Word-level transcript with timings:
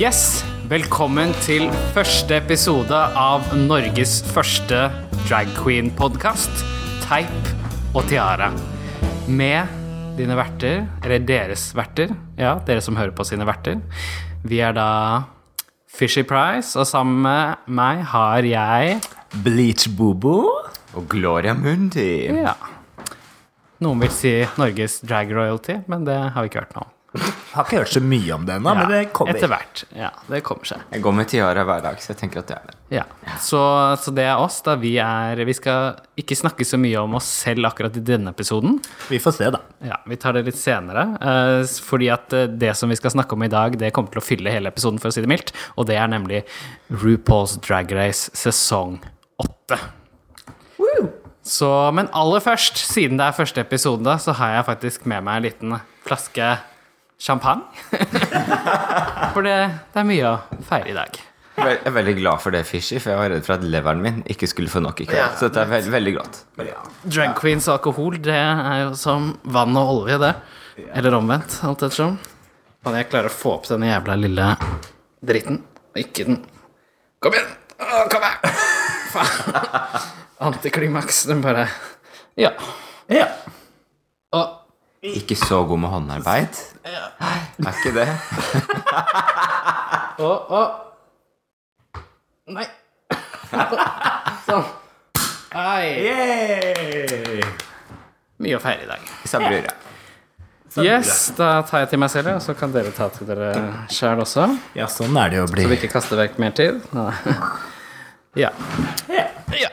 Yes, 0.00 0.40
velkommen 0.64 1.34
til 1.44 1.66
første 1.92 2.38
episode 2.38 2.96
av 3.20 3.42
Norges 3.52 4.14
første 4.32 4.78
drag 5.26 5.50
queen-podkast, 5.58 6.62
Teip 7.02 7.50
og 7.92 8.06
Tiara. 8.08 8.46
Med 9.28 9.68
dine 10.16 10.38
verter, 10.38 10.86
eller 11.04 11.26
deres 11.28 11.66
verter, 11.76 12.14
ja, 12.40 12.54
dere 12.64 12.80
som 12.80 12.96
hører 12.96 13.12
på 13.12 13.26
sine 13.28 13.44
verter. 13.44 13.82
Vi 14.40 14.62
er 14.64 14.72
da 14.78 14.86
Fishy 15.84 16.24
Price, 16.24 16.72
og 16.80 16.88
sammen 16.88 17.20
med 17.26 17.68
meg 17.68 18.00
har 18.14 18.48
jeg 18.48 19.02
Bleach 19.44 19.84
Bobo. 19.98 20.38
Og 20.96 21.10
Gloria 21.12 21.52
Mundi. 21.52 22.24
Ja. 22.40 22.56
Noen 23.84 24.00
vil 24.06 24.16
si 24.16 24.32
Norges 24.56 25.02
drag 25.04 25.36
royalty, 25.36 25.82
men 25.92 26.08
det 26.08 26.16
har 26.16 26.40
vi 26.40 26.54
ikke 26.54 26.64
hørt 26.64 26.74
noe 26.78 26.88
om. 26.88 26.96
Har 27.50 27.64
ikke 27.66 27.80
hørt 27.80 27.90
så 27.90 28.00
mye 28.04 28.30
om 28.36 28.44
det 28.46 28.54
ennå, 28.60 28.72
men 28.78 28.86
det 28.92 28.98
kommer. 29.16 29.34
Etter 29.34 29.50
hvert. 29.50 29.80
Ja, 29.98 30.12
det 30.30 30.38
kommer 30.46 30.68
seg. 30.68 30.84
Jeg 30.94 31.02
går 31.02 31.14
med 31.18 31.26
tiara 31.32 31.64
hver 31.66 31.80
dag, 31.82 31.96
så 31.98 32.12
jeg 32.12 32.20
tenker 32.20 32.44
at 32.44 32.46
det 32.52 32.54
er 32.54 32.68
det. 32.68 32.76
Ja, 32.94 33.02
så, 33.42 33.62
så 33.98 34.12
det 34.14 34.28
er 34.30 34.38
oss. 34.38 34.60
da 34.66 34.76
Vi 34.78 34.92
er 35.02 35.42
Vi 35.48 35.54
skal 35.58 35.96
ikke 36.22 36.38
snakke 36.38 36.66
så 36.66 36.78
mye 36.78 37.02
om 37.02 37.16
oss 37.18 37.26
selv 37.42 37.66
akkurat 37.66 37.98
i 37.98 38.02
denne 38.06 38.30
episoden. 38.30 38.78
Vi 39.10 39.18
får 39.22 39.34
se, 39.40 39.50
da. 39.56 39.58
Ja, 39.82 39.98
Vi 40.06 40.20
tar 40.22 40.38
det 40.38 40.44
litt 40.46 40.58
senere. 40.60 41.08
eh, 41.18 41.64
fordi 41.90 42.12
at 42.14 42.32
eh, 42.38 42.46
det 42.46 42.76
som 42.78 42.88
vi 42.94 42.98
skal 43.00 43.10
snakke 43.16 43.34
om 43.34 43.42
i 43.42 43.50
dag, 43.50 43.74
det 43.82 43.90
kommer 43.96 44.14
til 44.14 44.22
å 44.22 44.26
fylle 44.28 44.54
hele 44.54 44.70
episoden, 44.70 45.02
for 45.02 45.10
å 45.10 45.16
si 45.18 45.20
det 45.26 45.30
mildt. 45.34 45.50
Og 45.74 45.90
det 45.90 45.98
er 45.98 46.06
nemlig 46.14 46.44
RuPaul's 46.94 47.58
Drag 47.66 47.90
Race 47.98 48.30
sesong 48.38 49.00
åtte. 49.42 49.80
Så, 51.42 51.66
men 51.96 52.06
aller 52.14 52.42
først, 52.44 52.78
siden 52.78 53.18
det 53.18 53.26
er 53.26 53.34
første 53.34 53.62
episode, 53.64 54.04
da, 54.06 54.18
så 54.22 54.34
har 54.38 54.52
jeg 54.60 54.66
faktisk 54.68 55.06
med 55.10 55.24
meg 55.26 55.40
en 55.40 55.46
liten 55.48 55.78
flaske 56.06 56.52
champagne. 57.20 57.66
for 59.34 59.44
det, 59.46 59.56
det 59.92 60.00
er 60.02 60.08
mye 60.08 60.30
å 60.30 60.62
feire 60.66 60.92
i 60.92 60.96
dag. 60.96 61.20
Jeg 61.60 61.80
er 61.84 61.92
veldig 61.92 62.14
glad 62.16 62.40
for 62.40 62.54
det, 62.54 62.62
Fishy, 62.64 62.96
for 63.02 63.12
jeg 63.12 63.20
var 63.20 63.30
redd 63.34 63.44
for 63.44 63.58
at 63.58 63.64
leveren 63.66 64.00
min 64.00 64.20
ikke 64.32 64.48
skulle 64.48 64.72
få 64.72 64.80
nok 64.80 65.02
i 65.04 65.06
kveld. 65.10 65.34
Så 65.36 65.50
dette 65.50 65.64
er 65.66 65.72
veldig, 65.74 65.92
veldig 65.92 66.14
godt. 66.16 66.38
Drag 67.04 67.34
queens 67.36 67.68
og 67.68 67.74
alkohol, 67.76 68.16
det 68.24 68.36
er 68.36 68.86
jo 68.86 68.94
som 68.96 69.34
vann 69.44 69.76
og 69.76 69.92
olje, 69.98 70.16
det. 70.22 70.32
Eller 70.96 71.18
omvendt, 71.18 71.58
alt 71.68 71.84
ettersom. 71.84 72.16
Kan 72.80 72.96
jeg 72.96 73.10
klare 73.12 73.28
å 73.28 73.34
få 73.34 73.58
opp 73.58 73.68
denne 73.68 73.90
jævla 73.90 74.16
lille 74.16 74.46
dritten? 75.20 75.60
Ikke 76.00 76.24
den 76.30 76.38
Kom 77.20 77.34
igjen! 77.36 77.50
Å, 77.76 78.06
kom 78.08 78.24
her! 78.24 78.54
Faen. 79.12 80.06
Antiklimaks. 80.48 81.24
Den 81.28 81.42
bare 81.44 81.66
Ja. 82.40 82.54
Ja. 83.12 83.26
Og 84.32 84.59
Ikke 85.00 85.36
så 85.36 85.62
god 85.64 85.78
med 85.80 85.88
håndarbeid. 85.88 86.58
Ja. 86.84 87.06
Er 87.64 87.72
ikke 87.72 87.92
det? 87.96 88.08
Å, 90.20 90.30
å. 90.52 90.60
Nei. 92.52 92.66
Sånn. 94.44 94.66
Hei. 95.54 95.86
Mye 98.40 98.58
å 98.58 98.60
feire 98.60 98.84
i 98.84 98.90
dag. 98.90 99.06
Sabrura. 99.28 99.72
Yes, 100.84 101.30
da 101.38 101.48
tar 101.66 101.82
jeg 101.82 101.90
til 101.94 102.02
meg 102.02 102.12
selv, 102.12 102.34
og 102.36 102.44
så 102.44 102.52
kan 102.58 102.70
dere 102.74 102.92
ta 102.94 103.08
til 103.14 103.26
dere 103.26 103.48
sjæl 103.90 104.20
også. 104.22 104.44
Ja, 104.78 104.86
sånn 104.92 105.16
er 105.18 105.32
det 105.32 105.40
å 105.42 105.48
bli. 105.50 105.64
Så 105.64 105.72
vi 105.72 105.78
ikke 105.80 105.90
kaster 105.96 106.20
vekk 106.20 106.36
mer 106.42 106.52
tid? 106.56 106.84
Ja. 108.38 108.52
Ja. 109.10 109.70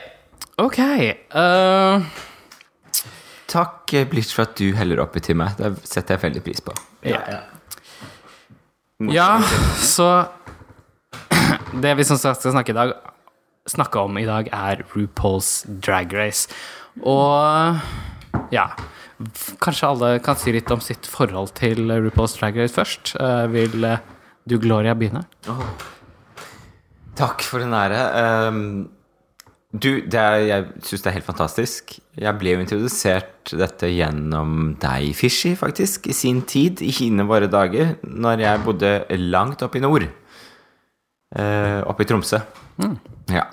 Ok. 0.58 0.78
eh, 0.82 2.06
Takk, 3.48 3.94
Bleach, 4.10 4.34
for 4.36 4.44
at 4.44 4.58
du 4.60 4.72
heller 4.76 5.00
oppi 5.00 5.22
til 5.24 5.38
meg. 5.40 5.54
Det 5.56 5.72
setter 5.88 6.16
jeg 6.16 6.24
veldig 6.26 6.42
pris 6.44 6.60
på. 6.64 6.74
ja. 7.06 7.22
ja, 9.14 9.28
så 9.80 10.08
Det 11.82 11.94
vi 11.96 12.04
som 12.04 12.18
sagt 12.20 12.42
skal 12.42 12.52
snakke, 12.52 12.74
i 12.74 12.76
dag, 12.76 12.92
snakke 13.68 14.02
om 14.02 14.18
i 14.18 14.26
dag, 14.28 14.50
er 14.52 14.82
RuPaul's 14.92 15.62
Drag 15.84 16.12
Race. 16.16 16.48
Og 17.06 17.78
ja 18.52 18.70
Kanskje 19.62 19.88
alle 19.88 20.10
kan 20.22 20.38
si 20.38 20.52
litt 20.54 20.70
om 20.70 20.82
sitt 20.82 21.06
forhold 21.10 21.50
til 21.58 21.88
RuPaul's 21.90 22.36
Drag 22.38 22.58
Race 22.58 22.74
først. 22.74 23.16
Eh, 23.18 23.46
vil 23.50 23.84
eh, 23.84 24.04
du, 24.46 24.58
Gloria, 24.62 24.94
begynne? 24.94 25.24
Takk 27.18 27.42
for 27.42 27.64
den 27.64 27.74
ære. 27.74 27.98
Ehm, 28.20 28.68
du, 29.68 30.00
det 30.08 30.16
er, 30.16 30.38
jeg 30.48 30.84
syns 30.88 31.02
det 31.04 31.10
er 31.10 31.16
helt 31.18 31.26
fantastisk. 31.26 31.98
Jeg 32.16 32.40
ble 32.40 32.54
jo 32.54 32.62
introdusert 32.62 33.52
dette 33.52 33.90
gjennom 33.92 34.72
deg, 34.80 35.10
Fishy, 35.16 35.52
faktisk, 35.60 36.08
i 36.08 36.16
sin 36.16 36.40
tid, 36.48 36.80
i 36.80 36.88
hine 36.96 37.26
våre 37.28 37.50
dager, 37.52 37.98
når 38.02 38.44
jeg 38.46 38.62
bodde 38.64 38.92
langt 39.28 39.64
oppe 39.66 39.76
i 39.76 39.84
nord. 39.84 40.06
Eh, 41.36 41.80
oppe 41.84 42.06
i 42.06 42.08
Tromsø. 42.08 42.40
Ja. 43.28 43.44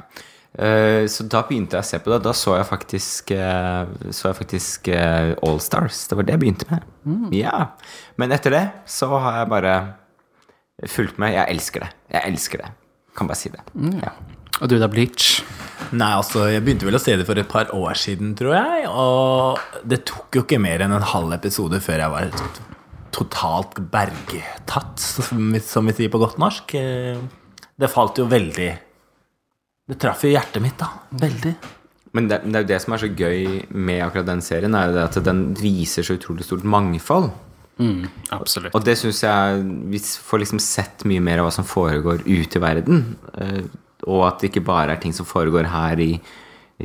Eh, 0.56 1.04
så 1.12 1.26
da 1.28 1.42
begynte 1.44 1.76
jeg 1.76 1.84
å 1.84 1.90
se 1.90 2.00
på 2.00 2.14
det. 2.14 2.22
Da 2.24 2.32
så 2.38 2.56
jeg 2.56 2.70
faktisk, 2.70 3.36
eh, 3.36 3.92
så 4.16 4.30
jeg 4.30 4.40
faktisk 4.40 4.88
eh, 4.96 5.34
All 5.44 5.60
Stars. 5.60 6.06
Det 6.08 6.16
var 6.16 6.30
det 6.30 6.38
jeg 6.38 6.44
begynte 6.46 6.70
med. 6.72 6.88
Ja. 7.36 7.58
Men 8.16 8.32
etter 8.36 8.56
det 8.56 8.64
så 8.88 9.12
har 9.18 9.42
jeg 9.42 9.52
bare 9.52 9.76
fulgt 10.96 11.20
med. 11.20 11.36
Jeg 11.36 11.58
elsker 11.58 11.84
det. 11.84 11.92
Jeg 12.16 12.32
elsker 12.32 12.64
det. 12.64 12.72
Kan 13.20 13.28
bare 13.28 13.40
si 13.40 13.52
det. 13.52 13.68
Ja. 14.00 14.16
Og 14.62 14.70
du 14.72 14.78
da, 14.80 14.88
Bleach? 14.92 15.42
Nei, 15.96 16.12
altså, 16.16 16.46
jeg 16.50 16.64
begynte 16.66 16.88
vel 16.88 16.98
å 16.98 17.02
se 17.04 17.16
det 17.20 17.26
for 17.28 17.38
et 17.40 17.50
par 17.52 17.70
år 17.76 17.98
siden, 18.00 18.34
tror 18.40 18.56
jeg. 18.56 18.86
Og 18.90 19.84
det 19.88 20.02
tok 20.08 20.38
jo 20.40 20.46
ikke 20.46 20.60
mer 20.64 20.84
enn 20.86 20.96
en 20.96 21.10
halv 21.12 21.36
episode 21.36 21.80
før 21.84 22.02
jeg 22.06 22.14
var 22.14 22.30
totalt 23.16 23.78
bergtatt, 23.94 25.00
som 25.00 25.52
vi, 25.54 25.62
som 25.64 25.88
vi 25.88 25.96
sier 25.96 26.12
på 26.12 26.20
godt 26.24 26.40
norsk. 26.42 26.76
Eh, 26.80 27.20
Det 27.76 27.90
falt 27.92 28.16
jo 28.22 28.26
veldig 28.32 28.70
Det 29.92 29.98
traff 30.00 30.24
jo 30.24 30.32
hjertet 30.32 30.64
mitt, 30.64 30.78
da. 30.80 30.88
Veldig. 31.12 31.52
Men 32.16 32.28
det, 32.32 32.40
det 32.48 32.56
er 32.56 32.64
jo 32.64 32.70
det 32.72 32.78
som 32.82 32.94
er 32.96 33.02
så 33.04 33.10
gøy 33.12 33.66
med 33.76 34.00
akkurat 34.06 34.26
den 34.30 34.42
serien, 34.42 34.74
er 34.80 34.88
jo 34.88 34.96
det 34.96 35.04
at 35.10 35.18
den 35.28 35.42
viser 35.60 36.04
så 36.08 36.16
utrolig 36.16 36.48
stort 36.48 36.64
mangfold. 36.64 37.28
Mm, 37.78 38.06
absolutt. 38.32 38.72
Og 38.74 38.86
det 38.88 38.94
syns 38.96 39.18
jeg 39.26 39.64
Vi 39.92 40.00
får 40.00 40.40
liksom 40.46 40.62
sett 40.64 41.04
mye 41.04 41.20
mer 41.20 41.42
av 41.42 41.50
hva 41.50 41.52
som 41.52 41.68
foregår 41.68 42.24
ute 42.24 42.56
i 42.56 42.64
verden. 42.64 43.02
Og 44.12 44.26
at 44.28 44.42
det 44.42 44.52
ikke 44.52 44.66
bare 44.68 44.96
er 44.96 45.02
ting 45.02 45.14
som 45.16 45.28
foregår 45.28 45.70
her 45.72 46.02
i, 46.04 46.12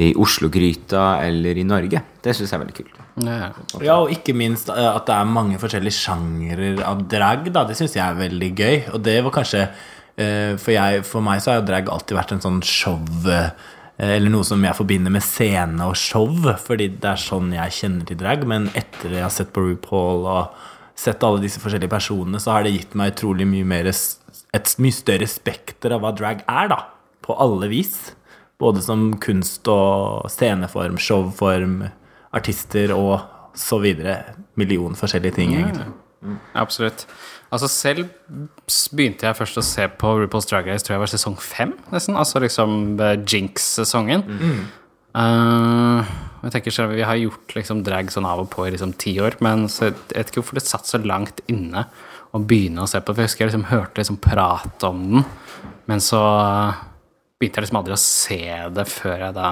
i 0.00 0.12
Oslo-gryta 0.18 1.20
eller 1.26 1.58
i 1.58 1.66
Norge. 1.66 2.02
Det 2.22 2.34
syns 2.36 2.52
jeg 2.52 2.58
er 2.58 2.64
veldig 2.64 2.76
kult. 2.78 3.00
Ja. 3.26 3.50
Ja, 3.82 3.96
og 3.98 4.12
ikke 4.14 4.34
minst 4.36 4.70
eh, 4.72 4.86
at 4.88 5.08
det 5.08 5.16
er 5.16 5.34
mange 5.34 5.58
forskjellige 5.60 5.98
sjangere 5.98 6.72
av 6.86 7.02
drag, 7.10 7.50
da. 7.52 7.66
Det 7.68 7.76
syns 7.78 7.98
jeg 7.98 8.04
er 8.06 8.20
veldig 8.20 8.50
gøy. 8.56 8.78
Og 8.94 9.04
det 9.04 9.18
var 9.26 9.36
kanskje 9.40 9.66
eh, 9.66 10.56
for, 10.56 10.72
jeg, 10.76 11.04
for 11.08 11.26
meg 11.26 11.42
så 11.42 11.54
har 11.54 11.60
jo 11.60 11.68
drag 11.68 11.92
alltid 11.92 12.18
vært 12.20 12.34
en 12.36 12.44
sånn 12.46 12.62
show 12.66 13.28
eh, 13.28 13.52
Eller 14.00 14.32
noe 14.32 14.46
som 14.48 14.62
jeg 14.64 14.78
forbinder 14.78 15.12
med 15.12 15.24
scene 15.26 15.84
og 15.84 15.98
show, 16.00 16.30
fordi 16.64 16.88
det 17.02 17.10
er 17.10 17.20
sånn 17.20 17.52
jeg 17.52 17.78
kjenner 17.82 18.08
til 18.08 18.20
drag. 18.22 18.46
Men 18.48 18.70
etter 18.72 19.18
jeg 19.18 19.26
har 19.26 19.34
sett 19.34 19.52
på 19.52 19.66
RuPaul 19.66 20.24
og 20.24 20.68
sett 21.00 21.22
alle 21.24 21.40
disse 21.42 21.60
forskjellige 21.60 21.92
personene, 21.92 22.40
så 22.40 22.54
har 22.54 22.64
det 22.64 22.74
gitt 22.74 22.96
meg 22.96 23.14
utrolig 23.14 23.46
mye 23.48 23.66
mer 23.68 23.88
et 23.90 24.72
mye 24.82 24.94
større 24.94 25.28
spekter 25.30 25.94
av 25.94 26.02
hva 26.02 26.10
drag 26.16 26.42
er, 26.44 26.72
da. 26.72 26.80
På 27.24 27.36
alle 27.40 27.70
vis. 27.72 28.14
Både 28.60 28.82
som 28.84 29.14
kunst 29.22 29.68
og 29.72 30.28
sceneform, 30.32 30.98
showform, 31.00 31.82
artister 32.36 32.92
og 32.96 33.20
så 33.56 33.80
videre. 33.82 34.36
Million 34.60 34.96
forskjellige 34.98 35.38
ting, 35.38 35.54
egentlig. 35.56 35.88
Absolutt. 36.54 37.06
Altså 37.50 37.68
Selv 37.72 38.10
begynte 38.94 39.26
jeg 39.26 39.38
først 39.38 39.58
å 39.58 39.64
se 39.64 39.86
på 39.98 40.10
RuPaul's 40.20 40.46
Drag 40.50 40.68
Race 40.68 40.84
tror 40.86 40.98
jeg 40.98 41.02
var 41.02 41.10
sesong 41.10 41.38
fem, 41.42 41.72
nesten. 41.90 42.18
Altså 42.20 42.42
liksom 42.44 43.00
eh, 43.00 43.16
Jinx-sesongen. 43.24 44.26
Eh, 45.18 46.12
jeg 46.44 46.54
tenker 46.54 46.74
selv, 46.74 46.94
Vi 46.94 47.06
har 47.06 47.18
gjort 47.18 47.56
liksom 47.56 47.82
drag 47.86 48.12
sånn 48.12 48.28
av 48.28 48.44
og 48.44 48.52
på 48.52 48.68
i 48.68 48.74
liksom 48.74 48.94
ti 49.00 49.16
år, 49.22 49.40
men 49.44 49.66
så, 49.72 49.90
jeg 49.90 50.14
vet 50.14 50.30
ikke 50.30 50.42
hvorfor 50.44 50.60
det 50.60 50.66
satt 50.68 50.86
så 50.88 51.00
langt 51.02 51.42
inne 51.50 51.86
å 52.30 52.38
begynne 52.38 52.84
å 52.84 52.90
se 52.90 53.00
på. 53.00 53.12
For 53.12 53.24
jeg 53.24 53.32
husker 53.32 53.44
jeg 53.44 53.52
liksom 53.52 53.68
hørte 53.72 54.00
liksom 54.00 54.20
prat 54.22 54.86
om 54.86 55.02
den, 55.16 55.26
men 55.90 56.04
så 56.04 56.20
eh, 56.20 56.86
begynte 57.40 57.60
jeg 57.60 57.66
liksom 57.66 57.80
aldri 57.80 57.96
å 57.96 58.02
se 58.02 58.42
det 58.76 58.86
før 58.90 59.26
jeg 59.26 59.36
da 59.38 59.50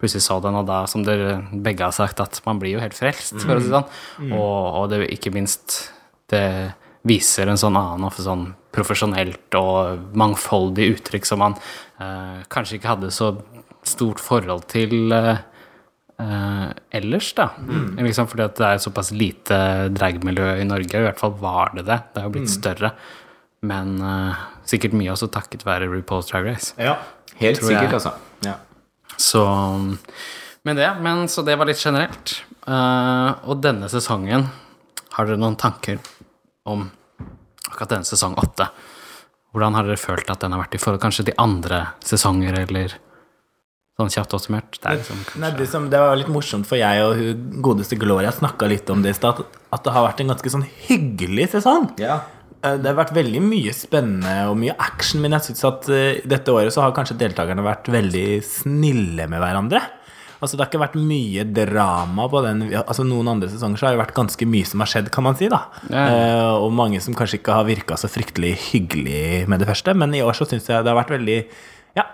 plutselig 0.00 0.24
så 0.24 0.38
den, 0.40 0.56
og 0.56 0.64
da, 0.64 0.82
som 0.88 1.02
dere 1.04 1.34
begge 1.52 1.84
har 1.84 1.92
sagt, 1.92 2.22
at 2.24 2.40
man 2.46 2.60
blir 2.60 2.78
jo 2.78 2.80
helt 2.80 2.96
frelst, 2.96 3.36
for 3.42 3.58
å 3.58 3.60
si 3.60 3.68
det 3.68 3.74
sånn. 3.74 4.30
Og, 4.32 4.78
og 4.80 4.86
det 4.92 5.02
ikke 5.12 5.32
minst 5.34 5.92
Det 6.30 6.72
viser 7.02 7.48
en 7.50 7.58
sånn 7.58 7.76
annen 7.76 8.06
og 8.06 8.16
sånn 8.16 8.50
profesjonelt 8.70 9.56
og 9.58 10.12
mangfoldig 10.20 10.86
uttrykk 10.94 11.26
som 11.26 11.40
man 11.42 11.56
eh, 11.98 12.42
kanskje 12.52 12.76
ikke 12.76 12.92
hadde 12.92 13.10
så 13.10 13.32
stort 13.88 14.20
forhold 14.22 14.66
til 14.70 15.10
eh, 15.16 15.40
eh, 16.22 16.68
ellers, 17.00 17.32
da. 17.34 17.48
Liksom 17.98 18.28
fordi 18.30 18.46
at 18.46 18.60
det 18.60 18.68
er 18.68 18.84
såpass 18.84 19.10
lite 19.16 19.58
dragmiljø 19.96 20.52
i 20.60 20.68
Norge, 20.68 21.00
i 21.00 21.08
hvert 21.08 21.18
fall 21.18 21.34
var 21.40 21.74
det 21.74 21.88
det. 21.88 21.98
Det 22.12 22.22
har 22.22 22.28
jo 22.28 22.36
blitt 22.36 22.52
større. 22.52 22.92
Men 23.66 23.96
eh, 23.98 24.44
sikkert 24.70 24.94
mye 24.96 25.12
også 25.12 25.30
takket 25.32 25.66
være 25.66 25.88
RuPaul's 25.90 26.30
Drag 26.30 26.46
Race. 26.46 26.74
Ja. 26.80 26.96
Helt 27.40 27.60
sikkert, 27.60 27.90
jeg. 27.90 27.98
altså. 27.98 28.14
Ja. 28.46 28.56
Så 29.20 29.44
Men 30.62 30.76
det, 30.76 30.88
men 31.00 31.26
så 31.28 31.42
det 31.42 31.56
var 31.56 31.68
litt 31.68 31.80
generelt. 31.80 32.38
Uh, 32.68 33.32
og 33.48 33.62
denne 33.64 33.88
sesongen, 33.88 34.46
har 35.16 35.26
dere 35.26 35.40
noen 35.40 35.56
tanker 35.58 35.98
om 36.68 36.90
akkurat 37.70 37.94
denne 37.96 38.08
sesong 38.08 38.36
åtte? 38.40 38.68
Hvordan 39.54 39.74
har 39.74 39.88
dere 39.88 39.98
følt 39.98 40.28
at 40.30 40.42
den 40.44 40.52
har 40.54 40.62
vært 40.62 40.76
i 40.76 40.82
forhold 40.82 41.02
kanskje 41.02 41.30
til 41.30 41.38
andre 41.40 41.80
sesonger, 42.06 42.60
eller 42.60 42.92
sånn 43.98 44.12
kjapt 44.12 44.36
oppsummert? 44.36 44.78
Det 44.78 44.98
liksom 45.00 45.24
Nei, 45.42 45.50
det, 45.58 45.66
som, 45.72 45.88
det 45.90 46.02
var 46.02 46.18
litt 46.20 46.30
morsomt, 46.30 46.68
for 46.68 46.78
jeg 46.78 47.06
og 47.06 47.16
hun 47.18 47.64
godeste 47.64 47.98
Gloria 48.00 48.30
snakka 48.34 48.68
litt 48.70 48.90
om 48.92 49.02
det 49.02 49.14
i 49.14 49.18
stad, 49.18 49.42
at 49.72 49.86
det 49.86 49.96
har 49.96 50.06
vært 50.06 50.22
en 50.22 50.34
ganske 50.34 50.54
sånn 50.54 50.68
hyggelig 50.86 51.50
sesong. 51.56 51.90
Ja. 52.02 52.20
Eh, 52.62 52.76
Det 52.76 52.90
har 52.90 52.98
vært 52.98 53.14
veldig 53.16 53.40
mye 53.44 53.72
spennende 53.76 54.34
og 54.50 54.58
mye 54.60 54.74
action, 54.78 55.20
men 55.22 55.32
jeg 55.36 55.50
syns 55.50 55.64
at 55.68 55.88
eh, 55.94 56.20
dette 56.28 56.52
året 56.52 56.72
så 56.74 56.82
har 56.84 56.92
kanskje 56.96 57.16
deltakerne 57.20 57.64
vært 57.64 57.88
veldig 57.92 58.26
snille 58.44 59.26
med 59.30 59.40
hverandre. 59.40 59.80
Altså 60.40 60.56
Det 60.56 60.64
har 60.64 60.70
ikke 60.70 60.80
vært 60.80 60.94
mye 60.96 61.42
drama 61.52 62.24
på 62.32 62.40
den 62.46 62.62
Altså 62.80 63.04
Noen 63.04 63.28
andre 63.28 63.50
sesonger 63.52 63.76
så 63.76 63.86
har 63.86 63.92
det 63.92 64.00
vært 64.00 64.14
ganske 64.16 64.46
mye 64.48 64.64
som 64.64 64.80
har 64.80 64.88
skjedd, 64.88 65.10
kan 65.12 65.26
man 65.26 65.36
si. 65.36 65.50
da 65.52 65.58
Ja. 65.92 66.04
uh, 66.08 66.54
Og 66.64 66.72
mange 66.72 66.96
som 67.04 67.12
kanskje 67.12 67.42
ikke 67.42 67.52
har 67.58 67.66
virka 67.68 67.98
så 68.00 68.08
fryktelig 68.08 68.54
hyggelig 68.70 69.46
med 69.52 69.60
det 69.60 69.68
første. 69.68 69.92
Men 69.94 70.14
i 70.16 70.22
år 70.24 70.32
så 70.32 70.48
syns 70.48 70.64
jeg 70.66 70.80
det 70.82 70.88
har 70.88 70.96
vært 70.96 71.12
veldig 71.12 71.36
Ja, 72.00 72.06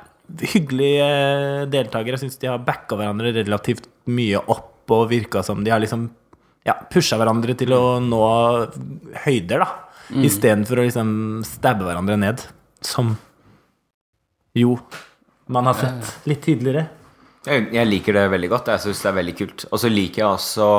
hyggelige 0.43 1.71
deltakere. 1.71 2.19
Jeg 2.19 2.25
syns 2.27 2.41
de 2.43 2.51
har 2.51 2.59
backa 2.67 2.99
hverandre 2.99 3.31
relativt 3.37 3.87
mye 4.11 4.43
opp 4.43 4.91
og 4.91 5.09
virka 5.11 5.45
som 5.47 5.63
de 5.63 5.71
har 5.71 5.79
liksom 5.79 6.09
ja, 6.67 6.75
pusha 6.91 7.15
hverandre 7.23 7.55
til 7.55 7.71
å 7.79 8.01
nå 8.03 8.23
høyder, 9.23 9.63
da. 9.63 9.86
Mm. 10.11 10.23
Istedenfor 10.29 10.81
å 10.81 10.87
liksom 10.87 11.11
stabbe 11.47 11.87
hverandre 11.89 12.19
ned. 12.21 12.45
Som 12.85 13.17
jo 14.57 14.77
man 15.53 15.69
har 15.69 15.77
sett 15.79 16.27
litt 16.27 16.43
tidligere. 16.47 16.89
Jeg, 17.47 17.69
jeg 17.75 17.87
liker 17.87 18.17
det 18.17 18.25
veldig 18.33 18.49
godt. 18.51 18.73
Jeg 18.75 18.83
syns 18.87 19.03
det 19.05 19.11
er 19.11 19.19
veldig 19.21 19.37
kult. 19.39 19.67
Og 19.71 19.83
så 19.83 19.91
liker 19.93 20.23
jeg 20.23 20.31
også 20.31 20.71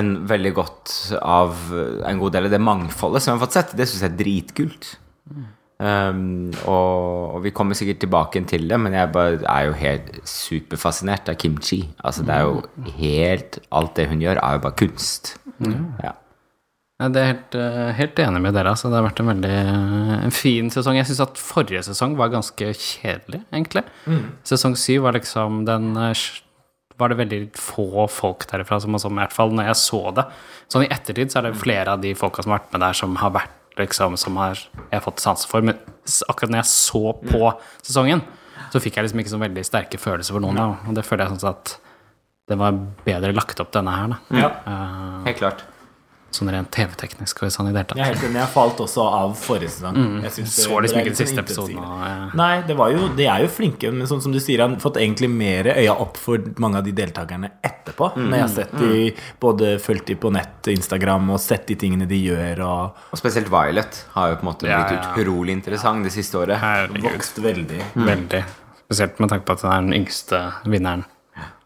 en 0.00 0.10
veldig 0.30 0.52
godt 0.54 0.92
av 1.18 1.70
en 2.06 2.20
god 2.20 2.36
del 2.36 2.46
av 2.46 2.52
det 2.52 2.60
mangfoldet 2.62 3.24
som 3.24 3.32
jeg 3.32 3.38
har 3.38 3.46
fått 3.46 3.56
sett. 3.56 3.72
Det 3.78 3.88
syns 3.88 4.04
jeg 4.04 4.12
er 4.12 4.20
dritkult. 4.20 4.90
Um, 5.80 6.50
og, 6.68 7.38
og 7.38 7.44
vi 7.46 7.54
kommer 7.56 7.78
sikkert 7.78 8.02
tilbake 8.02 8.42
til 8.50 8.66
det, 8.68 8.76
men 8.82 8.92
jeg 8.92 9.12
bare 9.14 9.38
er 9.48 9.70
jo 9.70 9.76
helt 9.80 10.10
superfascinert 10.28 11.30
av 11.32 11.38
kimchi. 11.40 11.80
Altså 12.04 12.26
det 12.28 12.36
er 12.36 12.44
jo 12.44 12.90
helt 12.98 13.62
Alt 13.72 13.94
det 13.96 14.10
hun 14.10 14.20
gjør, 14.20 14.42
er 14.44 14.58
jo 14.58 14.64
bare 14.66 14.76
kunst. 14.82 15.38
Ja. 16.04 16.12
Det 17.00 17.16
er 17.16 17.30
helt, 17.30 17.54
eh, 17.56 17.92
helt 17.96 18.18
enig 18.20 18.40
med 18.44 18.52
dere. 18.52 18.74
Altså. 18.74 18.90
Det 18.92 18.98
har 18.98 19.06
vært 19.06 19.20
en 19.22 19.30
veldig 19.30 19.54
eh, 20.26 20.30
fin 20.36 20.68
sesong. 20.72 20.98
Jeg 20.98 21.08
syns 21.08 21.22
at 21.24 21.40
forrige 21.40 21.80
sesong 21.86 22.16
var 22.18 22.28
ganske 22.28 22.74
kjedelig, 22.76 23.40
egentlig. 23.48 23.84
Sesong 24.44 24.76
syv 24.76 25.06
var 25.06 25.16
liksom 25.16 25.62
den 25.68 25.94
eh, 25.96 26.26
var 27.00 27.08
det 27.08 27.16
veldig 27.22 27.40
få 27.56 28.04
folk 28.12 28.44
derifra 28.50 28.76
som, 28.84 28.98
som 29.00 29.16
i 29.16 29.22
hvert 29.22 29.32
fall 29.32 29.54
når 29.56 29.70
jeg 29.70 29.78
så 29.80 30.00
det 30.12 30.26
Sånn 30.68 30.84
i 30.84 30.90
ettertid 30.92 31.32
så 31.32 31.40
er 31.40 31.46
det 31.48 31.56
flere 31.56 31.94
av 31.96 32.02
de 32.02 32.12
folka 32.12 32.44
som 32.44 32.52
har 32.52 32.60
vært 32.60 32.74
med 32.74 32.84
der, 32.84 32.98
som 32.98 33.16
har 33.16 33.32
vært 33.32 33.56
liksom 33.80 34.18
Som 34.20 34.36
har 34.36 34.58
jeg 34.60 34.92
har 34.92 35.04
fått 35.06 35.22
sansen 35.22 35.48
for. 35.48 35.64
Men 35.64 35.78
akkurat 36.28 36.52
når 36.52 36.60
jeg 36.60 36.68
så 36.68 37.14
på 37.16 37.52
sesongen, 37.80 38.20
så 38.74 38.82
fikk 38.82 38.98
jeg 38.98 39.06
liksom 39.06 39.22
ikke 39.22 39.32
så 39.32 39.40
veldig 39.40 39.64
sterke 39.64 40.00
følelser 40.02 40.36
for 40.36 40.44
noen. 40.44 40.58
Da. 40.58 40.90
Og 40.90 40.98
det 40.98 41.06
føler 41.06 41.24
jeg 41.24 41.40
sånn 41.40 41.54
at 41.54 41.76
det 42.50 42.58
var 42.60 42.76
bedre 43.06 43.32
lagt 43.32 43.62
opp, 43.62 43.70
denne 43.72 43.94
her. 43.94 44.12
Da. 44.12 44.42
Ja. 44.42 44.50
Helt 45.24 45.40
klart. 45.40 45.64
Sånn 46.30 46.50
rent 46.52 46.70
TV-teknisk 46.70 47.42
og 47.42 47.50
sånn 47.50 47.68
i 47.68 47.72
det 47.72 47.80
hele 47.80 47.88
tatt. 47.90 47.98
Jeg 47.98 48.06
har 48.06 48.24
enig. 48.28 48.38
Jeg 48.40 48.48
falt 48.54 48.78
også 48.84 49.02
av 49.02 49.32
forrige 49.36 49.70
sesong. 49.74 49.96
Jeg 50.22 50.30
synes 50.32 50.56
det- 50.56 50.66
Mm. 50.66 50.70
Så 50.70 50.80
liksom 50.82 50.98
ikke 51.00 51.04
den 51.04 51.14
siste 51.26 51.38
episoden. 51.42 51.78
Og, 51.78 52.00
ja. 52.06 52.30
Nei, 52.34 52.62
det 52.62 52.76
var 52.76 52.90
jo, 52.92 53.08
de 53.16 53.26
er 53.26 53.40
jo 53.42 53.48
flinke, 53.48 53.92
men 53.92 54.06
sånn 54.06 54.22
som 54.22 54.32
du 54.32 54.38
sier, 54.38 54.60
han 54.60 54.70
har 54.74 54.80
fått 54.80 54.96
egentlig 54.96 55.28
mer 55.30 55.64
øya 55.64 55.98
opp 56.00 56.16
for 56.16 56.38
mange 56.58 56.76
av 56.76 56.84
de 56.84 56.92
deltakerne 56.92 57.50
etterpå. 57.64 58.14
Når 58.16 58.30
jeg 58.32 58.40
har 58.40 58.48
sett 58.48 58.78
de, 58.78 59.14
både 59.40 59.78
fulgt 59.80 60.06
de 60.06 60.14
på 60.14 60.30
nett, 60.32 60.62
Instagram, 60.68 61.30
og 61.30 61.40
sett 61.40 61.66
de 61.66 61.74
tingene 61.74 62.06
de 62.06 62.20
gjør, 62.28 62.60
og 62.60 62.94
Og 63.12 63.18
spesielt 63.18 63.48
Violet 63.50 64.04
har 64.14 64.30
jo 64.30 64.36
på 64.36 64.42
en 64.46 64.52
måte 64.54 64.68
Ja, 64.68 64.84
blitt 64.84 65.02
ja. 65.02 65.14
utrolig 65.16 65.50
interessant 65.50 66.04
det 66.04 66.12
siste 66.12 66.34
året. 66.38 66.58
herregud. 66.60 67.02
vokst 67.02 67.38
veldig. 67.42 67.82
Veldig. 67.96 68.44
Spesielt 68.90 69.18
med 69.20 69.28
tanke 69.30 69.44
på 69.46 69.52
at 69.52 69.62
det 69.62 69.70
er 69.70 69.80
den 69.82 69.92
yngste 69.94 70.52
vinneren 70.64 71.04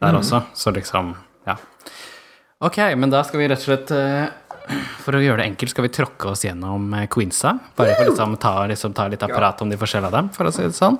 der 0.00 0.12
også. 0.12 0.44
Så 0.54 0.72
liksom, 0.72 1.14
ja. 1.46 1.56
Ok, 2.60 2.76
men 2.96 3.10
da 3.10 3.22
skal 3.26 3.40
vi 3.40 3.48
rett 3.48 3.58
og 3.58 3.64
slett 3.64 3.90
eh, 3.92 4.28
For 5.04 5.16
å 5.16 5.20
gjøre 5.20 5.42
det 5.42 5.48
enkelt 5.52 5.74
skal 5.74 5.86
vi 5.86 5.92
tråkke 5.92 6.30
oss 6.32 6.44
gjennom 6.46 6.86
eh, 6.96 7.08
queensa. 7.12 7.56
Bare 7.76 7.96
for 7.98 8.08
liksom 8.08 8.38
ta, 8.40 8.54
liksom, 8.70 8.94
ta 8.96 9.08
litt 9.12 9.24
apparat 9.26 9.60
om 9.64 9.72
de 9.72 9.80
forskjellige 9.80 10.12
av 10.12 10.16
dem, 10.16 10.30
for 10.34 10.48
å 10.48 10.54
si 10.54 10.64
det 10.64 10.76
sånn. 10.76 10.96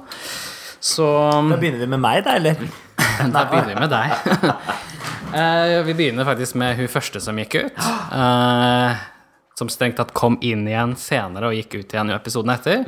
Så 0.84 1.06
Da 1.48 1.56
begynner 1.56 1.80
vi 1.80 1.88
med 1.94 2.02
meg, 2.02 2.24
da, 2.26 2.36
eller? 2.36 2.60
Da 3.34 3.46
begynner 3.48 3.72
vi 3.72 3.80
med 3.80 3.90
deg. 3.94 4.52
uh, 5.32 5.80
vi 5.88 5.96
begynner 5.96 6.28
faktisk 6.28 6.58
med 6.60 6.76
hun 6.76 6.90
første 6.92 7.22
som 7.24 7.38
gikk 7.40 7.56
ut. 7.62 7.82
Uh, 8.12 8.92
som 9.54 9.70
strengt 9.70 9.96
tatt 10.00 10.10
kom 10.18 10.34
inn 10.42 10.66
igjen 10.66 10.96
senere 10.98 11.48
og 11.48 11.56
gikk 11.56 11.78
ut 11.78 11.94
igjen 11.94 12.10
i 12.10 12.16
episoden 12.16 12.52
etter. 12.52 12.82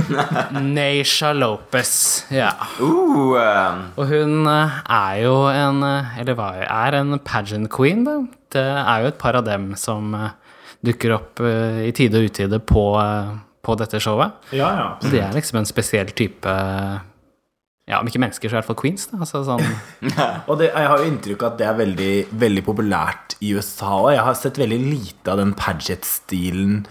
Neisha 0.74 1.30
Lopez. 1.32 1.94
Ja. 2.34 2.50
Uh, 2.82 3.38
eh, 3.38 3.80
Og 3.94 4.10
hun 4.10 4.50
er 4.50 5.22
jo 5.22 5.34
en 5.48 5.80
Eller 5.86 6.36
hva 6.36 6.50
er 6.66 6.98
en 6.98 7.16
pageant 7.24 7.70
queen, 7.72 8.04
da. 8.04 8.18
Det 8.50 8.64
er 8.64 9.04
jo 9.04 9.10
et 9.10 9.20
par 9.20 9.38
av 9.38 9.46
dem 9.46 9.70
som 9.78 10.14
eh, 10.16 10.32
dukker 10.86 11.14
opp 11.16 11.42
eh, 11.44 11.84
i 11.88 11.92
tide 11.96 12.18
og 12.18 12.30
utide 12.30 12.60
på, 12.66 12.84
eh, 13.00 13.30
på 13.62 13.76
dette 13.78 14.00
showet. 14.02 14.50
Ja, 14.56 14.72
ja. 14.78 14.88
Så 15.02 15.12
de 15.12 15.22
er 15.22 15.36
liksom 15.36 15.60
en 15.62 15.68
spesiell 15.68 16.12
type 16.16 16.58
Ja, 17.90 17.98
om 17.98 18.06
ikke 18.06 18.20
mennesker, 18.22 18.46
så 18.46 18.54
i 18.54 18.58
hvert 18.60 18.68
fall 18.68 18.78
queens. 18.78 19.08
Da. 19.10 19.18
Altså 19.24 19.42
sånn 19.46 19.64
Og 20.50 20.60
det, 20.60 20.70
jeg 20.70 20.90
har 20.92 21.00
jo 21.00 21.10
inntrykk 21.10 21.42
av 21.42 21.52
at 21.52 21.58
det 21.58 21.66
er 21.66 21.78
veldig, 21.80 22.12
veldig 22.38 22.64
populært 22.66 23.34
i 23.42 23.54
USA 23.56 23.96
òg. 23.96 24.12
Jeg 24.14 24.26
har 24.28 24.38
sett 24.38 24.60
veldig 24.62 24.80
lite 24.84 25.32
av 25.32 25.40
den 25.42 25.54
paget-stilen. 25.58 26.84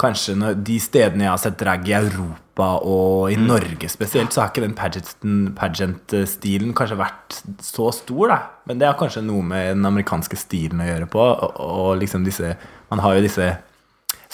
Kanskje 0.00 0.54
de 0.66 0.78
stedene 0.82 1.22
jeg 1.28 1.30
har 1.30 1.38
sett 1.38 1.58
drag 1.60 1.86
i 1.88 1.92
Europa 1.94 2.66
og 2.82 3.30
i 3.30 3.36
Norge 3.38 3.86
spesielt, 3.90 4.34
så 4.34 4.42
har 4.42 4.50
ikke 4.50 4.64
den 4.64 4.74
pageant- 4.74 5.52
pageant-stilen 5.58 6.72
kanskje 6.74 6.98
vært 6.98 7.36
så 7.62 7.92
stor, 7.94 8.28
da. 8.32 8.38
Men 8.66 8.80
det 8.80 8.88
har 8.88 8.98
kanskje 8.98 9.22
noe 9.26 9.42
med 9.46 9.76
den 9.76 9.86
amerikanske 9.86 10.38
stilen 10.38 10.82
å 10.82 10.88
gjøre 10.88 11.06
på. 11.10 11.22
Og, 11.22 11.60
og 11.62 11.92
liksom 12.02 12.26
disse 12.26 12.56
Man 12.90 13.00
har 13.02 13.14
jo 13.16 13.22
disse 13.24 13.46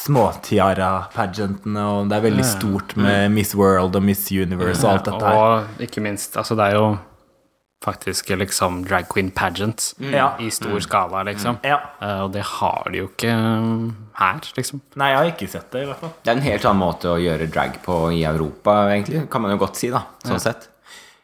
småtiara-pageantene, 0.00 1.84
og 1.84 2.08
det 2.10 2.16
er 2.16 2.24
veldig 2.24 2.44
stort 2.46 2.96
med 2.96 3.30
Miss 3.34 3.54
World 3.56 3.96
og 3.96 4.04
Miss 4.04 4.26
Universe 4.32 4.84
og 4.86 4.92
alt 4.94 5.08
dette 5.08 5.24
her. 5.26 5.38
Og 5.40 5.84
ikke 5.86 6.02
minst, 6.04 6.36
altså 6.40 6.56
det 6.58 6.70
er 6.70 6.76
jo 6.78 6.86
faktisk 7.84 8.28
liksom 8.36 8.82
drag 8.84 9.06
queen 9.08 9.30
pageant 9.30 9.94
Ja. 9.98 10.34
i 10.38 10.50
stor 10.50 10.80
skala, 10.84 11.22
liksom. 11.24 11.56
Ja. 11.64 11.78
Uh, 12.02 12.24
og 12.26 12.32
det 12.34 12.42
har 12.44 12.90
de 12.92 12.98
jo 12.98 13.06
ikke 13.08 13.32
um, 13.32 13.86
her, 14.20 14.40
liksom. 14.56 14.82
Nei, 15.00 15.08
jeg 15.14 15.18
har 15.18 15.30
ikke 15.32 15.48
sett 15.48 15.70
det, 15.72 15.86
i 15.86 15.88
hvert 15.88 16.02
fall. 16.02 16.12
det 16.24 16.28
er 16.34 16.36
en 16.36 16.44
helt 16.44 16.66
annen 16.68 16.82
måte 16.82 17.08
å 17.08 17.16
gjøre 17.20 17.48
drag 17.48 17.78
på 17.86 17.96
i 18.12 18.20
Europa, 18.28 18.82
egentlig. 18.92 19.24
Kan 19.32 19.46
man 19.46 19.54
jo 19.56 19.62
godt 19.64 19.80
si, 19.80 19.88
da. 19.94 20.04
Sånn 20.26 20.42
sett. 20.44 20.68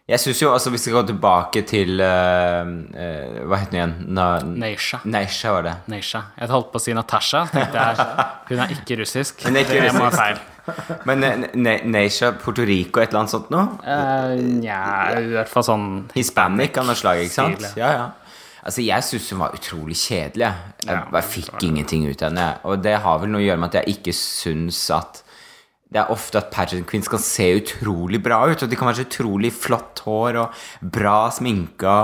Jeg 0.07 0.23
synes 0.23 0.39
jo, 0.41 0.53
altså 0.55 0.71
Hvis 0.71 0.85
vi 0.87 0.91
skal 0.93 1.01
gå 1.03 1.09
tilbake 1.09 1.65
til 1.67 1.99
uh, 1.99 2.63
uh, 2.63 3.39
Hva 3.51 3.57
het 3.59 3.73
hun 3.73 3.79
igjen? 3.81 3.95
Na, 4.15 4.27
Neisha. 4.39 5.01
Neisha, 5.03 5.51
var 5.57 5.65
det. 5.67 5.73
Neisha. 5.91 6.21
Jeg 6.39 6.49
holdt 6.53 6.69
på 6.71 6.79
å 6.79 6.85
si 6.85 6.95
Natasha. 6.95 7.41
Tenkte 7.51 7.83
jeg, 7.89 8.07
hun 8.53 8.63
er 8.63 8.75
ikke 8.77 9.01
russisk. 9.03 9.43
Hun 9.49 9.59
er 9.59 9.67
ikke 9.67 9.81
det 9.83 9.91
må 9.97 10.05
russisk. 10.07 10.13
være 10.15 10.21
feil. 10.23 10.45
Men 11.09 11.47
Neisha, 11.55 12.33
Puerto 12.41 12.65
Rico, 12.67 13.01
et 13.01 13.11
eller 13.11 13.23
annet 13.25 13.33
sånt 13.35 13.51
noe? 13.55 13.77
Uh, 13.87 14.35
Nja, 14.61 14.81
i 15.21 15.33
hvert 15.35 15.51
fall 15.53 15.67
sånn 15.67 15.89
Hispanic 16.17 16.79
av 16.81 16.89
noe 16.89 16.99
slag, 16.99 17.23
ikke 17.27 17.37
sant? 17.37 17.67
Ja, 17.79 17.91
ja. 17.95 18.07
Altså, 18.67 18.83
Jeg 18.83 19.07
syns 19.07 19.29
hun 19.31 19.39
var 19.45 19.55
utrolig 19.55 19.95
kjedelig. 20.01 20.49
Jeg 20.83 20.91
Ja, 20.91 21.05
bare 21.13 21.23
fikk 21.23 21.63
ingenting 21.63 22.09
ut 22.09 22.23
av 22.23 22.33
henne. 22.33 22.47
Og 22.67 22.81
det 22.83 22.97
har 23.05 23.21
vel 23.23 23.31
noe 23.31 23.45
å 23.45 23.47
gjøre 23.47 23.63
med 23.63 23.71
at 23.71 23.87
jeg 23.87 23.99
ikke 24.01 24.17
syns 24.19 24.81
at 24.91 25.23
Det 25.87 26.01
er 26.03 26.11
ofte 26.11 26.41
at 26.41 26.49
pageant 26.51 26.83
queens 26.91 27.07
kan 27.07 27.21
se 27.23 27.45
utrolig 27.61 28.19
bra 28.21 28.41
ut. 28.51 28.63
Og 28.65 28.69
de 28.69 28.75
kan 28.77 28.89
være 28.89 29.05
så 29.05 29.07
utrolig 29.07 29.53
flott 29.55 30.03
hår 30.03 30.41
og 30.43 30.65
bra 30.83 31.31
sminka 31.31 31.95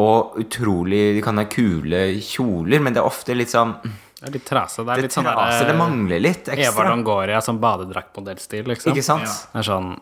og 0.00 0.38
utrolig 0.40 1.14
De 1.18 1.20
kan 1.20 1.36
ha 1.36 1.44
kule 1.44 2.00
kjoler, 2.24 2.80
men 2.80 2.94
det 2.94 3.02
er 3.02 3.10
ofte 3.10 3.36
litt 3.36 3.52
sånn 3.52 3.74
Det 4.22 4.28
er 4.28 4.36
litt 4.36 4.46
trase. 4.46 4.84
Det 4.86 5.02
Det 5.02 5.10
sånn 5.10 5.26
det 5.66 5.74
mangler 5.74 6.22
litt 6.22 6.48
Eva. 6.54 6.84
Longoria 6.92 7.40
som 7.42 7.58
badedraktmodellstil, 7.58 8.68
liksom. 8.70 8.94
Ikke 8.94 9.02
sant? 9.02 9.26
Det 9.26 9.58
er 9.58 9.66
sånn 9.66 9.96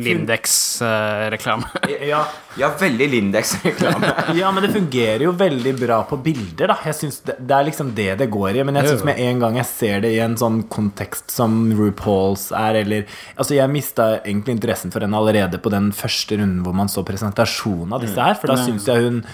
Lindex-reklame. 0.00 1.66
Ja, 2.06 2.20
Ja, 2.58 2.68
veldig 2.78 3.08
Lindex-reklame. 3.10 4.12
ja, 4.38 4.52
men 4.54 4.62
det 4.62 4.70
fungerer 4.74 5.24
jo 5.26 5.32
veldig 5.34 5.72
bra 5.80 5.98
på 6.06 6.18
bilder, 6.22 6.70
da. 6.70 6.76
Jeg 6.86 6.96
synes 7.00 7.20
det, 7.26 7.36
det 7.42 7.56
er 7.56 7.66
liksom 7.66 7.92
det 7.98 8.08
det 8.22 8.30
går 8.30 8.60
i. 8.60 8.64
Men 8.66 8.78
jeg 8.78 8.92
syns 8.92 9.04
med 9.10 9.20
en 9.26 9.42
gang 9.42 9.58
jeg 9.60 9.68
ser 9.70 10.02
det 10.06 10.14
i 10.14 10.22
en 10.22 10.38
sånn 10.40 10.62
kontekst 10.72 11.34
som 11.34 11.58
RuPaul's 11.74 12.48
er, 12.56 12.80
eller 12.84 13.06
Altså, 13.34 13.54
jeg 13.58 13.72
mista 13.72 14.12
egentlig 14.20 14.60
interessen 14.60 14.94
for 14.94 15.02
henne 15.04 15.18
allerede 15.18 15.58
på 15.62 15.72
den 15.74 15.90
første 15.96 16.38
runden 16.38 16.62
hvor 16.62 16.76
man 16.76 16.90
så 16.92 17.02
presentasjonen 17.06 17.94
av 17.96 18.06
disse 18.06 18.20
her, 18.20 18.38
for 18.38 18.52
da 18.54 18.60
syns 18.62 18.86
jeg 18.86 19.06
hun 19.08 19.24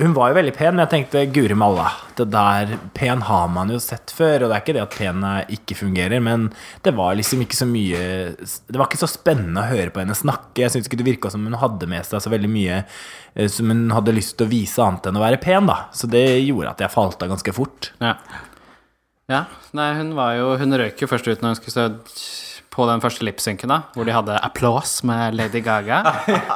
hun 0.00 0.14
var 0.16 0.30
jo 0.32 0.34
veldig 0.40 0.52
pen, 0.56 0.74
men 0.74 0.82
jeg 0.82 0.90
tenkte 0.90 1.20
guri 1.30 1.54
malla. 1.54 1.84
Det 2.18 2.24
der 2.32 2.72
Pen 2.96 3.20
har 3.28 3.44
man 3.52 3.68
jo 3.70 3.76
sett 3.82 4.10
før, 4.10 4.42
og 4.42 4.50
det 4.50 4.56
er 4.56 4.62
ikke 4.64 4.74
det 4.74 4.82
at 4.82 4.96
pen 4.96 5.22
er- 5.28 5.50
ikke 5.54 5.76
fungerer, 5.78 6.22
men 6.22 6.48
det 6.82 6.94
var 6.96 7.14
liksom 7.14 7.44
ikke 7.44 7.58
så 7.60 7.66
mye 7.70 8.00
Det 8.66 8.74
var 8.80 8.88
ikke 8.88 8.98
så 9.04 9.10
spennende 9.10 9.62
å 9.62 9.70
høre 9.70 9.92
på 9.94 10.02
henne 10.02 10.16
snakke. 10.18 10.64
Jeg 10.64 10.72
syns 10.74 10.88
ikke 10.90 10.98
det 10.98 11.06
virka 11.06 11.30
som 11.30 11.44
hun 11.46 11.54
hadde 11.60 11.86
med 11.86 12.04
seg 12.04 12.20
så 12.24 12.32
veldig 12.32 12.50
mye 12.50 12.80
eh, 13.36 13.46
som 13.46 13.70
hun 13.70 13.90
hadde 13.94 14.16
lyst 14.16 14.36
til 14.36 14.48
å 14.48 14.50
vise 14.50 14.82
annet 14.82 15.06
enn 15.06 15.16
å 15.20 15.22
være 15.22 15.40
pen, 15.40 15.66
da. 15.70 15.84
Så 15.94 16.10
det 16.10 16.24
gjorde 16.42 16.70
at 16.74 16.82
jeg 16.82 16.90
falt 16.90 17.22
av 17.22 17.30
ganske 17.30 17.54
fort. 17.54 17.92
Ja. 18.02 18.16
ja. 19.30 19.44
Nei, 19.72 19.92
hun 19.94 20.14
var 20.18 20.34
jo 20.34 20.56
Hun 20.58 20.74
røyk 20.74 20.98
jo 21.06 21.06
først 21.06 21.28
ut 21.30 21.40
når 21.40 21.54
hun 21.54 21.60
skulle 21.62 21.94
på 22.74 22.86
den 22.90 23.02
første 23.02 23.22
lipsynken, 23.26 23.70
da, 23.70 23.82
hvor 23.94 24.06
de 24.08 24.14
hadde 24.14 24.34
applaus 24.42 24.96
med 25.06 25.36
Lady 25.38 25.62
Gaga. 25.62 26.00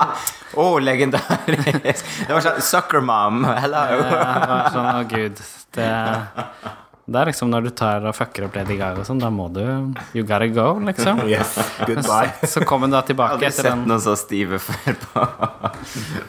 Å, 0.59 0.67
legendarisk! 0.83 2.03
Det 2.27 2.35
var 2.35 2.43
sånn 2.43 2.59
Sucker 2.65 3.05
mom, 3.05 3.45
hello! 3.47 3.85
Det 4.03 4.19
var 4.19 4.69
sånn, 4.75 4.91
å 4.99 5.05
gud. 5.07 5.43
Det, 5.77 5.87
det 7.07 7.21
er 7.21 7.31
liksom 7.31 7.53
når 7.53 7.69
du 7.69 7.71
tar 7.77 8.03
og 8.09 8.17
fucker 8.19 8.49
opp 8.49 8.59
Lady 8.59 8.75
Gaga 8.81 9.05
og 9.05 9.07
sånn, 9.07 9.23
da 9.23 9.31
må 9.31 9.47
du 9.55 9.63
You 10.17 10.25
gotta 10.27 10.49
go, 10.51 10.67
liksom. 10.89 11.23
Yes, 11.31 11.55
goodbye. 11.85 12.35
Så, 12.43 12.51
så 12.57 12.67
kom 12.67 12.83
hun 12.89 12.97
da 12.97 13.05
etter 13.05 13.15
tilbake 13.15 13.39
hadde 13.39 13.51
etter 13.53 13.69
sett 13.69 13.71
den 13.71 13.87
noen 13.87 14.03
så 14.03 14.19
stive 14.19 14.59
før 14.65 14.99
på, 15.07 15.27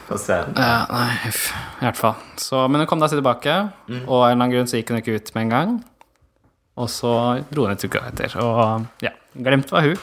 på 0.06 0.20
scenen. 0.22 0.54
Ja, 0.54 0.84
nei. 0.86 1.34
I 1.34 1.88
hvert 1.88 1.98
fall. 1.98 2.26
Så, 2.38 2.62
men 2.70 2.84
hun 2.84 2.92
kom 2.92 3.02
da 3.02 3.10
tilbake, 3.10 3.62
og 4.06 4.18
av 4.22 4.28
en 4.28 4.36
eller 4.36 4.36
annen 4.38 4.54
grunn 4.54 4.70
så 4.70 4.78
gikk 4.78 4.94
hun 4.94 5.02
ikke 5.02 5.18
ut 5.18 5.34
med 5.34 5.48
en 5.48 5.56
gang. 5.56 5.80
Og 6.80 6.88
så 6.88 7.12
dro 7.50 7.66
hun 7.66 7.74
et 7.74 7.84
uke 7.84 8.00
etter. 8.08 8.34
Og 8.40 9.04
ja, 9.04 9.12
glemt 9.36 9.70
var 9.72 9.84
hun, 9.84 10.00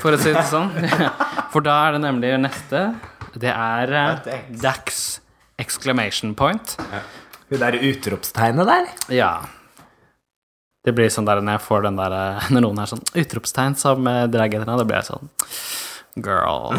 for 0.00 0.14
å 0.14 0.20
si 0.20 0.32
det 0.32 0.46
sånn. 0.48 0.72
For 1.52 1.64
da 1.64 1.74
er 1.86 1.96
det 1.96 2.02
nemlig 2.04 2.34
neste. 2.42 2.82
Det 3.38 3.52
er 3.52 3.92
eh, 3.96 4.48
Dax 4.60 5.20
exclamation 5.60 6.34
point. 6.36 6.76
Hun 7.48 7.62
der 7.62 7.78
utropstegnet 7.80 8.68
der. 8.68 8.90
Ja. 9.16 9.32
Det 10.84 10.94
blir 10.96 11.10
sånn 11.12 11.26
der 11.28 11.40
når 11.42 11.58
jeg 11.58 11.64
får 11.66 11.84
den 11.88 11.98
der 11.98 12.14
eh, 12.16 12.48
Når 12.54 12.64
noen 12.64 12.80
er 12.82 12.90
sånn 12.90 13.04
utropstegn 13.18 13.76
som 13.80 14.08
eh, 14.08 14.24
drag 14.30 14.54
etter 14.54 14.64
henne, 14.64 14.80
da 14.80 14.88
blir 14.88 15.00
jeg 15.00 15.10
sånn 15.10 15.32
Girl. 16.18 16.72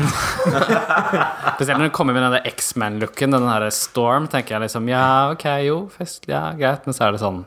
Spesielt 1.55 1.77
når 1.77 1.85
hun 1.87 1.93
kommer 1.95 2.17
med 2.17 2.25
den 2.27 2.47
X-Man-looken, 2.49 3.31
den 3.31 3.45
der 3.47 3.69
Storm, 3.71 4.27
tenker 4.31 4.57
jeg 4.57 4.65
liksom 4.65 4.89
Ja, 4.91 5.29
ok, 5.31 5.45
jo, 5.63 5.77
festlig, 5.93 6.33
ja, 6.33 6.49
greit, 6.59 6.83
men 6.83 6.97
så 6.97 7.07
er 7.07 7.15
det 7.15 7.21
sånn 7.23 7.45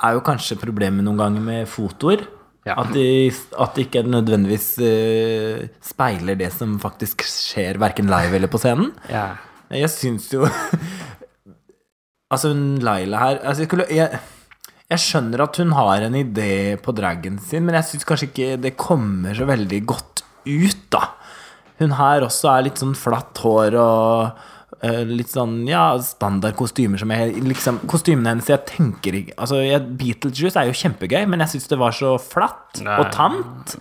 er 0.00 0.16
jo 0.16 0.22
kanskje 0.24 0.56
problemet 0.58 1.04
noen 1.06 1.18
ganger 1.20 1.44
med 1.44 1.68
fotoer. 1.70 2.24
Ja. 2.68 2.76
At, 2.76 2.90
de, 2.92 3.30
at 3.56 3.76
det 3.76 3.86
ikke 3.86 4.02
nødvendigvis 4.04 4.66
uh, 4.84 5.62
speiler 5.84 6.36
det 6.36 6.50
som 6.52 6.74
faktisk 6.82 7.24
skjer, 7.24 7.80
verken 7.80 8.10
live 8.12 8.36
eller 8.36 8.52
på 8.52 8.60
scenen. 8.60 8.92
Ja. 9.08 9.30
Jeg 9.70 9.90
syns 9.92 10.26
jo 10.34 10.48
Altså, 12.30 12.52
hun 12.52 12.78
Laila 12.82 13.18
her 13.18 13.40
altså, 13.40 13.64
jeg, 13.64 13.68
skulle, 13.68 13.86
jeg, 13.90 14.98
skjønner 15.02 15.42
at 15.42 15.56
hun 15.58 15.72
har 15.74 16.04
en 16.06 16.18
idé 16.18 16.76
på 16.78 16.94
dragen 16.94 17.40
sin, 17.42 17.64
men 17.66 17.74
jeg 17.78 17.88
syns 17.88 18.06
kanskje 18.06 18.28
ikke 18.28 18.50
det 18.62 18.76
kommer 18.78 19.34
så 19.34 19.48
veldig 19.48 19.80
godt 19.90 20.22
ut, 20.46 20.84
da. 20.94 21.02
Hun 21.82 21.96
her 21.98 22.26
også 22.26 22.52
er 22.52 22.68
litt 22.68 22.78
sånn 22.78 22.94
flatt 22.98 23.40
hår 23.42 23.74
og 23.80 24.44
litt 24.80 25.28
sånn 25.28 25.66
ja, 25.68 25.92
standard 26.00 26.56
kostymer 26.56 27.00
som 27.00 27.10
jeg 27.12 27.42
liksom 27.44 27.82
Kostymene 27.90 28.32
hennes 28.32 28.48
jeg 28.48 28.62
tenker 28.68 29.18
ikke 29.18 29.34
Altså, 29.36 29.58
jeg, 29.60 29.82
Beetlejuice 30.00 30.56
er 30.56 30.70
jo 30.70 30.76
kjempegøy, 30.80 31.26
men 31.28 31.44
jeg 31.44 31.54
syns 31.54 31.68
det 31.68 31.78
var 31.80 31.94
så 31.96 32.14
flatt 32.20 32.80
Nei. 32.84 32.96
og 33.02 33.08
tamt. 33.12 33.74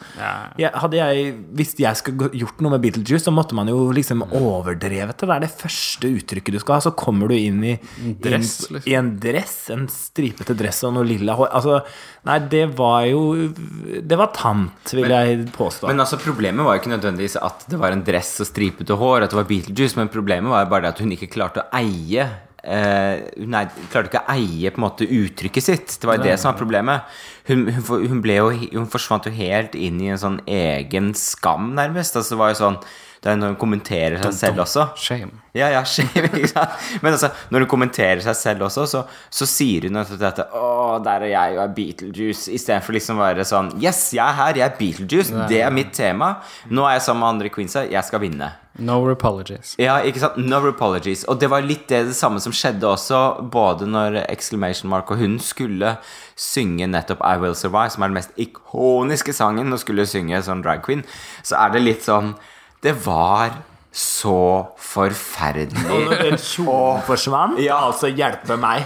Jeg, 0.58 0.70
hadde 0.82 0.98
jeg, 0.98 1.34
hvis 1.58 1.75
jeg 1.79 2.00
skulle 2.00 2.29
gjort 2.38 2.62
noe 2.63 2.74
med 2.74 2.84
Beetlejuice, 2.84 3.25
så 3.27 3.34
måtte 3.34 3.58
man 3.58 3.70
jo 3.70 3.89
liksom 3.96 4.24
overdrevet 4.25 5.20
det. 5.20 5.27
Det 5.29 5.36
er 5.36 5.44
det 5.46 5.51
første 5.62 6.12
uttrykket 6.20 6.56
du 6.56 6.60
skal 6.62 6.77
ha. 6.77 6.84
Så 6.88 6.94
kommer 6.98 7.29
du 7.29 7.36
inn 7.38 7.62
i, 7.63 7.75
dress, 8.24 8.56
inn, 8.65 8.77
liksom. 8.77 8.89
i 8.89 8.96
en 8.98 9.12
dress, 9.22 9.58
en 9.75 9.86
stripete 9.94 10.56
dress 10.58 10.82
og 10.88 10.96
noe 10.98 11.08
lilla 11.08 11.38
hår. 11.38 11.51
Altså, 11.60 11.79
nei, 12.27 12.39
det 12.51 12.65
var 12.77 13.06
jo 13.10 13.22
Det 13.50 14.18
var 14.20 14.34
tamt, 14.36 14.94
vil 14.96 15.13
jeg 15.13 15.46
påstå. 15.56 15.89
Men 15.91 16.03
altså 16.03 16.20
problemet 16.22 16.65
var 16.65 16.77
jo 16.77 16.84
ikke 16.84 16.94
nødvendigvis 16.96 17.38
at 17.39 17.68
det 17.70 17.79
var 17.82 17.96
en 17.96 18.03
dress 18.06 18.36
og 18.44 18.50
stripete 18.50 18.98
hår, 19.00 19.27
at 19.27 19.34
det 19.34 19.39
var 19.39 19.50
Beetlejuice, 19.50 20.00
men 20.00 20.12
problemet 20.12 20.51
var 20.51 20.65
jo 20.65 20.72
bare 20.74 20.88
det 20.88 20.88
at 20.91 21.01
hun 21.03 21.12
ikke 21.15 21.31
klarte 21.31 21.63
å 21.63 21.69
eie 21.79 22.25
eh, 22.63 23.25
Hun 23.39 23.58
er, 23.58 23.69
klarte 23.91 24.12
ikke 24.12 24.24
å 24.24 24.36
eie 24.36 24.72
på 24.74 24.81
en 24.81 24.86
måte 24.86 25.08
uttrykket 25.08 25.65
sitt. 25.65 25.98
Det 26.00 26.10
var 26.10 26.19
jo 26.19 26.27
det 26.27 26.38
som 26.39 26.51
var 26.51 26.60
problemet. 26.60 27.19
Hun, 27.50 27.67
hun, 27.72 28.08
hun, 28.10 28.24
ble 28.24 28.39
jo, 28.39 28.50
hun 28.74 28.89
forsvant 28.91 29.29
jo 29.29 29.36
helt 29.36 29.77
inn 29.79 30.01
i 30.03 30.12
en 30.13 30.22
sånn 30.22 30.41
egen 30.46 31.13
skam, 31.17 31.72
nærmest. 31.77 32.17
Altså, 32.19 32.36
det 32.36 32.41
var 32.43 32.53
jo 32.53 32.60
sånn 32.63 32.81
det 33.20 33.32
er 33.34 33.40
når 33.40 33.52
hun 33.52 33.60
kommenterer 33.60 34.22
seg 34.22 34.36
selv 34.38 34.62
også. 34.64 34.86
Shame. 35.00 35.42
Ja, 35.58 35.68
ja, 35.74 35.82
shame, 35.94 36.30
ikke 36.30 36.52
sant? 36.54 36.78
Men 37.04 37.18
altså, 37.18 37.32
når 37.52 37.66
hun 37.66 37.72
kommenterer 37.74 38.22
seg 38.24 38.38
selv 38.40 38.68
også, 38.70 38.86
så, 38.88 39.02
så 39.28 39.48
sier 39.50 39.90
hun 39.90 40.00
at 40.00 40.14
dette 40.22 40.46
Å, 40.56 41.02
der 41.04 41.26
er 41.28 41.34
jeg, 41.34 41.58
og 41.58 41.64
er 41.66 41.74
Beetlejuice. 41.76 42.48
Istedenfor 42.56 42.96
liksom 42.96 43.20
å 43.20 43.26
være 43.26 43.48
sånn 43.48 43.74
Yes, 43.84 44.06
jeg 44.16 44.24
er 44.24 44.38
her, 44.40 44.62
jeg 44.62 44.68
er 44.70 44.78
Beetlejuice. 44.80 45.46
Det 45.52 45.60
er 45.66 45.76
mitt 45.76 45.92
tema. 45.98 46.38
Nå 46.72 46.88
er 46.88 46.96
jeg 46.96 47.08
sammen 47.10 47.26
med 47.26 47.34
andre 47.34 47.52
queensa. 47.54 47.84
Jeg 47.92 48.08
skal 48.08 48.24
vinne. 48.24 48.54
No 48.80 49.02
apologies. 49.12 49.74
Ja, 49.82 49.98
ikke 50.08 50.22
sant? 50.22 50.38
No 50.40 50.62
apologies. 50.70 51.26
Og 51.28 51.42
det 51.42 51.50
var 51.52 51.66
litt 51.66 51.90
det, 51.92 52.06
det 52.08 52.16
samme 52.16 52.40
som 52.40 52.56
skjedde 52.56 52.88
også, 52.88 53.20
både 53.52 53.88
når 53.90 54.22
Exclamation 54.30 54.88
Mark 54.92 55.12
og 55.12 55.20
hun 55.20 55.36
skulle 55.44 55.98
synge 56.40 56.88
nettopp 56.88 57.20
I 57.26 57.36
Will 57.42 57.58
Survive, 57.58 57.92
som 57.92 58.06
er 58.06 58.14
den 58.14 58.22
mest 58.22 58.40
ikoniske 58.40 59.36
sangen 59.36 59.74
hun 59.74 59.82
skulle 59.82 60.08
synge 60.08 60.40
som 60.48 60.64
drag 60.64 60.86
queen, 60.86 61.04
så 61.44 61.60
er 61.60 61.76
det 61.76 61.84
litt 61.84 62.08
sånn 62.08 62.38
Det 62.83 62.93
var 63.05 63.57
så 63.91 64.67
forferdelig. 64.79 65.86
Og 65.89 66.03
når 66.07 66.21
den 66.29 66.38
kjolen 66.39 67.01
forsvant, 67.07 67.59
Ja. 67.63 67.79
altså 67.89 68.07
hjelpe 68.13 68.55
meg. 68.62 68.86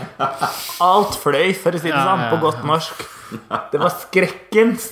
Alt 0.81 1.17
fløy, 1.19 1.51
for 1.59 1.75
å 1.75 1.81
si 1.81 1.89
det 1.91 1.95
Ja, 1.97 2.05
sånn, 2.07 2.23
på 2.31 2.39
godt 2.41 2.63
norsk. 2.65 3.03
Det 3.73 3.81
var 3.81 3.91
skrekkens 3.97 4.87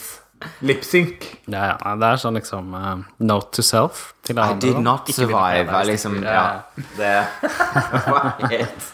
lipsync. 0.66 1.26
Ja, 1.48 1.78
ja. 1.78 1.96
Det 2.02 2.08
er 2.12 2.20
sånn 2.22 2.38
liksom 2.40 2.74
uh, 2.74 3.02
note 3.22 3.52
to 3.54 3.62
self 3.66 4.14
til 4.26 4.38
I 4.38 4.42
andre, 4.42 4.60
did 4.60 4.80
not 4.82 5.08
vil 5.08 5.16
survive. 5.16 5.70
er 5.70 5.86
liksom, 5.90 6.20
ja, 6.26 6.46
det 6.98 7.16
var 8.10 8.32
helt 8.50 8.92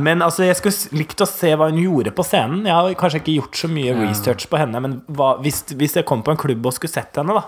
Men 0.00 0.20
altså, 0.24 0.44
jeg 0.44 0.56
skulle 0.58 0.98
likt 1.00 1.20
å 1.24 1.28
se 1.28 1.54
hva 1.56 1.70
hun 1.70 1.78
gjorde 1.80 2.12
på 2.16 2.24
scenen. 2.26 2.66
Jeg 2.68 2.74
har 2.76 2.94
kanskje 3.00 3.20
ikke 3.22 3.36
gjort 3.38 3.56
så 3.62 3.68
mye 3.72 3.94
research 4.02 4.48
på 4.50 4.58
henne, 4.60 4.80
men 4.84 4.98
hva, 5.08 5.34
hvis, 5.44 5.62
hvis 5.72 5.96
jeg 6.00 6.04
kom 6.08 6.24
på 6.24 6.34
en 6.34 6.40
klubb 6.40 6.66
og 6.68 6.74
skulle 6.76 6.92
sett 6.92 7.16
henne, 7.16 7.36
da 7.38 7.44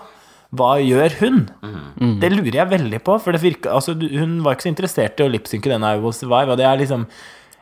hva 0.53 0.73
gjør 0.83 1.15
hun? 1.21 1.37
Det 2.21 2.29
lurer 2.33 2.59
jeg 2.59 2.69
veldig 2.73 2.99
på. 3.05 3.15
For 3.23 3.35
det 3.35 3.41
virker, 3.43 3.73
altså, 3.73 3.95
hun 3.97 4.35
var 4.45 4.55
ikke 4.55 4.67
så 4.67 4.73
interessert 4.73 5.21
i 5.21 5.25
å 5.25 5.31
lipsynke 5.33 5.71
den 5.71 5.85
I 5.87 5.95
Will 6.01 6.13
Survive. 6.15 6.53
Og 6.53 6.59
det 6.61 6.67
er 6.69 6.77
liksom 6.81 7.07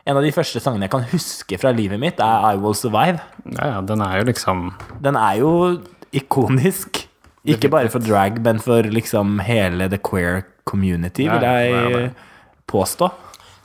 en 0.02 0.18
av 0.18 0.24
de 0.26 0.32
første 0.34 0.60
sangene 0.60 0.88
jeg 0.88 0.92
kan 0.96 1.06
huske 1.12 1.58
fra 1.62 1.70
livet 1.74 2.00
mitt, 2.02 2.20
er 2.20 2.46
I 2.52 2.60
Will 2.60 2.76
Survive. 2.76 3.22
Ja, 3.54 3.68
ja, 3.76 3.80
den 3.86 4.02
er 4.04 4.18
jo 4.20 4.28
liksom 4.32 4.68
Den 5.04 5.16
er 5.20 5.38
jo 5.40 5.52
ikonisk. 6.12 7.04
Ikke 7.48 7.70
bare 7.72 7.90
for 7.90 8.02
drag, 8.02 8.36
men 8.44 8.60
for 8.62 8.86
liksom 8.86 9.40
hele 9.42 9.88
the 9.90 9.98
queer 9.98 10.44
community, 10.68 11.26
vil 11.26 11.42
jeg 11.42 12.12
påstå. 12.70 13.08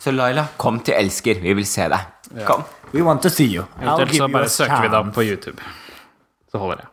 Så 0.01 0.13
Laila, 0.13 0.47
kom 0.61 0.79
til 0.85 0.95
Elsker. 0.97 1.41
Vi 1.41 1.53
vil 1.57 1.65
se 1.67 1.85
deg. 1.89 2.13
Kom. 2.47 2.63
We 2.93 3.03
want 3.05 3.21
to 3.25 3.29
see 3.29 3.49
you. 3.51 3.65
I'll 3.81 3.99
Eventuelt 3.99 4.17
så 4.17 4.27
bare 4.31 4.49
søker 4.49 4.81
vi 4.85 4.89
dem 4.93 5.09
opp 5.09 5.15
på 5.17 5.25
YouTube. 5.25 5.61
Så 6.51 6.61
holder 6.61 6.81
det. 6.83 6.87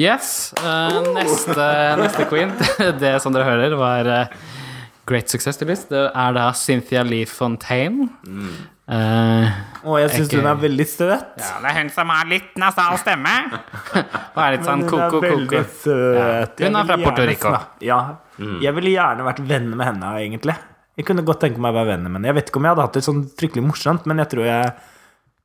Yes. 0.00 0.52
Uh, 0.60 1.00
neste, 1.16 1.68
neste 2.00 2.26
queen, 2.30 2.54
det 3.02 3.16
som 3.24 3.34
dere 3.34 3.46
hører, 3.48 3.76
var 3.78 4.10
uh, 4.10 4.48
Great 5.08 5.30
Success 5.32 5.56
to 5.60 5.68
List. 5.68 5.88
Det 5.92 6.06
er 6.10 6.34
da 6.36 6.50
Cynthia 6.56 7.02
Lee 7.06 7.26
Fontaine. 7.28 8.08
Eh, 8.88 9.56
Å, 9.84 9.96
jeg 10.00 10.12
syns 10.14 10.30
hun 10.32 10.46
er 10.48 10.60
veldig 10.62 10.84
søt. 10.88 11.34
ja, 11.36 11.56
det 11.60 11.68
er 11.68 11.76
hun 11.82 11.90
som 11.92 12.08
har 12.12 12.28
litt 12.28 12.54
nasal 12.60 12.96
stemme. 13.00 13.34
Og 14.34 14.40
er 14.40 14.54
litt 14.56 14.64
sånn 14.64 14.84
koko, 14.88 15.20
koko. 15.20 15.60
er. 15.60 15.96
Ja. 16.16 16.30
Hun 16.62 16.78
er 16.80 16.88
fra 16.88 16.96
ville 16.96 17.04
Puerto 17.04 17.26
Rico. 17.28 17.52
Ja. 17.84 17.98
Ja. 18.40 18.54
Jeg 18.64 18.72
ville 18.78 18.94
gjerne 18.94 19.26
vært 19.28 19.42
venner 19.44 19.76
med 19.76 19.90
henne, 19.90 20.12
egentlig. 20.22 20.56
Jeg 20.98 21.06
kunne 21.08 21.24
godt 21.26 21.42
tenke 21.44 21.60
meg 21.62 21.74
å 21.74 21.78
være 21.82 21.92
venner 21.94 22.10
med 22.10 22.20
henne. 22.20 22.30
Jeg 22.32 22.38
vet 22.40 22.48
ikke 22.52 22.60
om 22.62 22.68
jeg 22.68 22.74
hadde 22.74 22.86
hatt 22.88 22.96
det 22.96 23.04
sånn 23.06 23.20
fryktelig 23.38 23.66
morsomt, 23.68 24.08
men 24.08 24.24
jeg 24.24 24.32
tror 24.32 24.48
jeg 24.48 24.72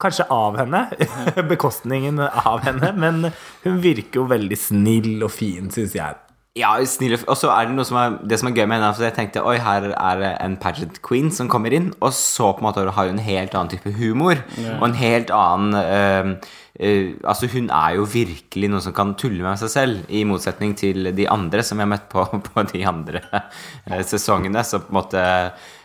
Kanskje 0.03 0.27
av 0.33 0.59
henne. 0.59 0.85
Bekostningen 1.53 2.19
av 2.19 2.61
henne. 2.65 2.91
Men 2.99 3.31
hun 3.63 3.81
virker 3.83 4.23
jo 4.23 4.27
veldig 4.31 4.59
snill 4.59 5.15
og 5.23 5.31
fin, 5.31 5.71
syns 5.73 5.95
jeg. 5.97 6.19
Ja, 6.53 6.75
snill 6.85 7.15
Og 7.17 7.33
så 7.33 7.49
er 7.49 7.65
det 7.65 7.73
noe 7.73 7.85
som 7.87 7.97
er 7.97 8.17
Det 8.29 8.37
som 8.37 8.51
er 8.51 8.53
gøy 8.53 8.67
med 8.67 8.77
henne, 8.77 8.91
for 8.93 9.07
jeg 9.07 9.15
tenkte 9.15 9.41
oi, 9.41 9.55
her 9.57 9.87
er 9.89 10.19
det 10.21 10.33
en 10.43 10.57
pageant 10.61 10.99
queen 11.05 11.31
som 11.33 11.49
kommer 11.49 11.73
inn, 11.73 11.87
og 11.97 12.13
så 12.13 12.51
på 12.53 12.61
en 12.61 12.67
måte 12.67 12.83
har 12.85 13.09
hun 13.09 13.17
en 13.17 13.25
helt 13.25 13.55
annen 13.57 13.71
type 13.71 13.95
humor. 13.97 14.37
Og 14.75 14.85
en 14.85 14.99
helt 14.99 15.33
annen 15.33 15.73
uh, 15.73 16.51
uh, 16.77 17.07
Altså, 17.25 17.49
hun 17.49 17.71
er 17.73 17.97
jo 17.97 18.05
virkelig 18.05 18.69
noen 18.69 18.85
som 18.85 18.93
kan 18.93 19.15
tulle 19.17 19.41
med 19.41 19.57
seg 19.63 19.73
selv, 19.73 20.03
i 20.13 20.21
motsetning 20.29 20.77
til 20.77 21.09
de 21.17 21.25
andre 21.31 21.65
som 21.65 21.81
jeg 21.81 21.87
har 21.87 21.93
møtt 21.95 22.05
på 22.13 22.27
på 22.51 22.67
de 22.69 22.85
andre 22.85 23.23
uh, 23.33 24.03
sesongene, 24.05 24.61
som 24.67 24.85
på 24.85 24.93
en 24.93 24.99
måte 25.01 25.25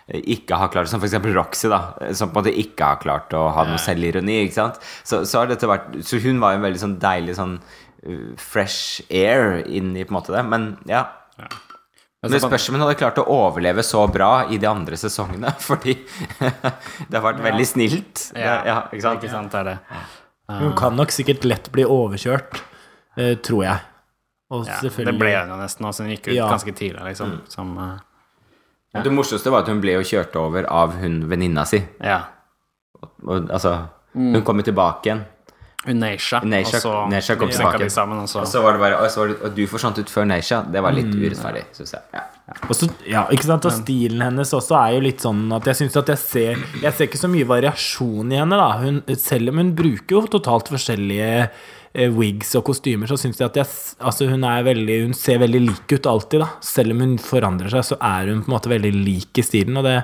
ikke 0.09 0.57
har 0.57 0.71
klart 0.73 0.89
Som 0.89 1.03
f.eks. 1.03 1.19
Roxy, 1.35 1.69
da. 1.69 1.81
Som 2.17 2.31
på 2.33 2.39
en 2.41 2.47
måte 2.47 2.55
ikke 2.57 2.87
har 2.95 3.01
klart 3.03 3.35
å 3.37 3.49
ha 3.53 3.65
noe 3.69 3.81
selvironi. 3.83 4.39
Ikke 4.47 4.57
sant? 4.57 4.81
Så, 5.05 5.25
så 5.29 5.43
har 5.43 5.51
dette 5.51 5.69
vært 5.69 5.99
Så 6.07 6.21
hun 6.25 6.41
var 6.41 6.55
jo 6.55 6.63
en 6.63 6.67
veldig 6.69 6.81
sånn 6.81 6.99
deilig 7.03 7.37
sånn 7.37 7.59
uh, 7.61 8.31
fresh 8.41 9.03
air 9.11 9.61
inn 9.67 9.93
i 9.97 10.07
på 10.07 10.15
en 10.15 10.19
måte 10.21 10.33
det. 10.33 10.45
Men 10.49 10.71
ja. 10.89 11.05
Men 12.23 12.33
det 12.35 12.41
spørs 12.43 12.65
om 12.71 12.75
hun 12.75 12.83
hadde 12.83 12.97
klart 12.99 13.21
å 13.23 13.27
overleve 13.31 13.85
så 13.87 14.01
bra 14.11 14.49
i 14.51 14.57
de 14.59 14.67
andre 14.67 14.97
sesongene, 14.99 15.53
fordi 15.69 15.95
det 16.41 17.13
har 17.15 17.23
vært 17.23 17.45
veldig 17.45 17.67
snilt. 17.69 18.25
Ja, 18.35 18.57
ja, 18.67 18.79
ikke 18.91 19.05
sant? 19.05 19.23
Ikke 19.23 19.31
sant, 19.37 19.55
er 19.55 19.69
det. 19.69 19.77
Hun 20.51 20.73
kan 20.81 20.97
nok 20.99 21.13
sikkert 21.15 21.47
lett 21.47 21.69
bli 21.71 21.85
overkjørt, 21.87 22.59
eh, 23.21 23.37
tror 23.45 23.63
jeg. 23.69 23.87
Og 24.51 24.67
Ja, 24.67 24.81
det 24.83 25.15
ble 25.21 25.31
hun 25.37 25.53
jo 25.53 25.61
nesten 25.61 25.87
også. 25.87 26.09
Hun 26.09 26.15
gikk 26.17 26.31
ut 26.33 26.35
Ja. 26.35 26.49
ganske 26.51 26.73
tidlig, 26.75 27.05
liksom. 27.13 27.39
Som 27.53 27.77
eh, 28.95 29.03
Det 29.03 29.13
morsomste 29.13 29.51
var 29.51 29.65
at 29.67 29.73
hun 29.73 29.81
ble 29.85 29.99
jo 29.99 30.05
kjørt 30.07 30.37
over 30.41 30.69
av 30.71 30.99
hun 31.01 31.23
venninna 31.31 31.65
si. 31.69 31.83
Ja. 32.05 32.23
Og, 33.27 33.51
altså, 33.51 33.77
hun 34.15 34.43
kommer 34.47 34.63
tilbake 34.67 35.11
igjen. 35.11 35.25
Hun 35.87 36.01
Neisha. 36.03 36.41
Neisha- 36.43 36.81
og 36.81 36.83
så 36.83 36.93
Neisha 37.09 37.37
kom 37.39 37.49
tilbake. 37.49 37.79
de 37.79 37.91
sammen, 37.91 38.19
og 38.19 38.29
så 38.29 38.41
Og 38.41 38.49
så 38.51 38.61
var 38.63 38.73
det 38.75 38.81
bare 38.81 38.97
Og, 38.99 39.11
så 39.11 39.21
var 39.21 39.29
det, 39.29 39.37
og 39.47 39.55
du 39.55 39.67
forsvant 39.67 39.99
ut 39.99 40.11
før 40.11 40.27
Neisha. 40.27 40.63
Det 40.73 40.83
var 40.83 40.93
litt 40.93 41.15
urettferdig, 41.15 41.63
syns 41.73 41.93
jeg. 41.95 42.03
Ja. 42.13 42.25
Og 42.69 42.75
så, 42.75 42.89
ja, 43.07 43.23
ikke 43.31 43.45
sant? 43.47 43.65
Og 43.65 43.73
stilen 43.73 44.21
hennes 44.25 44.53
også 44.53 44.75
er 44.75 44.97
jo 44.97 45.01
litt 45.07 45.21
sånn 45.23 45.45
at 45.55 45.65
jeg 45.71 45.79
syns 45.79 45.97
at 45.97 46.09
jeg 46.09 46.19
ser 46.19 46.65
Jeg 46.83 46.93
ser 46.93 47.07
ikke 47.07 47.21
så 47.23 47.31
mye 47.31 47.47
variasjon 47.47 48.33
i 48.33 48.41
henne, 48.41 48.59
da. 48.59 48.69
Hun, 48.83 49.03
selv 49.17 49.53
om 49.53 49.63
hun 49.63 49.75
bruker 49.79 50.17
jo 50.17 50.23
totalt 50.27 50.69
forskjellige 50.75 51.49
wigs 52.15 52.55
og 52.59 52.67
kostymer, 52.69 53.09
så 53.11 53.17
syns 53.21 53.41
jeg 53.41 53.49
at 53.49 53.57
jeg, 53.63 53.69
altså 54.05 54.29
hun, 54.31 54.45
veldig, 54.67 54.97
hun 55.07 55.15
ser 55.17 55.41
veldig 55.43 55.61
lik 55.65 55.95
ut 55.97 56.09
alltid, 56.11 56.43
da. 56.45 56.49
Selv 56.65 56.95
om 56.95 57.05
hun 57.05 57.15
forandrer 57.23 57.73
seg, 57.73 57.87
så 57.93 57.99
er 58.05 58.33
hun 58.33 58.43
på 58.45 58.51
en 58.53 58.57
måte 58.57 58.73
veldig 58.73 58.93
lik 58.97 59.41
i 59.41 59.47
stilen, 59.47 59.79
og 59.81 59.87
det 59.89 60.01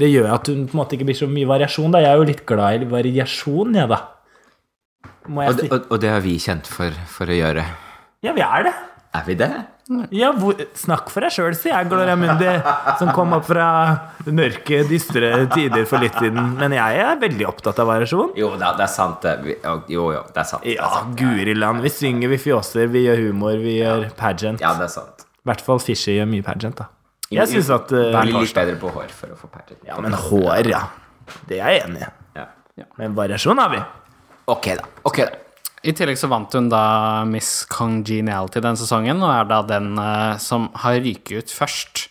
det 0.00 0.08
gjør 0.08 0.32
at 0.34 0.48
hun 0.50 0.64
på 0.66 0.74
en 0.74 0.80
måte 0.80 0.96
ikke 0.96 1.06
blir 1.10 1.18
så 1.18 1.28
mye 1.30 1.46
variasjon. 1.46 1.92
da 1.92 2.00
Jeg 2.02 2.10
er 2.10 2.18
jo 2.18 2.26
litt 2.26 2.46
glad 2.48 2.82
i 2.82 2.88
variasjon, 2.90 3.76
jeg, 3.76 3.90
da. 3.92 4.00
Må 5.28 5.44
Og, 5.44 5.46
jeg 5.46 5.58
si. 5.60 5.68
og, 5.70 5.84
og 5.92 6.00
det 6.02 6.10
har 6.10 6.24
vi 6.24 6.32
kjent 6.42 6.66
for, 6.66 6.96
for 7.12 7.30
å 7.30 7.36
gjøre. 7.36 7.62
Ja, 8.24 8.32
vi 8.34 8.42
er 8.42 8.66
det. 8.66 8.72
Er 9.14 9.26
vi 9.28 9.36
det? 9.38 9.50
Ja, 10.14 10.28
hvor, 10.38 10.54
snakk 10.78 11.10
for 11.10 11.24
deg 11.24 11.32
sjøl, 11.34 11.56
sier 11.58 11.74
jeg, 11.74 11.88
Gloria 11.90 12.14
Mundi, 12.16 12.48
som 13.00 13.10
kom 13.16 13.34
opp 13.34 13.48
fra 13.48 13.66
mørke, 14.30 14.84
dystre 14.88 15.32
tider 15.52 15.84
for 15.90 16.02
litt 16.02 16.14
siden. 16.22 16.54
Men 16.60 16.76
jeg 16.76 17.00
er 17.02 17.18
veldig 17.20 17.48
opptatt 17.50 17.82
av 17.82 17.90
variasjon. 17.90 18.30
Jo 18.38 18.52
da, 18.60 18.70
det 18.78 18.86
er 18.86 18.92
sant, 18.92 19.26
det. 19.26 19.56
Jo, 19.90 20.06
jo, 20.14 20.22
det 20.30 20.42
er 20.44 20.48
sant. 20.48 20.64
Det 20.64 20.76
er 20.76 20.80
Ja, 20.80 21.02
guri 21.18 21.56
land. 21.58 21.82
Vi 21.82 21.92
synger, 21.92 22.30
vi 22.32 22.38
fjåser, 22.44 22.86
vi 22.94 23.04
gjør 23.08 23.24
humor, 23.26 23.58
vi 23.60 23.80
gjør 23.80 24.06
pageant. 24.18 24.62
Ja, 24.62 24.72
det 24.78 24.86
er 24.86 24.94
sant. 24.94 25.26
I 25.42 25.50
hvert 25.50 25.64
fall 25.66 25.82
Fishy 25.82 26.14
gjør 26.20 26.30
mye 26.30 26.46
pageant, 26.46 26.78
da. 26.78 26.88
Jeg 27.32 27.48
syns 27.50 27.70
at 27.72 27.90
uh, 27.96 28.10
Bli 28.20 28.36
litt 28.36 28.54
bedre 28.54 28.78
på 28.78 28.90
hår 28.92 29.10
for 29.16 29.34
å 29.34 29.38
få 29.40 29.50
pageant. 29.50 29.82
Ja, 29.88 29.98
men 30.04 30.14
hår, 30.14 30.68
ja. 30.70 30.84
Det 31.50 31.58
er 31.58 31.74
jeg 31.74 31.86
enig 31.88 32.06
i. 32.06 32.12
Ja. 32.38 32.86
Men 33.00 33.16
variasjon 33.18 33.58
har 33.60 33.72
vi. 33.74 33.82
Ok, 34.52 34.72
da. 34.78 34.86
Ok, 35.08 35.24
da. 35.26 35.41
I 35.82 35.92
tillegg 35.98 36.18
så 36.20 36.28
vant 36.30 36.52
hun 36.54 36.68
da 36.70 36.82
Miss 37.26 37.64
Congeniality 37.70 38.60
den 38.62 38.76
sesongen, 38.78 39.18
og 39.24 39.32
er 39.34 39.48
da 39.50 39.62
den 39.66 39.88
eh, 39.98 40.36
som 40.42 40.68
har 40.84 41.00
ryket 41.02 41.42
ut 41.42 41.54
først, 41.54 42.04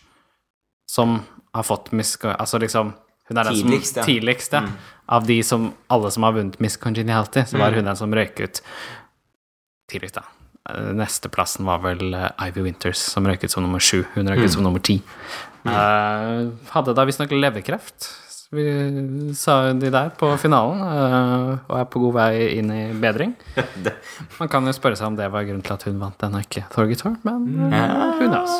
som 0.91 1.21
har 1.55 1.63
fått 1.67 1.91
Miss 1.95 2.17
Con- 2.19 2.35
Altså 2.39 2.59
liksom 2.59 2.93
Hun 3.31 3.37
er 3.39 3.47
den 3.47 3.55
Tidligst, 3.61 3.95
ja. 3.95 4.03
som 4.03 4.09
tidligst, 4.11 4.53
ja. 4.57 4.61
Av 5.07 5.23
de 5.27 5.37
som 5.43 5.69
Alle 5.91 6.11
som 6.11 6.23
har 6.27 6.33
vunnet 6.35 6.59
Miss 6.63 6.75
Congeniality, 6.79 7.45
så 7.47 7.59
var 7.61 7.71
hun 7.75 7.87
den 7.87 7.95
som 7.99 8.11
røyk 8.11 8.39
ut 8.43 8.59
tidligst, 9.91 10.15
da. 10.19 10.23
Eh, 10.71 10.91
Nesteplassen 10.95 11.65
var 11.67 11.79
vel 11.83 12.13
eh, 12.13 12.27
Ivy 12.49 12.61
Winters, 12.67 12.99
som 13.13 13.23
røyk 13.27 13.43
ut 13.47 13.51
som 13.55 13.63
nummer 13.63 13.79
sju. 13.83 14.03
Hun 14.17 14.27
røyk 14.31 14.43
ut 14.49 14.51
som 14.57 14.63
nummer 14.67 14.83
ti. 14.83 14.97
Eh, 15.63 16.51
hadde 16.75 16.95
da 16.97 17.05
visstnok 17.07 17.31
leverkreft, 17.35 18.07
vi 18.51 19.33
sa 19.35 19.71
de 19.73 19.89
der 19.93 20.09
på 20.19 20.27
finalen, 20.41 20.81
eh, 20.83 21.51
og 21.71 21.75
er 21.79 21.85
på 21.87 22.01
god 22.03 22.15
vei 22.17 22.31
inn 22.57 22.71
i 22.75 22.81
bedring. 22.99 23.31
Man 24.39 24.51
kan 24.51 24.67
jo 24.67 24.73
spørre 24.75 24.99
seg 24.99 25.07
om 25.07 25.15
det 25.15 25.29
var 25.31 25.45
grunnen 25.47 25.63
til 25.63 25.77
at 25.77 25.85
hun 25.87 26.01
vant 26.01 26.17
den, 26.19 26.35
og 26.35 26.43
ikke 26.43 26.65
Thorgy 26.73 26.97
Thor, 26.99 27.15
men 27.23 27.45
hun 27.47 27.75
who 28.19 28.27
knows? 28.27 28.57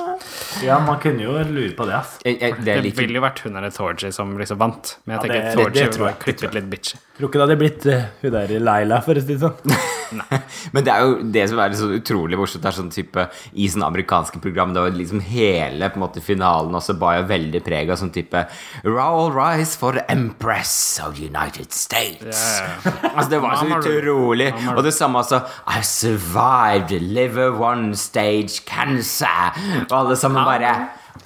Ja, 0.64 0.78
man 0.80 1.00
kunne 1.04 1.26
jo 1.26 1.36
lure 1.44 1.74
på 1.76 1.88
det, 1.90 1.98
ass. 1.98 2.18
Jeg, 2.24 2.40
jeg, 2.40 2.56
det 2.64 2.78
Det 2.86 2.94
ville 3.02 3.20
jo 3.20 3.26
vært 3.26 3.44
hun 3.44 3.60
eller 3.60 3.74
Thorgy 3.76 4.14
som 4.16 4.32
liksom 4.40 4.62
vant, 4.62 4.96
men 5.04 5.18
jeg 5.18 5.26
tenker 5.26 5.44
ja, 5.44 5.54
Thorgy 5.58 5.86
tror 5.92 6.08
var 6.08 6.20
klippet 6.24 6.56
litt 6.56 6.72
bitchy. 6.72 7.02
Tror 7.22 7.30
ikke 7.30 7.38
det 7.38 7.46
hadde 7.46 7.56
blitt 7.60 7.84
uh, 7.86 8.06
hun 8.24 8.32
der 8.34 8.52
Laila, 8.66 8.98
for 9.06 9.14
å 9.14 9.22
si 9.22 9.36
det 9.36 9.44
sånn. 9.44 9.76
Men 10.74 10.86
det 10.88 10.90
er 10.90 11.04
jo 11.06 11.12
det 11.36 11.44
som 11.52 11.60
er 11.62 11.76
så 11.78 11.90
utrolig 11.94 12.40
morsomt. 12.40 12.64
Det 12.64 12.72
er 12.72 12.76
sånn 12.80 12.90
type 12.92 13.26
I 13.54 13.68
sånne 13.70 13.90
amerikanske 13.92 14.42
program 14.44 14.74
Det 14.74 14.82
var 14.84 14.96
liksom 14.98 15.22
hele 15.24 15.88
på 15.94 16.00
en 16.00 16.04
måte 16.04 16.24
finalen 16.26 16.74
også 16.76 16.96
bar 17.00 17.20
jo 17.20 17.28
veldig 17.30 17.62
preg 17.64 17.94
av 17.94 18.00
sånn 18.02 18.12
type 18.16 18.42
Roll 18.88 19.30
rise 19.36 19.78
for 19.78 19.96
the 19.96 20.04
Empress 20.12 20.74
of 21.06 21.14
the 21.20 21.30
United 21.30 21.70
States. 21.78 22.42
Altså 23.14 23.30
Det 23.36 23.42
var 23.46 23.62
så 23.62 23.70
utrolig. 23.78 24.50
Og 24.74 24.82
det 24.82 24.96
samme 24.98 25.22
altså 25.22 25.44
I 25.70 25.86
survived 25.86 27.06
liver 27.06 27.54
one 27.54 27.94
stage 27.96 28.66
cancer. 28.66 29.54
Og 29.92 29.96
alle 30.02 30.18
sammen 30.18 30.42
bare 30.50 30.74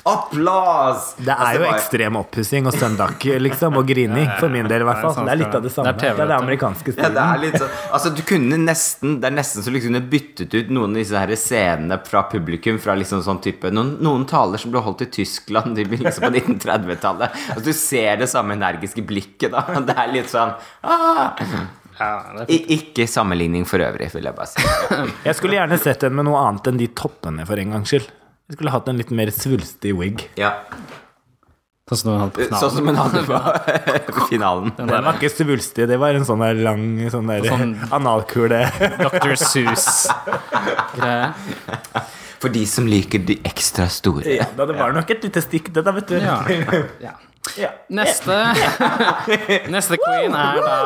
Applaus! 0.06 1.15
Det 1.17 1.34
er 1.34 1.56
jo 1.58 1.62
bare- 1.63 1.76
ekstrem 1.80 2.17
oppussing 2.19 2.67
og 2.69 2.74
søndag, 2.74 3.15
liksom, 3.41 3.78
og 3.80 3.88
grining, 3.89 4.28
for 4.39 4.50
min 4.54 4.67
del 4.69 4.82
i 4.84 4.88
hvert 4.88 5.02
fall. 5.02 5.26
Det 5.26 5.34
er 5.34 5.39
litt 5.41 5.56
av 5.56 5.63
det 5.65 5.71
samme. 5.74 5.93
det 5.93 6.04
er 6.04 6.13
TV, 6.15 6.28
det 6.28 6.36
amerikanske 6.38 6.93
Ja, 6.98 7.10
det 7.10 7.24
er 7.24 7.39
litt 7.41 7.58
sånn 7.62 7.69
Altså, 7.93 8.12
du 8.15 8.21
kunne 8.28 8.58
nesten 8.62 9.19
Det 9.21 9.30
er 9.30 9.36
nesten 9.36 9.63
så 9.65 9.71
du 9.74 9.80
kunne 9.84 10.02
byttet 10.12 10.54
ut 10.54 10.69
noen 10.69 10.91
av 10.95 11.02
disse 11.02 11.17
her 11.24 11.34
scenene 11.39 12.00
fra 12.06 12.24
publikum 12.32 12.78
fra 12.82 12.95
liksom 12.95 13.24
sånn 13.26 13.41
type 13.41 13.71
Noen, 13.74 13.95
noen 14.06 14.26
taler 14.30 14.62
som 14.62 14.71
ble 14.71 14.82
holdt 14.86 15.02
i 15.02 15.10
Tyskland 15.19 15.76
de 15.76 15.86
liksom 15.86 16.28
på 16.28 16.32
1930-tallet. 16.34 17.32
Altså, 17.56 17.63
du 17.65 17.74
ser 17.74 18.17
det 18.21 18.30
samme 18.30 18.54
energiske 18.58 19.02
blikket, 19.06 19.52
da. 19.52 19.65
Det 19.88 19.95
er 19.98 20.13
litt 20.13 20.30
sånn 20.32 20.54
ah. 20.84 21.34
Ja, 22.00 22.10
I, 22.52 22.58
Ikke 22.76 23.06
sammenligning 23.08 23.63
for 23.65 23.80
øvrig, 23.80 24.10
vil 24.13 24.26
jeg 24.28 24.36
bare 24.36 24.48
si. 24.52 24.62
Jeg 25.24 25.36
skulle 25.38 25.56
gjerne 25.56 25.78
sett 25.80 26.04
en 26.04 26.15
med 26.17 26.28
noe 26.28 26.41
annet 26.43 26.67
enn 26.67 26.78
de 26.82 26.89
toppene, 26.91 27.45
for 27.48 27.56
en 27.62 27.71
gangs 27.78 27.93
skyld. 27.93 28.10
Jeg 28.49 28.58
skulle 28.60 28.71
hatt 28.75 28.88
en 28.91 28.97
litt 29.01 29.10
mer 29.15 29.31
svulstig 29.34 29.95
wig. 29.97 30.27
Ja. 30.38 30.51
sånn 31.89 31.97
som 32.01 32.12
hun 32.12 32.19
hadde 32.21 32.34
på 32.34 32.45
Sånn 32.49 32.71
finalen. 32.71 32.75
som 32.75 32.88
hun 32.88 32.95
hadde 32.97 33.99
på 34.10 34.27
finalen. 34.31 34.71
Den 34.77 34.88
Den 34.89 35.03
var 35.05 35.13
ikke 35.19 35.29
svulstig, 35.34 35.88
det 35.89 35.97
var 36.01 36.17
en 36.17 36.25
sånn 36.25 36.41
der 36.41 36.53
lang 36.65 36.86
sånn 37.13 37.27
der 37.29 37.41
Sånn- 37.49 37.75
analkule. 37.93 38.63
Dr. 39.05 39.36
Seuss-greie. 39.41 41.34
For 42.41 42.49
de 42.53 42.65
som 42.69 42.86
liker 42.89 43.19
de 43.25 43.38
ekstra 43.47 43.88
store. 43.89 44.25
Ja, 44.38 44.45
da 44.58 44.65
det 44.69 44.75
var 44.77 44.93
nok 44.93 45.10
et 45.15 45.23
lite 45.25 45.41
stikk, 45.41 45.71
det 45.73 45.81
da, 45.86 45.91
vet 45.95 46.08
du. 46.12 46.17
Ja. 46.21 46.41
ja. 47.08 47.13
Ja. 47.60 47.69
Neste 47.93 48.36
Neste 49.73 49.97
queen 50.01 50.34
er 50.36 50.60
da 50.63 50.77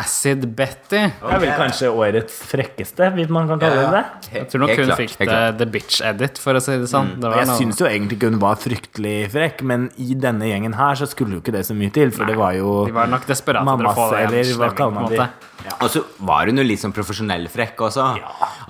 Acid 0.00 0.44
Betty. 0.56 1.00
Det 1.10 1.32
er 1.34 1.42
vel 1.42 1.52
kanskje 1.58 1.90
årets 1.90 2.36
frekkeste, 2.50 3.08
hvis 3.16 3.30
man 3.32 3.48
kan 3.50 3.60
kalle 3.62 3.84
det 3.84 3.90
det. 3.94 4.32
Jeg 4.38 4.48
tror 4.52 4.64
nok 4.64 4.74
hun 4.78 4.92
fikk 5.00 5.16
det, 5.26 5.40
the 5.60 5.66
bitch 5.70 6.00
edit, 6.06 6.38
for 6.42 6.58
å 6.58 6.62
si 6.62 6.76
det 6.78 6.88
sånn. 6.92 7.14
Det 7.20 7.30
var 7.30 7.40
Jeg 7.42 7.50
noe- 7.50 7.58
syns 7.58 7.82
jo 7.82 7.88
egentlig 7.90 8.18
ikke 8.20 8.30
hun 8.32 8.40
var 8.42 8.56
fryktelig 8.62 9.16
frekk, 9.34 9.62
men 9.66 9.88
i 9.98 10.14
denne 10.14 10.46
gjengen 10.50 10.74
her 10.78 10.94
så 11.00 11.08
skulle 11.10 11.38
jo 11.38 11.42
ikke 11.44 11.52
det 11.58 11.64
så 11.66 11.74
mye 11.78 11.92
til, 11.94 12.10
for 12.14 12.24
det 12.30 12.36
var 12.38 12.54
jo 12.58 12.86
De 12.86 12.92
var 12.96 13.10
nok 13.10 13.26
desperate 13.26 13.62
etter 13.66 13.90
å 13.90 13.94
få 13.98 14.10
det 14.10 14.24
eller 14.26 14.42
hva 14.42 14.70
slemming, 14.70 14.76
kaller 14.76 14.76
på 14.76 14.88
en 14.88 14.94
man 14.94 15.10
det? 15.10 15.18
måte. 15.20 15.46
Og 15.84 15.90
så 15.92 16.00
var 16.24 16.46
hun 16.48 16.56
jo 16.56 16.62
litt 16.64 16.80
sånn 16.80 16.92
profesjonell 16.96 17.44
frekk 17.52 17.82
også. 17.84 18.04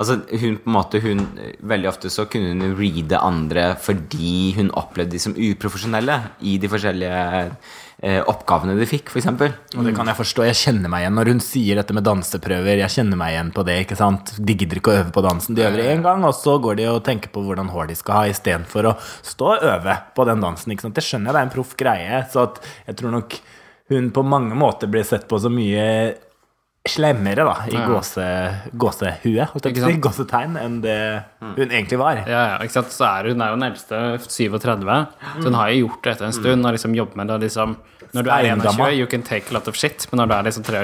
Altså 0.00 0.16
hun 0.40 0.56
på 0.58 0.66
en 0.66 0.74
måte 0.74 0.98
hun, 1.04 1.20
Veldig 1.62 1.86
ofte 1.88 2.10
så 2.10 2.24
kunne 2.26 2.50
hun 2.50 2.74
reade 2.74 3.14
andre 3.22 3.76
fordi 3.78 4.56
hun 4.56 4.72
opplevde 4.74 5.14
de 5.14 5.20
som 5.22 5.36
uprofesjonelle 5.38 6.16
i 6.42 6.56
de 6.58 6.66
forskjellige 6.72 7.20
oppgavene 8.00 8.78
de 8.78 8.86
fikk, 8.88 9.10
f.eks. 9.12 9.26
Og 9.76 9.84
det 9.84 9.92
kan 9.96 10.08
jeg 10.08 10.16
forstå. 10.16 10.44
Jeg 10.48 10.56
kjenner 10.56 10.88
meg 10.88 11.04
igjen 11.04 11.18
når 11.18 11.30
hun 11.34 11.42
sier 11.44 11.76
dette 11.76 11.92
med 11.96 12.06
danseprøver. 12.06 12.80
Jeg 12.80 12.94
kjenner 12.94 13.20
meg 13.20 13.34
igjen 13.34 13.50
på 13.52 13.64
det. 13.68 13.76
ikke 13.84 13.98
sant? 13.98 14.32
De 14.40 14.56
gidder 14.56 14.80
ikke 14.80 14.94
å 14.94 14.98
øve 15.02 15.12
på 15.12 15.24
dansen. 15.26 15.58
De 15.58 15.66
øver 15.66 15.84
én 15.92 16.04
gang, 16.06 16.24
og 16.24 16.32
så 16.38 16.56
går 16.64 16.80
de 16.80 16.88
og 16.88 17.02
tenker 17.04 17.32
på 17.34 17.44
hvordan 17.44 17.68
hår 17.74 17.90
de 17.90 17.98
skal 17.98 18.16
ha, 18.16 18.24
istedenfor 18.32 18.88
å 18.88 18.96
stå 19.02 19.52
og 19.52 19.68
øve 19.74 19.98
på 20.16 20.28
den 20.30 20.46
dansen. 20.46 20.72
ikke 20.72 20.88
sant? 20.88 20.96
Det 20.96 21.04
skjønner 21.04 21.28
jeg, 21.28 21.36
det 21.36 21.42
er 21.42 21.50
en 21.50 21.54
proff 21.58 21.76
greie. 21.84 22.22
Så 22.32 22.46
jeg 22.88 23.00
tror 23.02 23.16
nok 23.18 23.38
hun 23.90 24.10
på 24.14 24.24
mange 24.24 24.56
måter 24.56 24.88
blir 24.88 25.04
sett 25.04 25.28
på 25.28 25.40
så 25.42 25.50
mye 25.52 25.86
slemmere, 26.88 27.44
da, 27.44 27.56
i 27.68 27.76
gåse, 27.84 28.24
gåsehue, 28.80 29.46
gåsetegn, 30.00 30.56
enn 30.56 30.78
det 30.84 30.96
hun 31.42 31.68
egentlig 31.68 31.98
var. 32.00 32.22
Ja, 32.24 32.44
ja, 32.54 32.58
ikke 32.64 32.78
sant? 32.78 32.94
Så 32.94 33.04
er 33.04 33.28
hun 33.34 33.42
er 33.44 33.52
jo 33.52 33.58
den 33.60 33.66
eldste, 33.68 33.98
37, 34.24 34.86
så 35.42 35.44
hun 35.44 35.58
har 35.60 35.74
jo 35.74 35.84
gjort 35.86 36.02
det 36.06 36.14
etter 36.16 36.30
en 36.30 36.38
stund 36.38 36.64
og 36.66 36.72
liksom 36.78 36.96
jobbet 36.96 37.20
med 37.20 37.28
det. 37.34 37.38
Liksom, 37.44 37.76
når 38.16 38.26
du 38.26 38.32
er 38.32 38.48
21, 38.56 38.96
you 38.96 39.06
can 39.12 39.22
take 39.22 39.52
a 39.52 39.58
lot 39.58 39.68
of 39.68 39.76
shit, 39.76 40.08
men 40.10 40.22
når 40.24 40.32
du 40.32 40.34
er 40.38 40.48
liksom 40.48 40.64
tre, 40.66 40.82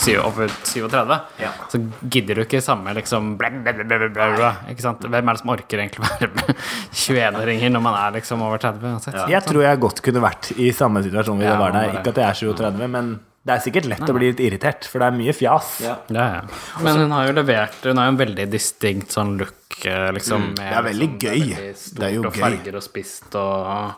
syv, 0.00 0.18
over 0.26 0.50
37, 0.64 1.16
Ja. 1.38 1.52
så 1.70 1.78
gidder 2.10 2.34
du 2.34 2.42
ikke 2.42 2.60
samme 2.64 2.92
liksom 2.96 3.36
bla, 3.38 3.50
bla, 3.62 4.08
bla, 4.10 4.52
ikke 4.72 4.82
sant? 4.84 5.06
Hvem 5.06 5.28
er 5.30 5.36
det 5.38 5.42
som 5.44 5.54
orker 5.54 5.78
egentlig 5.84 6.02
være 6.08 6.30
med 6.34 6.54
21-åringer 7.06 7.70
når 7.78 7.82
man 7.86 7.94
er 8.02 8.18
liksom 8.18 8.42
over 8.42 8.58
30? 8.58 8.82
uansett? 8.90 9.18
Jeg 9.30 9.46
tror 9.46 9.62
jeg 9.68 9.80
godt 9.86 10.02
kunne 10.02 10.22
vært 10.26 10.50
i 10.58 10.72
samme 10.74 11.02
situasjon 11.06 11.38
hvis 11.38 11.46
Ja, 11.46 11.54
jeg 11.54 11.62
var 11.62 11.76
der. 11.78 11.98
Ikke 12.00 12.14
at 12.16 12.22
jeg 12.24 12.26
er 12.32 12.40
37, 12.42 12.88
men 12.90 13.18
det 13.46 13.54
er 13.54 13.62
sikkert 13.64 13.86
lett 13.88 14.04
å 14.10 14.12
bli 14.14 14.28
litt 14.32 14.40
irritert, 14.44 14.84
for 14.84 15.00
det 15.00 15.06
er 15.08 15.16
mye 15.16 15.32
fjas. 15.32 15.80
Ja. 15.80 15.94
Ja, 16.12 16.26
ja. 16.34 16.42
Men 16.84 16.96
hun 17.04 17.10
har 17.16 17.26
jo 17.30 17.32
levert 17.38 17.78
Hun 17.88 17.96
har 17.96 18.04
jo 18.10 18.12
en 18.12 18.18
veldig 18.20 18.44
distinkt 18.52 19.14
sånn 19.16 19.38
look, 19.40 19.78
eh, 19.86 20.10
liksom. 20.12 20.50
med 20.54 20.58
Mm. 20.60 20.68
Det 20.68 20.76
er 20.76 20.82
veldig 20.90 21.08
liksom, 21.08 21.18
gøy. 21.24 21.56
veldig 21.56 21.76
stort 21.76 21.98
Det 22.00 22.06
er 22.10 22.14
jo 22.14 22.20
og 22.26 22.32
gøy. 22.34 22.40
farger 22.44 22.76
og 22.76 22.82
spist 22.82 23.34
og 23.34 23.94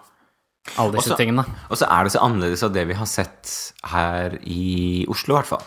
alle 0.79 0.93
disse 0.95 1.11
Også- 1.11 1.17
tingene. 1.19 1.45
Og 1.71 1.77
så 1.77 1.87
er 1.91 2.05
det 2.05 2.13
så 2.13 2.21
annerledes 2.23 2.63
av 2.63 2.73
det 2.73 2.87
vi 2.87 2.95
har 2.95 3.07
sett 3.07 3.73
her 3.85 4.39
i 4.47 5.05
Oslo, 5.09 5.35
i 5.35 5.39
hvert 5.43 5.47
fall. 5.47 5.65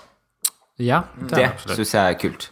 Ja, 0.80 1.04
Det 1.20 1.30
det 1.36 1.44
er 1.44 1.76
syns 1.76 1.92
jeg 1.92 2.16
er 2.16 2.20
kult. 2.20 2.50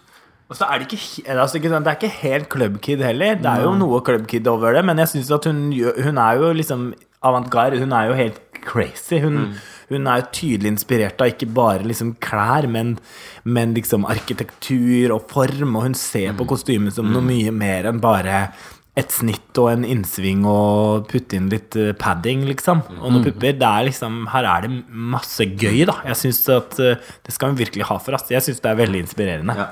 Og 0.49 0.57
så 0.57 0.67
er 0.69 0.79
det 0.79 0.87
ikke, 0.91 1.23
altså 1.39 1.55
ikke 1.55 1.71
det 1.71 1.87
er 1.87 1.95
ikke 1.95 2.19
helt 2.21 2.49
Club 2.49 2.81
Kid 2.81 2.99
heller. 3.01 3.35
Det 3.35 3.45
er 3.45 3.61
jo 3.63 3.73
noe 3.73 4.01
Club 4.01 4.27
Kid 4.27 4.45
over 4.47 4.73
det, 4.73 4.83
men 4.85 4.97
jeg 4.97 5.07
syns 5.07 5.31
at 5.33 5.45
hun, 5.45 5.71
hun 5.71 6.17
er 6.17 6.35
jo 6.37 6.51
liksom 6.53 6.93
avantgarde. 7.23 7.79
Hun 7.79 7.91
er 7.93 8.07
jo 8.09 8.13
helt 8.13 8.39
crazy. 8.61 9.19
Hun, 9.19 9.55
hun 9.89 10.07
er 10.07 10.21
jo 10.21 10.29
tydelig 10.39 10.73
inspirert 10.73 11.23
av 11.23 11.33
ikke 11.33 11.49
bare 11.55 11.87
liksom 11.87 12.15
klær, 12.23 12.67
men, 12.71 12.95
men 13.43 13.75
liksom 13.77 14.07
arkitektur 14.09 15.15
og 15.15 15.27
form, 15.31 15.75
og 15.75 15.89
hun 15.89 15.97
ser 15.97 16.35
på 16.37 16.47
kostymet 16.49 16.95
som 16.95 17.11
noe 17.11 17.25
mye 17.25 17.53
mer 17.55 17.89
enn 17.89 18.01
bare 18.03 18.45
et 18.93 19.09
snitt 19.09 19.57
og 19.57 19.71
en 19.71 19.85
innsving 19.89 20.43
og 20.45 21.07
putte 21.09 21.37
inn 21.39 21.47
litt 21.49 21.73
eh, 21.79 21.95
padding, 21.97 22.43
liksom. 22.45 22.83
Og 22.99 23.07
noen 23.07 23.23
pupper. 23.25 23.55
Det 23.57 23.65
er 23.65 23.87
liksom, 23.87 24.19
her 24.29 24.45
er 24.45 24.67
det 24.67 24.83
masse 25.13 25.47
gøy, 25.49 25.79
da. 25.89 25.97
Jeg 26.11 26.19
syns 26.19 26.43
at 26.53 26.77
eh, 26.77 27.13
det 27.25 27.33
skal 27.33 27.53
hun 27.53 27.57
virkelig 27.57 27.87
ha 27.89 27.97
for 27.97 28.13
oss. 28.13 28.29
Jeg 28.29 28.45
syns 28.45 28.61
det 28.61 28.69
er 28.69 28.81
veldig 28.83 29.01
inspirerende. 29.07 29.55
Ja. 29.57 29.71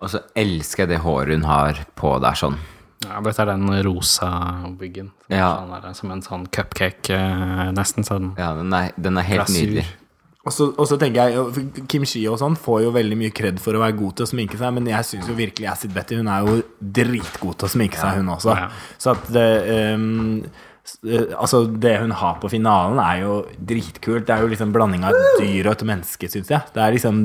Og 0.00 0.12
så 0.12 0.22
elsker 0.40 0.86
jeg 0.86 0.94
det 0.94 1.02
håret 1.04 1.36
hun 1.36 1.44
har 1.48 1.84
på 2.00 2.14
der 2.24 2.40
sånn. 2.40 2.56
Ja, 3.04 3.20
dette 3.20 3.42
er 3.44 3.52
den 3.52 3.68
rosa 3.84 4.30
byggen. 4.78 5.10
Som, 5.26 5.36
Ja. 5.36 5.50
sånn 5.60 5.82
der, 5.82 5.92
som 5.94 6.10
en 6.10 6.22
sånn 6.22 6.46
cupcake, 6.50 7.10
eh, 7.10 7.70
nesten 7.72 8.04
sånn 8.04 8.32
Ja, 8.38 8.54
den 8.54 8.72
er, 8.72 8.92
den 9.00 9.18
er 9.18 9.22
helt 9.22 9.46
glasur. 9.46 9.60
nydelig. 9.66 9.86
Og 10.46 10.52
så, 10.52 10.66
og 10.76 10.86
så 10.86 10.98
tenker 11.00 11.30
jeg, 11.30 11.86
Kim 11.88 12.04
Shi 12.04 12.26
og 12.28 12.36
sånn 12.38 12.54
får 12.60 12.82
jo 12.82 12.90
veldig 12.92 13.16
mye 13.16 13.32
kred 13.32 13.58
for 13.58 13.72
å 13.72 13.80
være 13.80 13.96
god 13.96 14.16
til 14.16 14.26
å 14.26 14.28
sminke 14.28 14.58
seg, 14.60 14.74
men 14.74 14.84
jeg 14.86 15.00
syns 15.08 15.26
jo 15.30 15.34
virkelig 15.38 15.70
Acid 15.70 15.94
Betty 15.94 16.16
hun 16.16 16.28
er 16.28 16.44
jo 16.44 16.62
dritgod 16.82 17.56
til 17.58 17.66
å 17.68 17.72
sminke 17.72 17.96
seg, 17.96 18.18
hun 18.20 18.26
også. 18.28 18.52
Ja. 18.54 18.68
Så 18.98 19.12
at 19.14 19.24
det 19.32 19.46
ehm, 19.72 20.44
eh, 20.44 20.48
Altså, 20.84 21.62
det 21.80 21.94
hun 22.02 22.10
har 22.12 22.34
på 22.42 22.48
finalen, 22.52 22.98
er 23.00 23.22
jo 23.22 23.36
dritkult. 23.56 24.26
Det 24.28 24.34
er 24.34 24.42
jo 24.44 24.50
liksom 24.52 24.72
blanding 24.74 25.06
av 25.08 25.16
et 25.16 25.38
dyr 25.40 25.70
og 25.70 25.78
et 25.78 25.84
menneske, 25.88 26.28
syns 26.28 26.50
jeg. 26.52 26.60
Det 26.74 26.82
er 26.84 26.92
liksom 26.92 27.22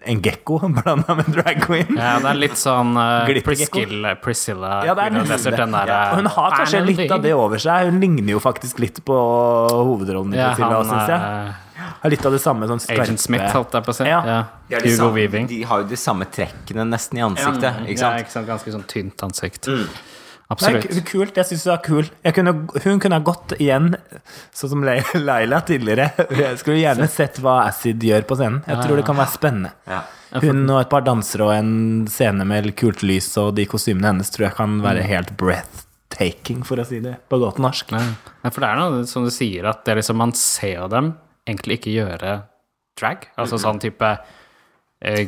en 0.00 0.22
gekko 0.24 0.58
blanda 0.78 1.16
med 1.18 1.28
drag 1.34 1.60
queen. 1.66 1.92
Ja, 1.92 2.14
det 2.24 2.30
er 2.32 2.40
litt 2.40 2.56
sånn 2.60 2.94
uh, 2.96 3.28
Priscilla, 3.44 4.14
Priscilla 4.24 4.78
Ja, 4.88 4.96
er 4.96 5.12
den 5.12 5.28
der, 5.28 5.92
Ja, 5.92 6.00
hun 6.16 6.30
har 6.38 6.48
eh, 6.54 6.56
kanskje 6.62 6.82
litt 6.88 7.12
av 7.12 7.20
det 7.26 7.34
over 7.36 7.60
seg. 7.60 7.92
Hun 7.92 8.00
ligner 8.00 8.32
jo 8.38 8.40
faktisk 8.42 8.80
litt 8.80 9.02
på 9.04 9.20
hovedrollen 9.76 10.32
i 10.32 10.40
Priscilla, 10.40 10.80
ja, 10.80 10.82
syns 10.88 11.12
jeg. 11.12 11.20
eh, 11.20 11.86
Har 12.00 12.16
litt 12.16 12.26
av 12.26 12.32
det 12.32 12.42
samme 12.42 12.66
sånn 12.72 12.80
skarpe 12.80 13.04
Agent 13.04 13.20
Smith, 13.20 13.48
holdt 13.52 13.76
jeg 13.76 13.84
på 13.86 13.92
å 13.92 13.98
si. 14.00 14.08
Ja. 14.08 14.22
Ja. 14.24 14.42
De 14.72 14.80
Hugo 14.88 14.96
samme, 14.96 15.14
Weaving. 15.20 15.46
de 15.52 15.60
har 15.68 15.84
jo 15.84 15.90
de 15.92 16.00
samme 16.00 16.24
trekkene 16.32 16.88
nesten 16.88 17.20
i 17.20 17.28
ansiktet, 17.28 17.84
ikke 17.92 18.00
Ja, 18.08 18.24
ikke 18.24 18.32
sant? 18.32 18.48
Ganske 18.48 18.72
sånn 18.72 18.88
tynt 18.88 19.20
ansikt. 19.28 19.68
Det 19.68 19.84
Absolutt. 20.52 20.84
er 21.00 21.02
kult. 21.08 21.38
Jeg 21.40 21.48
syns 21.48 21.64
det 21.66 21.72
er 21.74 21.80
kult. 21.82 22.12
Kunne, 22.36 22.52
hun 22.84 23.00
kunne 23.02 23.16
ha 23.18 23.24
gått 23.26 23.54
igjen, 23.58 23.88
sånn 24.54 24.70
som 24.76 24.84
Le- 24.86 25.00
Laila 25.28 25.58
tidligere. 25.66 26.10
Jeg 26.30 26.60
skulle 26.60 26.78
gjerne 26.84 27.08
sett 27.18 27.40
hva 27.42 27.56
Acid 27.66 28.04
gjør 28.06 28.26
på 28.28 28.38
scenen. 28.38 28.60
Jeg 28.68 28.78
tror 28.84 29.00
det 29.00 29.06
kan 29.08 29.18
være 29.18 29.34
spennende. 29.34 29.72
Hun 30.42 30.62
og 30.68 30.80
et 30.84 30.90
par 30.92 31.02
dansere 31.06 31.46
og 31.48 31.52
en 31.54 31.72
scene 32.10 32.44
med 32.46 32.68
kult 32.78 33.02
lys 33.06 33.28
og 33.40 33.54
de 33.58 33.64
kostymene 33.70 34.10
hennes 34.12 34.30
tror 34.34 34.48
jeg 34.48 34.56
kan 34.58 34.78
være 34.84 35.04
helt 35.06 35.32
breathtaking, 35.40 36.62
for 36.66 36.82
å 36.82 36.86
si 36.86 36.98
det 37.02 37.16
på 37.30 37.38
godt 37.42 37.58
norsk. 37.62 37.94
Ja, 37.96 38.50
for 38.50 38.62
det 38.62 38.68
er 38.70 38.80
noe 38.82 39.06
som 39.10 39.26
du 39.26 39.32
sier, 39.34 39.66
at 39.70 39.82
det 39.86 39.98
liksom, 40.00 40.18
man 40.20 40.34
ser 40.38 40.86
dem 40.92 41.14
egentlig 41.46 41.80
ikke 41.80 41.94
gjøre 41.94 42.36
drag. 42.98 43.26
Altså 43.38 43.58
sånn 43.62 43.78
type 43.82 44.12
eh, 45.02 45.26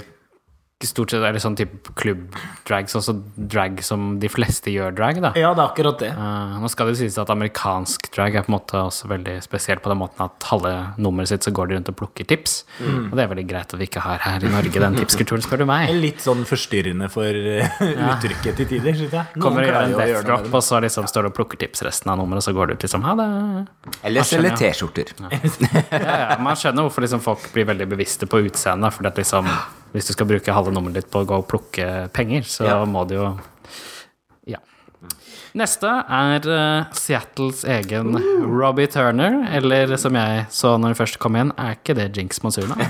Stort 0.78 1.10
sett 1.10 1.24
er 1.26 1.34
det 1.34 1.40
sånn 1.42 1.56
type 1.58 1.90
klubb-drag, 1.98 2.86
som 2.86 3.22
drag 3.34 3.80
som 3.82 4.12
de 4.22 4.28
fleste 4.30 4.70
gjør 4.70 4.92
drag, 4.94 5.16
da. 5.24 5.32
Ja, 5.34 5.48
det 5.50 5.64
er 5.64 5.72
akkurat 5.72 5.98
det. 5.98 6.10
Uh, 6.14 6.54
nå 6.62 6.68
skal 6.70 6.92
det 6.92 7.00
sies 7.00 7.16
at 7.18 7.32
amerikansk 7.34 8.06
drag 8.14 8.36
er 8.38 8.44
på 8.46 8.52
en 8.52 8.54
måte 8.54 8.78
også 8.78 9.08
veldig 9.10 9.40
spesielt 9.42 9.82
på 9.82 9.90
den 9.90 9.98
måten 9.98 10.22
at 10.22 10.46
halve 10.46 10.70
nummeret 11.02 11.32
sitt 11.32 11.48
så 11.48 11.50
går 11.50 11.72
de 11.72 11.76
rundt 11.80 11.90
og 11.90 11.96
plukker 11.98 12.28
tips. 12.30 12.60
Mm. 12.78 13.08
Og 13.08 13.16
det 13.18 13.24
er 13.24 13.32
veldig 13.32 13.46
greit 13.50 13.74
at 13.74 13.80
vi 13.80 13.88
ikke 13.90 14.04
har 14.04 14.22
her 14.22 14.46
i 14.46 14.52
Norge 14.52 14.84
den 14.84 15.00
tipskulturen, 15.00 15.42
spør 15.42 15.64
du 15.64 15.66
meg. 15.72 15.90
Litt 16.06 16.22
sånn 16.22 16.46
forstyrrende 16.46 17.10
for 17.10 17.26
eh, 17.26 17.82
uttrykket 18.12 18.62
til 18.62 18.70
tider, 18.76 19.00
syns 19.00 19.18
jeg. 19.18 19.34
Noen 19.34 19.48
Kommer 19.48 19.66
og 19.66 19.72
gjør 19.72 19.80
en 19.80 19.96
death 19.98 20.22
drop, 20.30 20.46
og 20.60 20.64
så 20.68 20.78
liksom 20.86 21.10
står 21.10 21.26
du 21.26 21.32
og 21.32 21.36
plukker 21.40 21.62
tips 21.64 21.82
resten 21.88 22.14
av 22.14 22.22
nummeret, 22.22 22.44
og 22.44 22.46
så 22.46 22.54
går 22.54 22.70
du 22.70 22.76
ut 22.76 22.86
liksom 22.86 23.02
ha 23.08 23.16
det. 23.18 23.28
Eller 24.04 24.22
Jeg 24.22 24.30
skjønner, 24.30 24.54
selge 24.54 24.54
ja. 24.54 24.62
T-skjorter. 24.62 25.12
Ja, 25.98 26.14
ja, 26.22 26.38
man 26.38 26.54
skjønner 26.54 26.86
hvorfor 26.86 27.02
liksom 27.02 27.18
folk 27.24 27.50
blir 27.50 27.66
veldig 27.66 27.90
bevisste 27.90 28.30
på 28.30 28.44
utseendet. 28.46 28.94
fordi 28.94 29.10
at 29.10 29.18
liksom, 29.18 29.50
hvis 29.92 30.07
du 30.09 30.12
skal 30.12 30.27
bruke 30.27 30.53
halve 30.53 30.72
nummeret 30.74 30.94
ditt 31.03 31.11
på 31.11 31.22
å 31.22 31.27
gå 31.29 31.38
og 31.42 31.46
plukke 31.48 32.09
penger, 32.12 32.42
så 32.48 32.64
Ja. 32.68 32.85
må 32.85 33.07
du 33.09 33.14
jo 33.14 33.38
Ja. 34.46 34.59
Neste 35.55 35.88
er 36.09 36.40
uh, 36.48 36.85
Seattles 36.92 37.64
egen 37.64 38.14
Robbie 38.44 38.87
Turner, 38.87 39.48
eller 39.53 39.96
som 39.96 40.14
jeg 40.14 40.46
så 40.51 40.77
når 40.79 40.88
hun 40.94 41.01
først 41.07 41.18
kom 41.18 41.37
inn, 41.37 41.53
er 41.59 41.77
ikke 41.79 41.94
det 41.96 42.11
Jinx 42.16 42.42
Monsuna? 42.44 42.77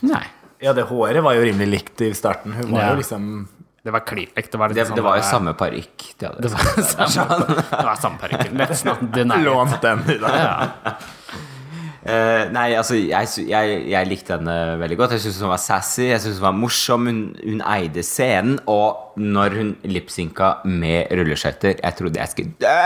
Nei. 0.00 0.24
Ja, 0.60 0.72
det 0.74 0.82
håret 0.90 1.22
var 1.22 1.34
jo 1.38 1.42
rimelig 1.46 1.68
likt 1.70 2.00
i 2.02 2.12
starten. 2.14 2.52
Hun 2.52 2.72
var 2.72 2.80
Ja. 2.82 2.90
jo 2.90 2.96
liksom 3.02 3.48
Det 3.84 3.92
var 3.92 4.00
klipekt. 4.00 4.50
Det 4.52 4.58
var, 4.58 4.68
Det, 4.68 4.84
sånn 4.86 4.96
det 4.96 5.02
var 5.04 5.16
jo 5.16 5.22
der- 5.22 5.30
samme 5.30 5.54
parykk. 5.54 6.18
de. 6.18 6.28
Det 6.42 6.50
var 6.50 6.58
samme, 7.08 7.46
det 7.46 7.84
var 7.86 7.94
samme 7.96 8.18
parykken. 8.18 9.44
Lånt 9.44 9.80
den 9.80 10.00
i 10.10 10.18
dag. 10.18 10.34
Ja. 10.34 10.68
Eh, 12.06 12.44
nei, 12.54 12.68
altså, 12.78 12.94
jeg, 12.94 13.26
jeg, 13.50 13.78
jeg 13.90 14.08
likte 14.08 14.36
henne 14.36 14.54
veldig 14.80 14.98
godt. 15.00 15.16
Jeg 15.16 15.24
syntes 15.26 15.42
hun 15.42 15.52
var 15.52 15.62
sassy, 15.62 16.08
jeg 16.12 16.22
synes 16.22 16.38
hun 16.38 16.46
var 16.46 16.56
morsom. 16.56 17.06
Hun, 17.10 17.20
hun 17.42 17.62
eide 17.74 18.04
scenen. 18.06 18.58
Og 18.70 19.18
når 19.18 19.58
hun 19.58 19.70
lipsynka 19.88 20.58
med 20.68 21.10
rulleskøyter 21.18 21.80
Jeg 21.82 21.96
trodde 21.98 22.20
jeg 22.20 22.34
skulle 22.34 22.58
dø! 22.62 22.82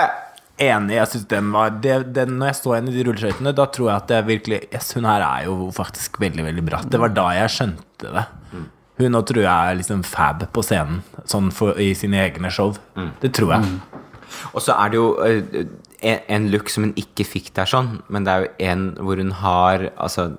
Enig. 0.62 0.94
jeg 0.94 1.09
synes 1.09 1.25
den 1.31 1.48
var 1.51 1.70
det, 1.83 1.94
den, 2.14 2.37
Når 2.38 2.51
jeg 2.51 2.57
så 2.61 2.75
henne 2.77 2.92
i 2.92 2.94
de 2.94 3.05
rulleskøytene, 3.09 3.55
da 3.57 3.64
tror 3.72 3.88
jeg 3.88 3.96
at 3.96 4.12
jeg 4.14 4.27
virkelig 4.29 4.61
yes, 4.68 4.92
Hun 4.94 5.09
her 5.09 5.25
er 5.27 5.46
jo 5.48 5.70
faktisk 5.75 6.20
veldig, 6.22 6.44
veldig 6.44 6.64
bra. 6.68 6.83
Det 6.87 7.01
var 7.01 7.14
da 7.16 7.27
jeg 7.40 7.55
skjønte 7.57 8.12
det. 8.16 8.27
Hun 9.01 9.14
nå 9.16 9.22
tror 9.27 9.42
jeg 9.42 9.72
er 9.72 9.79
liksom 9.79 10.03
fab 10.07 10.44
på 10.53 10.62
scenen, 10.62 11.01
sånn 11.27 11.48
for, 11.55 11.79
i 11.81 11.94
sine 11.96 12.20
egne 12.27 12.51
show. 12.53 12.75
Det 13.22 13.33
tror 13.35 13.57
jeg. 13.57 13.79
Og 14.53 14.61
så 14.64 14.77
er 14.77 14.92
det 14.92 15.01
jo 15.01 15.07
eh, 15.25 15.64
en, 16.02 16.20
en 16.28 16.50
look 16.52 16.70
som 16.72 16.86
hun 16.86 16.94
ikke 16.98 17.26
fikk 17.26 17.52
der 17.56 17.68
sånn, 17.70 17.96
men 18.12 18.26
det 18.26 18.34
er 18.34 18.44
jo 18.44 18.52
en 18.72 18.84
hvor 18.98 19.22
hun 19.22 19.32
har 19.42 19.88
Altså 19.96 20.32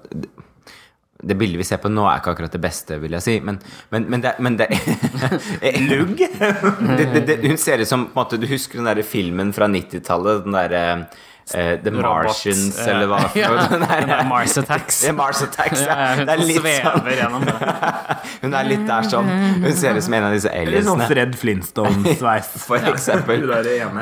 Det 1.23 1.37
bildet 1.39 1.61
vi 1.61 1.67
ser 1.67 1.79
på 1.79 1.91
nå, 1.91 2.03
er 2.03 2.19
ikke 2.19 2.33
akkurat 2.35 2.55
det 2.55 2.61
beste, 2.63 2.97
vil 2.99 3.15
jeg 3.15 3.23
si. 3.23 3.35
Men, 3.39 3.59
men, 3.95 4.07
men 4.11 4.23
det, 4.25 4.33
men 4.43 4.57
det 4.59 4.67
Lugg? 5.89 6.17
det, 6.19 7.05
det, 7.13 7.21
det, 7.29 7.37
Hun 7.47 7.59
ser 7.61 7.79
ut 7.79 7.87
som 7.87 8.09
på 8.09 8.17
en 8.17 8.23
måte, 8.25 8.41
Du 8.41 8.47
husker 8.51 8.81
den 8.81 8.89
der 8.91 9.03
filmen 9.07 9.53
fra 9.55 9.69
90-tallet? 9.71 10.43
Den 10.43 10.57
derre 10.57 10.83
eh, 11.53 11.79
The 11.83 11.91
Robot, 11.91 12.29
Martians, 12.29 12.79
eh, 12.79 12.89
eller 12.93 13.09
hva 13.11 13.19
ja, 13.37 13.49
den 13.73 13.85
der 13.87 14.23
Mars 14.31 14.57
Attacks. 14.57 15.01
Det 15.01 15.11
er 15.11 15.17
Mars 15.17 15.41
Attacks, 15.43 15.83
ja. 15.83 15.97
Hun 16.17 16.25
Det 16.27 16.35
er 16.35 16.43
litt 16.43 16.61
svever 16.61 16.97
sånn 16.97 17.11
gjennom 17.17 17.45
det. 17.47 17.55
Hun 18.43 18.57
er 18.59 18.69
litt 18.69 18.85
der 18.87 19.09
sånn. 19.11 19.29
Hun 19.63 19.77
ser 19.79 19.97
ut 19.99 20.05
som 20.05 20.17
en 20.17 20.27
av 20.29 20.35
disse 20.35 20.51
Litt 20.51 20.87
sånn 20.87 21.03
aliensene. 21.03 21.09
Fred 21.11 21.37
Flintstone-sveis. 21.39 22.51
For 22.63 22.89
eksempel. 22.93 23.45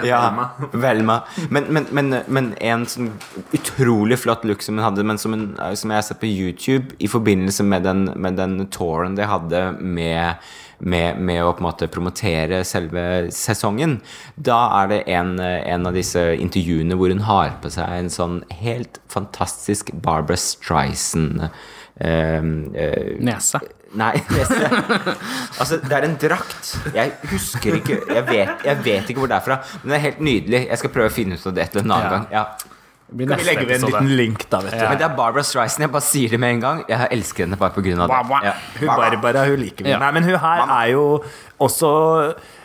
Ja, 0.07 0.21
Velma. 0.31 0.47
Velma. 0.73 1.17
Men, 1.49 1.69
men, 1.73 1.87
men, 1.91 2.15
men 2.27 2.51
en 2.61 2.85
sånn 2.89 3.11
utrolig 3.55 4.19
flott 4.21 4.45
look 4.47 4.63
som 4.65 4.77
hun 4.79 4.85
hadde, 4.85 5.05
men 5.07 5.21
som, 5.21 5.35
hun, 5.35 5.47
som 5.57 5.93
jeg 5.93 6.01
har 6.01 6.07
sett 6.07 6.21
på 6.21 6.29
YouTube 6.29 6.95
i 6.99 7.09
forbindelse 7.11 7.65
med 7.67 7.85
den, 7.87 8.07
med 8.15 8.39
den 8.39 8.59
touren 8.73 9.17
de 9.17 9.27
hadde 9.29 9.63
med, 9.79 10.51
med, 10.81 11.19
med 11.21 11.43
å 11.45 11.51
på 11.53 11.61
en 11.63 11.67
måte 11.69 11.87
promotere 11.91 12.63
selve 12.67 13.03
sesongen, 13.33 13.99
da 14.35 14.57
er 14.81 14.87
det 14.91 15.01
en, 15.13 15.35
en 15.41 15.85
av 15.89 15.93
disse 15.97 16.23
intervjuene 16.41 16.97
hvor 16.97 17.13
hun 17.13 17.21
har 17.27 17.53
på 17.61 17.69
seg 17.73 17.85
en 17.99 18.09
sånn 18.13 18.39
helt 18.61 18.97
fantastisk 19.11 19.93
Barbara 19.93 20.37
Streisand 20.41 21.45
eh, 21.45 22.41
eh, 22.41 23.13
Nese. 23.21 23.61
Nei, 23.91 24.13
nese. 24.31 24.55
altså, 25.59 25.81
det 25.83 25.91
er 25.97 26.05
en 26.07 26.13
drakt. 26.15 26.69
Jeg 26.95 27.11
husker 27.27 27.75
ikke 27.81 27.97
Jeg 28.07 28.23
vet, 28.29 28.61
jeg 28.63 28.77
vet 28.85 29.09
ikke 29.11 29.19
hvor 29.19 29.27
det 29.27 29.35
er 29.35 29.43
fra, 29.43 29.57
men 29.81 29.91
det 29.91 29.97
er 29.97 30.03
helt 30.05 30.21
nydelig. 30.23 30.61
Jeg 30.69 30.79
skal 30.79 30.93
prøve 30.95 31.11
å 31.11 31.15
finne 31.15 31.35
ut 31.35 31.47
av 31.51 31.57
det 31.57 31.65
til 31.73 31.81
en 31.83 31.91
annen 31.97 32.05
Ja. 32.07 32.11
gang. 32.13 32.27
Ja. 32.31 32.70
Det 33.11 33.27
Kan 33.27 33.41
vi 33.41 33.43
legge 33.43 33.67
ved 33.67 33.75
en 33.75 33.87
liten 33.89 34.11
link, 34.15 34.45
da, 34.47 34.61
vet 34.63 34.71
du. 34.71 34.77
Ja. 34.79 34.89
Men 34.89 34.99
det 35.01 35.05
er 35.09 35.15
Barbara 35.15 35.43
Streisand. 35.43 35.83
Jeg 35.83 35.91
bare 35.91 36.07
sier 36.07 36.31
det 36.31 36.39
med 36.39 36.55
en 36.55 36.61
gang. 36.63 36.83
Jeg 36.87 37.07
elsker 37.11 37.43
henne 37.43 37.57
bare 37.59 37.83
wah. 37.83 38.45
det. 38.45 38.53
Hun 38.79 38.87
Barbara, 38.87 39.45
hun 39.49 39.59
liker 39.59 39.83
vi. 39.83 39.91
Ja. 39.91 39.99
Nei, 39.99 40.11
men 40.15 40.23
hun 40.29 40.37
her 40.39 40.63
er 40.67 40.91
jo 40.93 41.03
også 41.59 41.89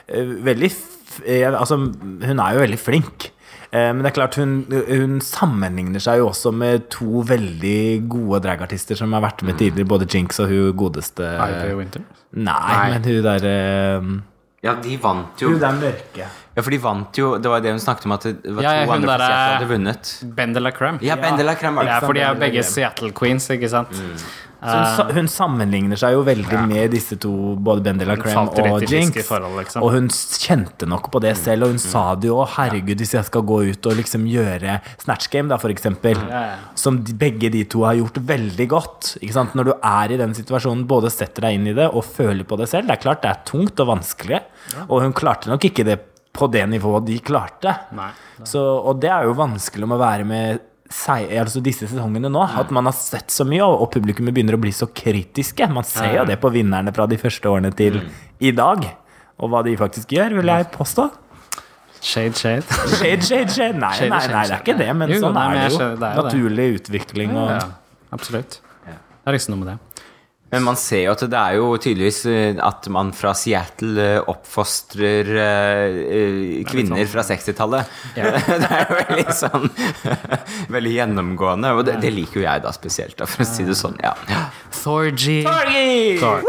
eh, 0.08 0.36
veldig 0.46 0.70
f 0.70 1.18
eh, 1.24 1.48
Altså, 1.50 1.80
hun 1.80 2.38
er 2.38 2.54
jo 2.54 2.62
veldig 2.62 2.78
flink. 2.78 3.30
Eh, 3.72 3.90
men 3.90 4.04
det 4.04 4.12
er 4.12 4.16
klart 4.20 4.38
hun, 4.38 4.54
hun 4.70 5.18
sammenligner 5.24 6.02
seg 6.02 6.22
jo 6.22 6.30
også 6.30 6.52
med 6.54 6.86
to 6.94 7.24
veldig 7.26 8.06
gode 8.12 8.44
dragartister 8.46 8.98
som 8.98 9.12
har 9.16 9.24
vært 9.26 9.42
med 9.46 9.58
tidligere, 9.58 9.88
både 9.96 10.08
Jinx 10.12 10.38
og 10.44 10.52
hun 10.52 10.72
godeste 10.78 11.26
Ivy 11.26 11.74
Winter. 11.80 12.06
Nei, 12.36 12.54
Nei. 12.70 12.88
men 12.94 13.06
hun 13.10 13.22
derre 13.26 13.56
Ja, 14.62 14.78
de 14.82 14.98
vant 15.02 15.42
jo. 15.42 15.50
Hun 15.50 15.62
der 15.62 15.80
mørke. 15.82 16.30
Ja, 16.56 16.64
for 16.64 16.72
de 16.72 16.78
vant 16.80 17.18
jo 17.20 17.34
Det 17.36 17.50
var 17.52 17.60
det 17.60 17.74
hun 17.74 17.82
snakket 17.82 18.08
om, 18.08 18.16
at 18.16 18.22
det 18.24 18.54
var 18.56 18.64
Ja, 18.64 18.72
ja, 18.78 18.86
to 18.88 18.96
andre 18.96 19.12
fra 19.12 19.26
Seattle 19.26 19.52
hadde 19.52 19.70
vunnet. 19.74 20.14
Bendela 20.38 20.72
Crem. 20.72 20.98
Ja, 21.04 21.18
Bendela 21.20 21.54
var 21.60 21.84
Ja, 21.84 22.00
for 22.00 22.16
de 22.16 22.24
er 22.24 22.40
begge 22.40 22.64
Seattle 22.64 23.12
Queens, 23.16 23.50
ikke 23.52 23.68
sant? 23.68 23.92
Så 24.56 25.02
hun, 25.04 25.10
hun 25.18 25.26
sammenligner 25.28 25.98
seg 26.00 26.14
jo 26.16 26.22
veldig 26.26 26.62
med 26.66 26.94
disse 26.94 27.18
to, 27.20 27.30
både 27.60 27.84
Bendela 27.84 28.16
Crem 28.18 28.48
og 28.48 28.86
Jinx. 28.88 29.18
forhold, 29.28 29.58
liksom. 29.60 29.84
Og 29.84 29.92
hun 29.92 30.08
kjente 30.08 30.88
nok 30.88 31.10
på 31.12 31.20
det 31.22 31.34
selv, 31.38 31.66
og 31.66 31.74
hun 31.74 31.82
sa 31.82 32.06
det 32.18 32.30
jo. 32.30 32.40
Herregud, 32.56 32.96
hvis 33.04 33.12
jeg 33.18 33.28
skal 33.28 33.44
gå 33.46 33.60
ut 33.68 33.90
og 33.90 34.00
liksom 34.00 34.24
gjøre 34.30 34.78
Snatch 35.04 35.28
Game, 35.30 35.52
da, 35.52 35.60
for 35.60 35.74
eksempel, 35.74 36.18
ja. 36.32 36.42
som 36.78 37.02
de, 37.04 37.14
begge 37.20 37.52
de 37.52 37.66
to 37.68 37.84
har 37.86 38.00
gjort 38.00 38.18
veldig 38.32 38.68
godt. 38.72 39.12
Ikke 39.20 39.36
sant? 39.36 39.54
Når 39.58 39.70
du 39.70 39.74
er 39.76 40.16
i 40.16 40.20
den 40.24 40.34
situasjonen, 40.40 40.88
både 40.88 41.12
setter 41.12 41.50
deg 41.50 41.60
inn 41.60 41.70
i 41.70 41.76
det 41.76 41.90
og 41.92 42.08
føler 42.08 42.48
på 42.48 42.58
det 42.58 42.70
selv. 42.72 42.88
Det 42.88 42.96
er 42.96 43.04
klart 43.04 43.22
det 43.22 43.34
er 43.34 43.46
tungt 43.46 43.84
og 43.84 43.92
vanskelig, 43.92 44.42
og 44.88 45.02
hun 45.04 45.14
klarte 45.16 45.52
nok 45.52 45.68
ikke 45.68 45.86
det 45.86 46.00
på 46.36 46.48
det 46.52 46.64
nivået 46.70 47.06
de 47.08 47.18
klarte. 47.24 47.72
Nei. 47.96 48.10
Så, 48.46 48.60
og 48.60 49.00
det 49.02 49.10
er 49.12 49.26
jo 49.28 49.36
vanskelig 49.38 49.88
med 49.88 49.96
å 49.98 50.02
være 50.02 50.26
med 50.28 50.64
seg, 50.92 51.32
altså 51.40 51.60
disse 51.64 51.88
sesongene 51.88 52.30
nå. 52.30 52.44
At 52.60 52.70
man 52.74 52.86
har 52.86 52.94
sett 52.96 53.32
så 53.34 53.46
mye, 53.48 53.64
og, 53.66 53.88
publikummet 53.94 54.36
begynner 54.36 54.58
å 54.58 54.62
bli 54.62 54.72
så 54.74 54.86
kritiske. 54.86 55.66
Man 55.72 55.86
ser 55.88 56.20
jo 56.20 56.26
det 56.28 56.38
på 56.42 56.52
vinnerne 56.54 56.94
fra 56.94 57.08
de 57.10 57.18
første 57.20 57.50
årene 57.50 57.72
til 57.76 57.98
i 58.44 58.52
dag. 58.54 58.84
Og 59.42 59.50
hva 59.52 59.62
de 59.66 59.74
faktisk 59.80 60.14
gjør, 60.16 60.38
vil 60.38 60.52
jeg 60.52 60.68
påstå. 60.76 61.08
Shade, 62.06 62.36
shade. 62.38 62.62
Shade, 63.00 63.24
shade, 63.26 63.50
shade. 63.50 63.80
Nei, 63.80 63.90
Shade, 63.98 64.12
nei, 64.12 64.22
nei, 64.30 64.44
det 64.46 64.54
er 64.54 64.62
ikke 64.62 64.76
det, 64.78 64.88
men 64.94 65.10
Jo, 65.10 65.20
sånn 65.24 65.34
nei, 65.34 65.46
er 65.56 65.72
det 65.72 65.80
jo. 65.80 65.88
Naturlig 66.20 66.66
utvikling 66.76 67.34
og 67.34 67.50
Ja, 67.50 67.60
absolutt. 68.14 68.60
Det 68.86 69.32
er 69.32 69.38
ikke 69.40 69.54
noe 69.56 69.62
med 69.64 69.72
det. 69.72 70.04
Men 70.52 70.62
man 70.62 70.76
ser 70.78 71.00
jo 71.08 71.12
at 71.16 71.22
det 71.26 71.38
er 71.40 71.56
jo 71.58 71.72
tydeligvis 71.82 72.20
eh, 72.30 72.58
at 72.62 72.86
man 72.94 73.08
fra 73.16 73.32
Seattle 73.34 73.98
eh, 73.98 74.28
oppfostrer 74.30 75.30
eh, 75.42 75.96
kvinner 76.70 77.02
sånn- 77.02 77.10
fra 77.10 77.24
60-tallet. 77.26 77.90
det 78.14 78.68
er 78.70 78.84
jo 78.86 79.00
veldig 79.00 79.34
sånn 79.34 79.66
Veldig 80.76 80.94
gjennomgående. 80.94 81.74
Og 81.74 81.82
det, 81.88 81.98
det 82.04 82.14
liker 82.14 82.40
jo 82.42 82.46
jeg 82.46 82.62
da 82.62 82.72
spesielt, 82.76 83.18
da, 83.18 83.26
for 83.30 83.42
å 83.42 83.48
si 83.50 83.66
det 83.66 83.74
sånn. 83.78 83.98
Ja. 84.06 84.14
Thorgy. 84.84 85.40
Thorgy! 85.48 86.18
Thor. 86.22 86.46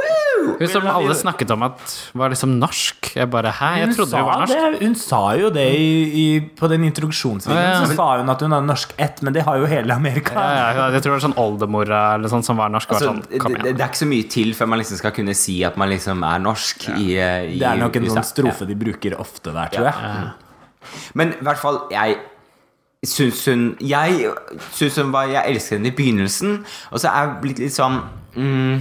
Hun 0.60 0.69
som 0.71 0.88
alle 0.91 1.15
snakket 1.17 1.51
om 1.53 1.65
at 1.67 1.93
var 2.17 2.31
liksom 2.33 2.55
norsk. 2.62 3.12
Jeg 3.17 3.29
bare 3.33 3.51
Hæ, 3.57 3.71
jeg 3.81 3.95
trodde 3.97 4.17
hun, 4.17 4.23
hun 4.23 4.29
var 4.29 4.43
norsk. 4.43 4.53
det, 4.53 4.88
hun 4.88 4.95
sa 4.99 5.21
jo 5.39 5.49
det 5.53 5.65
i, 5.75 5.89
i, 6.21 6.25
på 6.60 6.69
den 6.71 6.86
introduksjonsvideoen. 6.88 7.63
Ja, 7.63 7.73
ja. 7.75 7.81
Så 7.86 7.97
sa 7.99 8.07
hun 8.21 8.33
at 8.33 8.45
hun 8.45 8.55
er 8.57 8.67
norsk 8.67 8.95
ett, 8.97 9.21
men 9.25 9.36
det 9.36 9.45
har 9.47 9.60
jo 9.62 9.69
hele 9.69 9.95
Amerika. 9.95 10.36
Ja, 10.38 10.69
ja, 10.77 10.88
jeg 10.95 11.03
tror 11.03 11.13
det 11.13 11.17
var 11.17 11.25
sånn 11.27 11.38
oldemora 11.41 12.03
eller 12.15 12.33
sånn 12.33 12.45
som 12.47 12.62
var 12.62 12.73
norsk. 12.73 12.95
Var 12.95 12.97
Altså, 12.97 13.13
sånn, 13.13 13.21
det, 13.29 13.73
det, 13.73 13.75
er 13.75 13.89
ikke 13.89 14.03
så 14.03 14.10
mye 14.10 14.29
til 14.38 14.55
før 14.57 14.71
man 14.73 14.81
liksom 14.81 15.01
skal 15.01 15.13
kunne 15.15 15.36
si 15.38 15.60
at 15.67 15.77
man 15.79 15.91
liksom 15.91 16.23
er 16.27 16.41
norsk 16.43 16.89
i, 16.95 17.12
i 17.17 17.60
Det 17.60 17.69
er 17.69 17.83
nok 17.83 17.99
en 17.99 18.10
sånn 18.17 18.31
strofe 18.31 18.67
de 18.69 18.79
bruker 18.79 19.17
ofte 19.21 19.53
der, 19.53 19.71
tror 19.75 19.91
jeg. 19.91 20.33
Men 21.19 21.36
i 21.36 21.45
hvert 21.45 21.60
fall, 21.60 21.81
jeg 21.91 22.17
syns 23.05 23.43
hun 23.45 23.63
Jeg 23.83 24.31
syns 24.73 24.97
hun 25.01 25.12
var 25.13 25.29
Jeg 25.29 25.53
elsket 25.53 25.77
henne 25.77 25.91
i 25.91 25.95
begynnelsen, 25.95 26.62
og 26.91 27.01
så 27.01 27.12
er 27.12 27.25
jeg 27.25 27.41
blitt 27.43 27.62
litt 27.62 27.75
sånn 27.75 27.99
mm, 28.36 28.77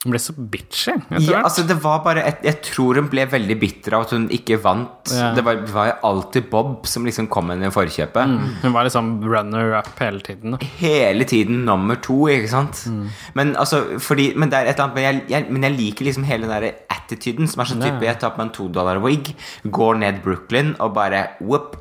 Hun 0.00 0.14
ble 0.14 0.18
så 0.22 0.32
bitchy. 0.32 0.94
etter 0.96 1.26
ja, 1.26 1.42
altså 1.44 1.60
det 1.68 1.74
var 1.82 1.98
bare 2.00 2.22
et, 2.24 2.38
Jeg 2.46 2.62
tror 2.70 2.96
hun 2.96 3.10
ble 3.12 3.26
veldig 3.28 3.56
bitter 3.60 3.98
av 3.98 4.06
at 4.06 4.14
hun 4.16 4.22
ikke 4.32 4.56
vant. 4.64 5.10
Ja. 5.12 5.34
Det 5.36 5.44
var, 5.44 5.60
var 5.68 5.90
alltid 6.08 6.46
Bob 6.48 6.86
som 6.88 7.04
liksom 7.04 7.28
kom 7.28 7.52
henne 7.52 7.68
i 7.68 7.74
forkjøpet. 7.74 8.32
Hun 8.62 8.72
var 8.72 8.88
liksom 8.88 9.10
runner-up 9.28 9.90
hele 10.00 10.24
tiden. 10.24 10.56
da. 10.56 10.70
Hele 10.80 11.26
tiden 11.28 11.66
nummer 11.68 12.00
to, 12.00 12.16
ikke 12.32 12.48
sant? 12.48 12.80
Mm. 12.88 13.10
Men 13.36 13.52
altså, 13.60 13.82
fordi 14.00 14.30
Men 14.40 14.54
annet 14.56 14.80
Men 14.94 15.04
jeg, 15.04 15.22
jeg, 15.34 15.46
men 15.52 15.68
jeg 15.68 15.76
liker 15.76 16.08
liksom 16.08 16.24
hele 16.24 16.48
den 16.48 16.56
der 16.56 16.80
attituden 16.96 17.50
som 17.50 17.60
er 17.60 17.68
sånn 17.68 17.84
type 17.84 18.08
Jeg 18.08 18.22
tar 18.22 18.32
på 18.32 18.40
meg 18.40 18.48
en 18.48 18.56
to 18.56 18.70
dollar 18.72 19.02
wig, 19.04 19.34
går 19.68 20.00
ned 20.00 20.24
Brooklyn 20.24 20.72
og 20.80 20.94
bare 20.96 21.26
Whoop, 21.44 21.76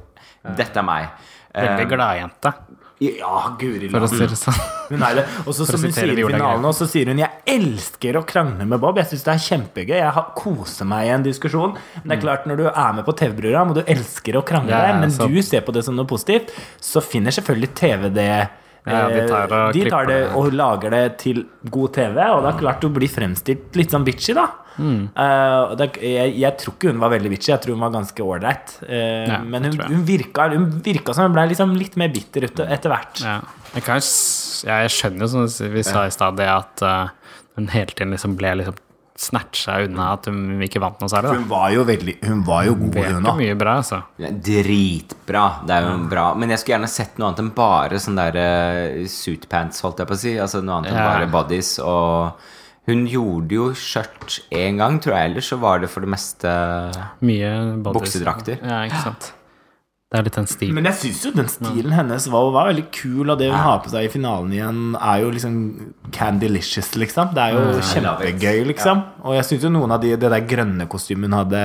dette 0.60 0.76
er 0.76 0.86
meg. 0.86 1.08
Veldig 1.56 1.88
glad 1.88 1.98
gladjente, 1.98 2.52
Ja, 3.00 3.56
guri 3.60 3.88
for 3.88 4.04
å 4.04 4.10
si 4.12 4.26
det 4.28 4.36
sånn. 4.36 4.58
Hun 4.90 5.04
er 5.08 5.20
det. 5.22 5.24
Og 5.46 5.54
så 5.56 5.66
som 5.66 5.80
hun 5.80 5.94
sier 5.96 6.12
i 6.12 6.24
finalen, 6.28 6.66
og 6.68 6.74
så 6.76 6.88
sier 6.90 7.08
hun 7.08 7.18
'Jeg 7.22 7.32
elsker 7.48 8.20
å 8.20 8.26
krangle 8.28 8.66
med 8.68 8.82
Bob'. 8.82 8.98
Jeg 9.00 9.08
syns 9.14 9.24
det 9.24 9.34
er 9.34 9.44
kjempegøy. 9.48 9.96
Jeg 10.02 10.12
har- 10.12 10.32
koser 10.36 10.86
meg 10.86 11.08
i 11.08 11.10
en 11.16 11.24
diskusjon. 11.24 11.78
Men 12.04 12.08
det 12.10 12.18
er 12.18 12.22
klart, 12.28 12.46
når 12.46 12.58
du 12.58 12.66
er 12.68 12.94
med 12.94 13.06
på 13.06 13.16
TV-program, 13.16 13.70
og 13.70 13.76
du 13.76 13.84
elsker 13.84 14.34
å 14.36 14.44
krangle, 14.44 14.70
ja, 14.76 15.00
men 15.00 15.10
så- 15.10 15.28
du 15.32 15.42
ser 15.42 15.62
på 15.62 15.72
det 15.72 15.86
som 15.86 15.96
noe 15.96 16.06
positivt, 16.06 16.50
så 16.82 17.02
finner 17.02 17.32
selvfølgelig 17.32 17.74
TV 17.74 18.10
det 18.10 18.50
Ja, 18.88 19.08
de 19.12 19.26
tar 19.28 19.52
eh, 19.52 19.72
de 19.76 19.84
tar 19.92 20.08
det 20.08 20.20
og 20.40 20.54
lager 20.56 20.94
det 20.96 21.04
til 21.22 21.44
god 21.70 21.94
TV, 21.98 22.18
og 22.32 22.42
det 22.46 22.54
er 22.54 22.60
klart 22.62 22.82
du 22.82 22.90
blir 22.96 23.12
fremstilt 23.12 23.76
litt 23.80 23.92
sånn 23.92 24.06
bitchy, 24.08 24.34
da. 24.38 24.48
Mm. 24.80 25.10
Uh, 25.12 25.76
det, 25.76 25.90
jeg, 26.00 26.36
jeg 26.40 26.56
tror 26.62 26.76
ikke 26.78 26.94
hun 26.94 27.02
var 27.04 27.12
veldig 27.12 27.32
bitchy, 27.34 27.52
jeg 27.52 27.62
tror 27.66 27.76
hun 27.76 27.84
var 27.84 27.92
ganske 27.98 28.24
ålreit. 28.24 28.76
Uh, 28.86 29.28
Ja, 29.28 29.40
men 29.44 29.68
hun, 29.68 29.80
hun, 29.84 30.04
virka, 30.08 30.48
hun 30.56 30.70
virka 30.86 31.14
som 31.14 31.28
hun 31.28 31.36
ble 31.36 31.50
liksom 31.52 31.76
litt 31.76 31.98
mer 32.00 32.14
bitter 32.16 32.48
ut- 32.48 32.64
etter 32.64 32.94
hvert. 32.94 33.20
Ja. 33.26 33.40
Jeg, 33.76 34.04
jeg 34.70 34.94
skjønner 34.96 35.28
jo, 35.28 35.32
som 35.50 35.74
vi 35.76 35.84
sa 35.86 36.06
i 36.08 36.14
stad, 36.16 36.40
det 36.40 36.48
at 36.50 36.86
uh, 36.88 37.34
hun 37.60 37.68
hele 37.76 37.92
tiden 37.92 38.16
liksom 38.16 38.38
ble 38.40 38.56
liksom 38.62 38.80
snatcha 39.20 39.74
unna 39.84 40.14
at 40.16 40.30
hun 40.30 40.62
ikke 40.64 40.80
vant 40.80 41.02
noe 41.04 41.12
særlig. 41.12 41.34
Hun 41.36 41.48
var 41.52 41.72
jo 41.76 41.82
veldig 41.88 42.14
Hun 42.24 42.44
var 42.48 42.64
jo 42.70 42.76
god, 42.80 42.94
Da. 42.96 43.02
hun 43.18 43.26
òg. 43.34 43.38
mye 43.42 43.56
bra, 43.60 43.74
altså. 43.82 44.00
Dritbra. 44.18 45.44
Det 45.68 45.76
er 45.76 45.88
jo 45.90 45.98
bra. 46.12 46.28
Men 46.40 46.50
jeg 46.54 46.62
skulle 46.62 46.78
gjerne 46.78 46.92
sett 46.92 47.20
noe 47.20 47.30
annet 47.30 47.42
enn 47.44 47.52
bare 47.58 48.00
sånn 48.02 48.16
derre 48.20 48.46
eh, 48.94 49.10
suitpants, 49.12 49.82
holdt 49.86 50.00
jeg 50.04 50.10
på 50.10 50.16
å 50.18 50.22
si. 50.24 50.34
Altså 50.40 50.62
noe 50.64 50.80
annet 50.80 50.94
enn 50.94 51.02
Ja. 51.02 51.10
bare 51.14 51.28
bodies. 51.34 51.74
Og 51.84 52.32
hun 52.90 53.04
gjorde 53.12 53.52
jo 53.60 53.68
skjørt 53.78 54.40
én 54.56 54.78
gang, 54.82 55.00
tror 55.04 55.16
jeg. 55.18 55.32
Ellers 55.32 55.50
så 55.52 55.60
var 55.62 55.80
det 55.84 55.90
for 55.92 56.02
det 56.06 56.10
meste 56.10 56.54
Mye 57.22 57.52
bodies. 57.84 58.16
Buksedrakter. 58.16 58.60
Ja, 58.64 58.86
ikke 58.88 59.04
sant. 59.04 59.34
Det 60.10 60.18
er 60.18 60.26
litt 60.26 60.38
den 60.40 60.48
stilen. 60.50 60.74
Men 60.74 60.88
jeg 60.90 60.98
syns 61.04 61.20
jo 61.28 61.30
den 61.36 61.50
stilen 61.54 61.92
hennes 61.94 62.24
var, 62.34 62.48
var 62.50 62.72
veldig 62.72 62.88
kul, 62.90 63.30
og 63.30 63.36
det 63.38 63.52
hun 63.52 63.60
har 63.62 63.84
på 63.84 63.92
seg 63.92 64.08
i 64.08 64.10
finalen 64.10 64.56
igjen, 64.56 64.80
er 64.98 65.20
jo 65.22 65.28
liksom 65.36 65.60
Candylicious, 66.16 66.96
liksom. 66.98 67.36
Det 67.38 67.44
er 67.44 67.54
jo 67.54 67.68
mm. 67.68 67.84
kjempegøy, 67.92 68.64
liksom. 68.72 69.04
Og 69.22 69.38
jeg 69.38 69.46
syns 69.52 69.68
jo 69.68 69.72
noen 69.76 69.94
av 69.94 70.02
de 70.02 70.16
det 70.18 70.34
der 70.34 70.50
grønne 70.50 70.90
kostymet 70.90 71.30
hun 71.30 71.38
hadde 71.38 71.62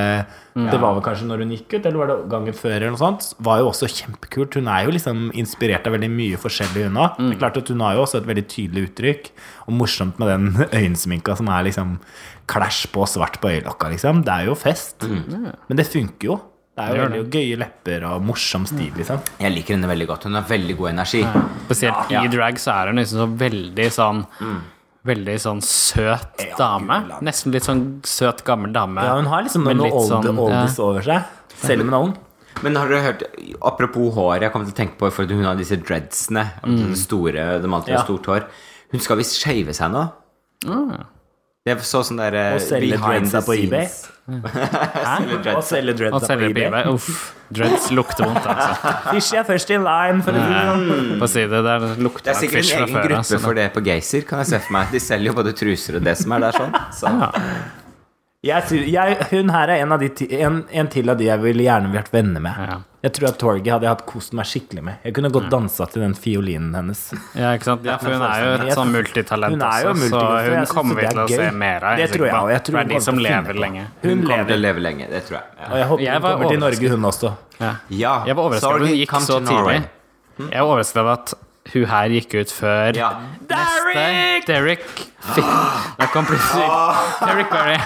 Det 0.61 0.77
var 0.77 0.93
vel 0.93 1.07
kanskje 1.09 1.31
når 1.31 1.47
hun 1.47 1.57
gikk 1.57 1.79
ut, 1.79 1.81
eller 1.81 1.99
var 2.03 2.13
det 2.13 2.19
gangen 2.37 2.61
før, 2.61 2.77
eller 2.77 2.93
noe 2.93 3.05
sånt, 3.07 3.33
var 3.49 3.65
jo 3.65 3.73
også 3.73 3.89
kjempekult. 3.89 4.61
Hun 4.61 4.69
er 4.77 4.85
jo 4.85 4.97
liksom 5.01 5.27
inspirert 5.33 5.89
av 5.89 5.97
veldig 5.97 6.15
mye 6.21 6.45
forskjellig, 6.45 6.85
hun 6.91 7.01
òg. 7.01 7.17
Det 7.25 7.33
er 7.33 7.43
klart 7.47 7.61
at 7.65 7.73
hun 7.73 7.89
har 7.89 7.97
jo 7.97 8.05
også 8.05 8.21
et 8.21 8.29
veldig 8.29 8.49
tydelig 8.53 8.91
uttrykk, 8.91 9.37
og 9.65 9.79
morsomt 9.81 10.21
med 10.21 10.35
den 10.35 10.51
øyensminka 10.83 11.41
som 11.41 11.49
er 11.49 11.71
liksom 11.73 11.97
klæsj 12.53 12.91
på 12.93 13.09
svart 13.09 13.41
på 13.41 13.57
øyelokka, 13.57 13.97
liksom. 13.97 14.21
Det 14.29 14.37
er 14.37 14.53
jo 14.53 14.65
fest. 14.69 15.09
Men 15.09 15.81
det 15.81 15.89
funker 15.89 16.35
jo. 16.35 16.45
Det 16.75 16.83
er 16.83 16.89
jo 16.91 16.95
Det 16.95 17.11
veldig 17.11 17.31
gøye 17.31 17.57
lepper 17.61 18.05
og 18.09 18.23
morsom 18.27 18.65
stil, 18.67 18.91
liksom. 18.99 19.21
Jeg 19.39 19.53
liker 19.55 19.77
henne 19.77 19.87
veldig 19.87 20.07
godt. 20.11 20.25
Hun 20.27 20.35
har 20.35 20.43
veldig 20.49 20.77
god 20.77 20.89
energi. 20.91 21.21
Spesielt 21.69 22.11
Ja. 22.11 22.23
i 22.25 22.29
drag 22.33 22.59
så 22.59 22.73
er 22.75 22.87
hun 22.91 22.97
liksom 22.99 23.21
så 23.23 23.29
veldig 23.39 23.87
sånn 23.95 24.25
veldig 25.07 25.37
sånn 25.39 25.61
søt 25.63 26.41
Ja, 26.41 26.57
dame. 26.57 27.21
Nesten 27.23 27.53
litt 27.53 27.63
sånn 27.63 28.01
søt, 28.03 28.43
gammel 28.45 28.73
dame. 28.73 29.05
Ja, 29.05 29.15
hun 29.21 29.27
har 29.27 29.43
liksom 29.45 29.65
men 29.69 29.77
noe 29.77 29.93
old, 29.93 30.09
sånn, 30.11 30.39
oldies 30.39 30.79
ja. 30.79 30.85
over 30.85 31.03
seg. 31.03 31.25
Selv 31.61 31.85
om 31.85 31.91
hun 31.93 31.95
er 31.95 32.07
ung. 32.09 32.17
Men 32.63 32.77
har 32.77 32.89
dere 32.89 33.03
hørt 33.03 33.23
Apropos 33.63 34.15
hår, 34.15 34.41
jeg 34.41 34.53
kommer 34.53 34.67
til 34.67 34.75
å 34.75 34.79
tenke 34.79 34.97
på 34.99 35.11
For 35.13 35.27
hun 35.27 35.45
har 35.45 35.57
disse 35.57 35.77
dreadsene. 35.77 36.45
Mm. 36.65 36.95
Store, 36.97 37.61
de 37.61 37.69
alltid 37.69 37.95
har 37.95 38.01
Ja. 38.01 38.05
stort 38.05 38.27
hår. 38.27 38.47
Hun 38.91 39.01
skal 39.01 39.17
visst 39.17 39.39
shave 39.43 39.75
seg 39.75 39.91
nå. 39.93 40.13
Ah. 40.67 41.05
Jeg 41.65 41.81
så 41.81 42.03
sånn 42.05 42.19
der 42.21 42.35
eh, 42.37 42.55
Og 42.59 42.61
selge 42.61 42.97
dreadsa 43.01 43.41
på 43.47 43.55
eBay. 43.57 43.87
Hæ? 43.89 45.15
dreads. 45.41 45.55
Og 45.57 45.63
selge 45.65 45.95
dreadsa 45.97 46.35
på 46.37 46.49
eBay. 46.51 46.67
eBay. 46.69 46.91
Uff. 46.93 47.23
Dreads 47.57 47.87
lukter 47.97 48.27
vondt, 48.29 48.45
altså. 48.53 48.93
Fishy 49.15 49.39
er 49.41 49.47
først 49.49 49.73
i 49.73 49.79
line, 49.81 50.21
for 50.27 50.37
å 50.37 50.43
si 50.45 50.51
det 50.53 50.67
sånn. 50.69 51.25
Si 51.35 51.47
det, 51.55 51.63
der 51.65 51.87
lukter 52.05 52.29
Det 52.29 52.35
er 52.35 52.41
sikkert 52.43 52.69
en 52.69 52.85
egen 52.85 52.93
før. 52.99 53.07
gruppe 53.09 53.21
Altså. 53.23 53.41
for 53.47 53.57
det 53.57 53.67
på 53.79 53.85
Geysir, 53.89 54.27
kan 54.29 54.43
jeg 54.45 54.51
se 54.53 54.61
for 54.67 54.77
meg. 54.77 54.93
De 54.93 55.01
selger 55.07 55.31
jo 55.33 55.37
både 55.41 55.57
truser 55.57 55.97
og 56.01 56.05
det 56.05 56.17
som 56.21 56.37
er 56.37 56.45
der 56.45 56.61
sånn. 56.61 56.77
Så. 57.01 57.15
Ja. 58.45 58.61
Jeg, 58.69 58.89
jeg, 58.93 59.17
hun 59.31 59.53
her 59.55 59.71
er 59.73 59.85
en, 59.85 59.93
av 59.95 60.03
de, 60.03 60.11
en, 60.41 60.59
en 60.69 60.89
til 60.93 61.09
av 61.09 61.17
de 61.21 61.31
jeg 61.31 61.41
ville 61.41 61.65
gjerne 61.65 61.93
vært 61.95 62.11
venner 62.13 62.43
med. 62.45 62.59
Ja. 62.61 62.83
Jeg 63.05 63.13
tror 63.19 63.27
at 63.29 63.37
Torgy 63.41 63.69
hadde 63.69 63.85
jeg 63.85 63.93
hatt 63.93 64.03
kost 64.09 64.33
meg 64.37 64.47
skikkelig 64.49 64.83
med. 64.85 65.01
Jeg 65.05 65.13
kunne 65.17 65.29
godt 65.33 65.51
dansa 65.53 65.85
til 65.93 66.01
den 66.07 66.15
fiolinen 66.17 66.73
hennes. 66.77 67.03
Ja, 67.37 67.51
ikke 67.57 67.69
sant? 67.69 67.85
Ja, 67.85 67.99
for 68.01 68.15
hun 68.15 68.25
er 68.25 68.45
jo 68.45 68.53
et 68.65 68.79
sånn 68.79 68.93
multitalent 68.95 69.53
Hun 69.57 69.65
er 69.67 69.85
jo 69.85 69.91
også, 69.93 70.09
så 70.09 70.23
hun 70.47 70.69
kommer 70.71 71.01
vi 71.01 71.07
til 71.11 71.21
å 71.21 71.27
se 71.29 71.49
mer 71.65 71.85
av. 71.91 72.01
Det 72.01 72.09
tror 72.15 72.27
jeg 72.31 72.37
hun 72.37 72.49
det 72.49 72.81
er 72.81 72.89
de 72.95 73.01
som 73.05 73.19
kommer 73.21 73.29
til 73.29 73.35
å 73.35 73.35
lever 73.35 73.61
lenge. 73.67 73.87
Hun 74.05 74.11
Hun 74.11 74.25
kommer 74.25 74.49
til 74.49 74.57
å 74.57 74.63
leve 74.65 74.85
lenge, 74.89 75.09
det 75.13 75.25
tror 75.29 75.41
jeg. 75.41 75.49
Og 75.69 75.77
jeg 75.83 75.89
håper 75.93 76.05
Jeg 76.05 76.15
hun 76.15 76.25
var 76.25 76.37
kommer 76.39 76.55
til 76.55 76.63
Norge, 76.65 76.93
hun 76.95 77.09
også. 77.13 77.33
Ja. 77.61 77.73
ja. 77.93 78.15
Jeg 78.29 78.39
var 78.41 78.49
overrasket 78.49 78.71
over 78.71 78.85
at 78.85 78.89
hun 78.89 79.01
gikk 79.03 79.17
så 79.29 79.41
tidlig. 79.51 79.81
Jeg 80.41 80.61
var 80.61 80.71
overrasket 80.71 81.03
over 81.05 81.13
at 81.19 81.35
hun 81.75 81.85
her 81.89 82.13
gikk 82.13 82.35
ut 82.41 82.53
før 82.53 82.97
Ja. 82.97 83.11
neste 83.49 84.07
Derek 84.49 84.85
fikk 85.35 85.53
Da 86.01 86.09
kom 86.13 86.27
plutselig 86.29 86.69
Derek 87.21 87.53
Barry. 87.53 87.77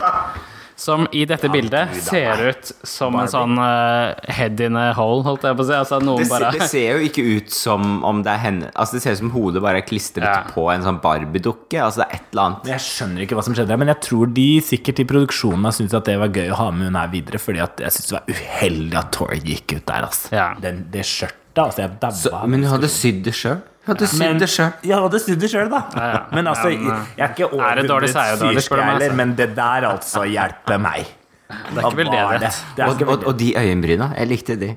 Som 0.79 1.09
i 1.11 1.25
dette 1.27 1.49
bildet 1.51 1.91
ser 2.07 2.39
ut 2.53 2.69
som 2.87 3.17
en 3.19 3.27
sånn 3.27 3.57
uh, 3.59 4.15
head 4.31 4.61
in 4.63 4.77
a 4.79 4.93
hole, 4.95 5.25
holdt 5.27 5.43
jeg 5.49 5.57
på 5.59 5.65
å 5.65 5.67
si. 5.67 5.75
Altså 5.75 5.99
noen 5.99 6.23
Det, 6.23 6.29
bare 6.31 6.53
ser, 6.53 6.59
det 6.61 6.69
ser 6.71 6.87
jo 6.93 7.09
ikke 7.09 7.25
ut 7.35 7.51
som 7.51 7.89
om 8.07 8.21
det 8.23 8.31
er 8.37 8.39
henne 8.45 8.69
Altså 8.79 8.95
Det 8.95 9.03
ser 9.03 9.17
ut 9.17 9.21
som 9.25 9.33
hodet 9.35 9.63
bare 9.65 9.81
er 9.83 9.87
klistret 9.89 10.23
Ja. 10.29 10.37
på 10.55 10.69
en 10.71 10.87
sånn 10.87 11.01
Barbie-dukke. 11.03 11.81
Altså 11.83 12.05
det 12.05 12.07
er 12.07 12.15
et 12.21 12.29
eller 12.31 12.45
annet. 12.45 12.71
Jeg 12.71 12.85
skjønner 12.87 13.25
ikke 13.27 13.39
hva 13.41 13.45
som 13.49 13.57
skjedde, 13.59 13.79
men 13.83 13.91
jeg 13.91 14.01
tror 14.07 14.31
de 14.39 14.47
sikkert 14.69 15.03
i 15.03 15.09
produksjonen 15.11 15.67
har 15.67 15.75
syntes 15.81 15.99
at 15.99 16.07
det 16.13 16.15
var 16.23 16.31
gøy 16.39 16.53
å 16.55 16.61
ha 16.63 16.69
med 16.71 16.93
hun 16.93 17.01
her 17.03 17.11
videre, 17.17 17.43
fordi 17.43 17.65
at 17.67 17.83
jeg 17.83 17.97
syns 17.99 18.13
det 18.13 18.17
var 18.21 18.31
uheldig 18.39 19.01
at 19.03 19.11
Tori 19.19 19.41
gikk 19.51 19.77
ut 19.81 19.87
der, 19.91 20.07
altså. 20.07 20.31
Ja. 20.39 20.47
Den, 20.63 20.85
det 20.95 21.03
skjørtet, 21.11 21.59
altså. 21.65 21.83
Jeg 21.83 21.91
Så, 22.23 22.31
dabba. 22.31 22.47
men 22.55 22.63
hun 22.63 22.71
hadde 22.77 22.93
sydd 22.95 23.25
det 23.27 23.35
sjøl. 23.35 23.59
Hadde 23.89 24.09
sydd 24.13 24.43
det 24.43 24.49
sjøl. 24.53 24.73
Jeg 24.85 25.05
hadde 25.05 25.21
sydd 25.25 25.41
det 25.43 25.51
sjøl, 25.53 25.71
da. 25.73 25.85
ja. 25.97 26.19
Men 26.37 26.51
altså, 26.51 26.73
jeg 26.73 27.25
er 27.25 27.31
ikke 27.33 27.49
over 27.49 27.65
er 27.65 27.81
er 27.81 27.85
heller, 27.85 28.93
altså. 28.93 29.15
men 29.17 29.33
det 29.39 29.49
der 29.57 29.89
altså 29.89 30.27
hjelper 30.29 30.83
meg. 30.83 31.15
Det 31.49 31.81
er 31.81 31.87
ikke 31.89 31.97
vel 31.97 32.11
Det 32.13 32.19
er, 32.21 32.87
Og, 32.89 33.03
og, 33.09 33.27
og 33.33 33.39
de 33.39 33.55
øyenbryna. 33.57 34.13
Jeg 34.19 34.29
likte 34.29 34.57
de. 34.61 34.75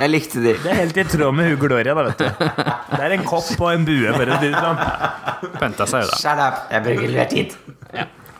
Jeg 0.00 0.08
likte 0.08 0.40
de. 0.40 0.54
det 0.56 0.70
er 0.72 0.78
helt 0.78 0.96
i 0.96 1.04
tråd 1.04 1.34
med 1.36 1.50
hun 1.50 1.58
Gloria, 1.60 1.92
da, 1.92 2.06
vet 2.06 2.22
du. 2.22 2.46
Det 2.94 3.02
er 3.04 3.14
en 3.18 3.26
kopp 3.28 3.50
og 3.58 3.68
en 3.74 3.84
bue, 3.84 4.14
for 4.16 4.32
å 4.32 4.38
si 4.40 4.48
det 4.48 4.62
sånn. 4.64 4.80
Pynta 5.60 5.88
seg 5.90 6.06
jo, 6.06 6.08
da. 6.08 6.20
Shut 6.22 6.40
up. 6.40 6.62
Jeg 6.72 6.86
bruker 6.86 7.12
litt 7.12 7.34
tid. 7.34 7.58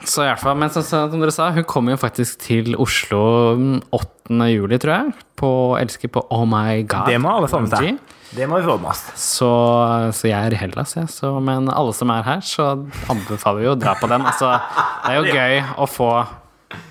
Så 0.08 0.24
i 0.24 0.30
hvert 0.30 0.40
fall, 0.40 0.56
men 0.56 0.72
som, 0.72 0.84
som 0.86 1.20
dere 1.20 1.34
sa, 1.34 1.50
hun 1.52 1.66
kommer 1.68 1.92
jo 1.92 2.00
faktisk 2.00 2.40
til 2.46 2.72
Oslo 2.80 3.20
mm, 3.60 3.74
8. 3.92 4.38
juli, 4.54 4.78
tror 4.80 4.94
jeg. 4.94 5.26
På 5.36 5.50
Elsker 5.76 6.12
på 6.14 6.24
Oh 6.32 6.46
My 6.48 6.80
God. 6.88 7.10
Det 7.12 7.20
må 7.20 7.34
alle 7.36 7.50
få 7.52 7.60
med 7.66 7.76
seg. 7.76 8.00
Det 8.36 8.46
må 8.46 8.60
vi 8.60 8.66
få 8.68 8.76
med 8.78 8.90
oss. 8.92 9.02
Så, 9.18 9.48
så 10.14 10.28
jeg 10.30 10.38
er 10.38 10.54
i 10.54 10.60
Hellas, 10.60 10.94
jeg. 10.94 11.08
Ja, 11.22 11.32
men 11.42 11.66
alle 11.72 11.94
som 11.96 12.12
er 12.14 12.22
her, 12.26 12.40
så 12.46 12.70
anbefaler 13.10 13.58
vi 13.64 13.66
jo 13.66 13.74
å 13.74 13.80
dra 13.80 13.96
på 13.98 14.06
den. 14.10 14.22
Altså, 14.30 14.52
det 15.04 15.10
er 15.10 15.18
jo 15.18 15.34
gøy 15.34 15.60
å 15.82 15.88
få 15.90 16.10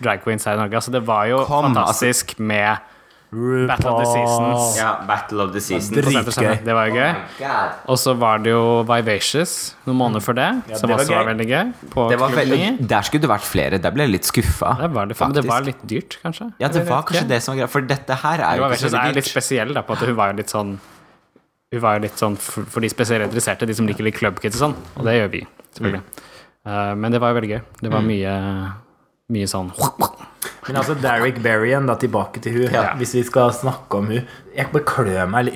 drag 0.03 0.23
queens 0.25 0.43
her 0.49 0.57
i 0.57 0.63
Norge. 0.65 0.75
Altså, 0.81 0.91
det 0.91 1.03
var 1.07 1.29
jo 1.31 1.43
Kom, 1.47 1.69
fantastisk 1.69 2.35
med 2.43 2.83
Battle 3.31 3.91
of 3.93 3.99
the 4.01 4.09
Seasons. 4.09 4.77
Ja, 4.79 4.89
Battle 5.07 5.43
of 5.45 5.51
the 5.53 5.61
Season. 5.61 5.93
Drit- 5.95 6.07
på 6.09 6.13
Senterscenen. 6.15 6.49
Dritgøy. 6.57 6.65
Det 6.65 6.75
var 6.75 6.87
jo 6.89 6.95
gøy. 6.97 7.11
God. 7.37 7.75
Og 7.93 7.99
så 8.01 8.15
var 8.17 8.41
det 8.43 8.51
jo 8.55 8.63
Vivacious 8.89 9.53
noen 9.85 9.99
måneder 10.01 10.25
før 10.25 10.37
det, 10.39 10.47
som 10.79 10.89
det 10.89 10.95
var 10.95 11.03
også 11.05 11.13
var 11.13 11.21
gøy. 11.23 11.29
veldig 11.29 11.47
gøy. 11.51 11.73
På 11.93 12.07
Det 12.09 12.19
var 12.19 12.35
veldig, 12.39 12.61
der 12.89 13.05
skulle 13.05 13.21
det 13.27 13.29
vært 13.31 13.45
flere. 13.47 13.79
Der 13.85 13.93
ble 13.95 14.07
jeg 14.09 14.15
litt 14.17 14.25
skuffa. 14.31 14.73
Det 14.81 14.89
var, 14.97 15.05
det, 15.13 15.19
men 15.21 15.37
det 15.37 15.45
var 15.47 15.61
litt 15.61 15.83
dyrt, 15.87 16.17
kanskje? 16.25 16.49
Ja, 16.59 16.67
det 16.73 16.83
var 16.89 17.05
kanskje 17.05 17.27
det 17.29 17.39
som 17.45 17.53
var 17.53 17.61
greia. 17.61 17.71
For 17.77 17.81
dette 17.95 18.17
her 18.25 18.43
er 18.49 18.57
jo 18.57 18.65
ikke 18.65 18.79
ikke 18.81 18.89
dyrt. 18.89 18.97
så 18.97 19.03
er 19.05 19.19
litt 19.21 19.29
spesiell, 19.29 19.73
da, 19.77 19.85
på 19.85 19.93
at 19.95 20.07
hun 20.09 20.17
var 20.17 20.33
jo 20.33 20.41
litt 20.41 20.49
sånn 20.57 20.79
Hun 21.69 21.81
var 21.83 21.97
jo 21.97 22.05
litt 22.07 22.17
sånn 22.17 22.35
for, 22.41 22.65
for 22.65 22.81
de 22.81 22.89
spesielt 22.89 23.27
interesserte, 23.27 23.67
de 23.69 23.75
som 23.77 23.85
liker 23.85 24.07
litt 24.07 24.17
clubkids 24.17 24.57
og 24.57 24.63
sånn. 24.63 24.77
Og 24.97 25.05
det 25.05 25.19
gjør 25.19 25.27
vi, 25.35 25.41
selvfølgelig. 25.77 26.01
Eh, 26.65 26.93
men 26.97 27.13
det 27.13 27.19
var 27.21 27.29
jo 27.29 27.37
veldig 27.37 27.51
gøy. 27.51 27.59
Det 27.83 27.91
var 27.93 28.07
mye 28.07 28.31
Mye 29.29 29.49
sånn 29.49 29.69
Men 30.69 30.77
altså, 30.77 30.93
Derrick 31.01 31.39
Berrien, 31.43 31.87
da 31.89 31.95
tilbake 31.99 32.41
til 32.43 32.55
hun 32.55 32.73
Ja. 32.73 32.93
Hvis 32.99 33.15
vi 33.17 33.23
skal 33.25 33.51
snakke 33.55 33.99
om 33.99 34.09
hun 34.11 34.27
Jeg 34.55 34.69
klør 34.87 35.29
meg, 35.31 35.49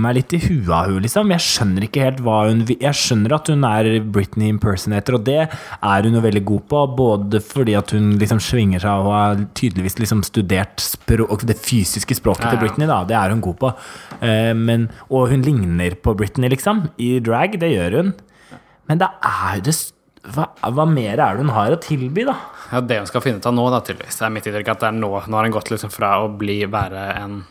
meg 0.00 0.16
litt 0.18 0.34
i 0.36 0.40
huet 0.42 0.70
av 0.74 0.90
hun 0.92 1.02
liksom. 1.04 1.32
Jeg 1.34 1.42
skjønner 1.42 1.86
ikke 1.86 2.04
helt 2.04 2.20
hva 2.24 2.36
hun 2.48 2.62
Jeg 2.68 2.98
skjønner 2.98 3.34
at 3.36 3.50
hun 3.50 3.66
er 3.68 3.88
Britney 4.14 4.50
impersonator, 4.52 5.18
og 5.18 5.24
det 5.26 5.38
er 5.46 6.06
hun 6.08 6.18
jo 6.18 6.22
veldig 6.24 6.44
god 6.50 6.66
på. 6.70 6.82
Både 6.98 7.40
fordi 7.44 7.76
at 7.78 7.94
hun 7.96 8.12
liksom 8.20 8.42
svinger 8.44 8.84
seg 8.84 9.04
og 9.06 9.10
har 9.14 9.42
tydeligvis 9.56 9.98
liksom 10.02 10.22
studert 10.26 10.82
språk, 10.82 11.46
det 11.48 11.56
fysiske 11.60 12.18
språket 12.18 12.46
Ja, 12.48 12.52
til. 12.54 12.62
Britney, 12.64 12.90
da. 12.90 13.00
Det 13.08 13.16
er 13.18 13.32
hun 13.34 13.42
god 13.44 13.58
på. 13.62 13.72
Eh, 14.20 14.52
men, 14.58 14.88
og 15.08 15.30
hun 15.32 15.46
ligner 15.46 15.96
på 15.96 16.14
Britney, 16.18 16.52
liksom. 16.52 16.88
I 17.00 17.16
drag, 17.24 17.58
det 17.62 17.72
gjør 17.74 18.00
hun. 18.00 18.14
Men 18.90 19.00
det 19.00 19.08
er 19.24 19.60
jo 19.60 19.68
det 19.70 19.78
hva, 20.32 20.46
hva 20.72 20.86
mer 20.88 21.18
er 21.20 21.36
det 21.36 21.44
hun 21.44 21.52
har 21.52 21.74
å 21.74 21.80
tilby, 21.82 22.24
da? 22.24 22.36
Ja, 22.72 22.80
det 22.80 22.96
hun 23.02 23.06
skal 23.10 23.20
finne 23.24 23.42
ut 23.42 23.46
av 23.50 23.54
nå, 23.56 23.66
da, 23.74 23.80
tydeligvis. 23.84 24.16
Det 24.20 24.24
er 24.28 24.32
mitt 24.32 24.46
inntrykk 24.48 24.70
at 24.72 24.80
det 24.80 24.88
er 24.88 24.96
nå 24.96 25.10
Nå 25.28 25.36
har 25.36 25.44
hun 25.44 25.52
gått 25.52 25.68
liksom 25.70 25.92
fra 25.92 26.14
å 26.24 26.30
bli 26.40 26.62
være 26.70 27.02
en 27.20 27.42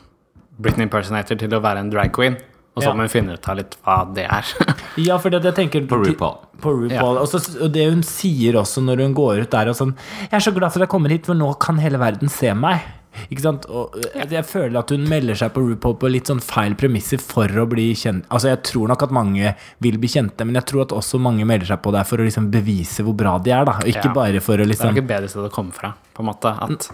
Britney 0.57 0.85
impersonator 0.87 1.37
til 1.37 1.53
å 1.53 1.61
være 1.63 1.83
en 1.85 1.89
drag 1.93 2.11
queen. 2.13 2.35
Og 2.73 2.81
så 2.81 2.87
Ja. 2.89 2.93
må 2.97 3.05
hun 3.05 3.09
finne 3.13 3.33
ut 3.37 3.47
av 3.49 3.57
litt 3.59 3.75
hva 3.85 3.99
det 4.13 4.25
er. 4.25 4.45
Ja, 4.97 5.17
for 5.17 5.29
det, 5.33 5.43
jeg 5.45 5.55
tenker 5.57 5.85
På 5.89 5.97
RuPaul. 6.01 6.35
På 6.61 6.73
RuPaul. 6.73 7.17
Og, 7.17 7.23
Også, 7.27 7.61
og 7.61 7.71
det 7.73 7.85
hun 7.89 8.01
sier 8.05 8.53
også 8.59 8.81
når 8.85 9.01
hun 9.05 9.13
går 9.17 9.41
ut 9.45 9.49
der 9.53 9.69
og 9.71 9.75
sånn 9.77 9.95
Jeg 10.29 10.33
er 10.37 10.43
så 10.45 10.53
glad 10.53 10.73
for 10.73 10.81
at 10.81 10.85
jeg 10.87 10.91
kommer 10.93 11.09
hit, 11.13 11.25
for 11.29 11.33
nå 11.37 11.51
kan 11.61 11.77
hele 11.81 11.97
verden 12.01 12.29
se 12.29 12.53
meg. 12.53 12.81
Ikke 13.29 13.43
sant? 13.45 13.65
Og 13.69 13.95
øh, 13.99 14.23
jeg 14.31 14.45
føler 14.49 14.79
at 14.81 14.93
hun 14.93 15.07
melder 15.09 15.37
seg 15.39 15.53
på 15.55 15.63
RuPaul 15.63 15.97
på 16.01 16.11
litt 16.11 16.29
sånn 16.31 16.41
feil 16.43 16.75
premisser 16.79 17.21
for 17.23 17.47
å 17.47 17.65
bli 17.69 17.89
kjent. 17.97 18.27
Altså 18.33 18.51
Jeg 18.53 18.63
tror 18.69 18.91
nok 18.93 19.05
at 19.07 19.15
mange 19.15 19.55
vil 19.83 19.97
bli 20.01 20.11
kjente, 20.11 20.45
men 20.47 20.57
jeg 20.59 20.67
tror 20.71 20.85
at 20.87 20.95
også 20.97 21.19
mange 21.21 21.45
melder 21.49 21.69
seg 21.73 21.81
på 21.85 21.93
der 21.95 22.07
for 22.09 22.21
å 22.21 22.27
liksom 22.27 22.49
bevise 22.53 23.05
hvor 23.05 23.17
bra 23.17 23.37
de 23.43 23.53
er. 23.55 23.65
da 23.69 23.77
Og 23.81 23.89
ikke 23.91 24.09
Ja. 24.11 24.13
bare 24.13 24.39
for 24.43 24.55
å 24.55 24.63
Det 24.63 24.69
er 24.69 24.73
liksom 24.73 24.95
ikke 24.95 25.07
bedre 25.07 25.29
sted 25.29 25.43
å 25.43 25.51
komme 25.53 25.73
fra, 25.73 25.93
på 26.13 26.23
en 26.23 26.29
måte. 26.31 26.53
At, 26.67 26.89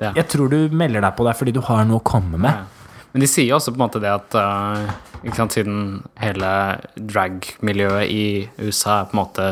ja. 0.00 0.12
Jeg 0.12 0.28
tror 0.28 0.50
du 0.50 0.68
melder 0.76 1.00
deg 1.00 1.16
på 1.16 1.24
der 1.24 1.32
fordi 1.38 1.52
du 1.56 1.60
har 1.60 1.84
noe 1.84 2.00
å 2.00 2.04
komme 2.04 2.38
med. 2.38 2.50
Ja. 2.52 2.64
Men 3.12 3.20
de 3.24 3.28
sier 3.32 3.46
jo 3.48 3.56
også 3.56 3.72
på 3.72 3.80
en 3.80 3.88
måte 3.88 4.00
det 4.02 4.10
at 4.12 4.34
uh, 4.36 5.32
sant, 5.32 5.54
siden 5.56 6.02
hele 6.20 6.50
drag-miljøet 7.00 8.10
i 8.12 8.24
USA 8.60 9.00
er 9.00 9.06
på 9.08 9.16
en 9.16 9.22
måte 9.22 9.46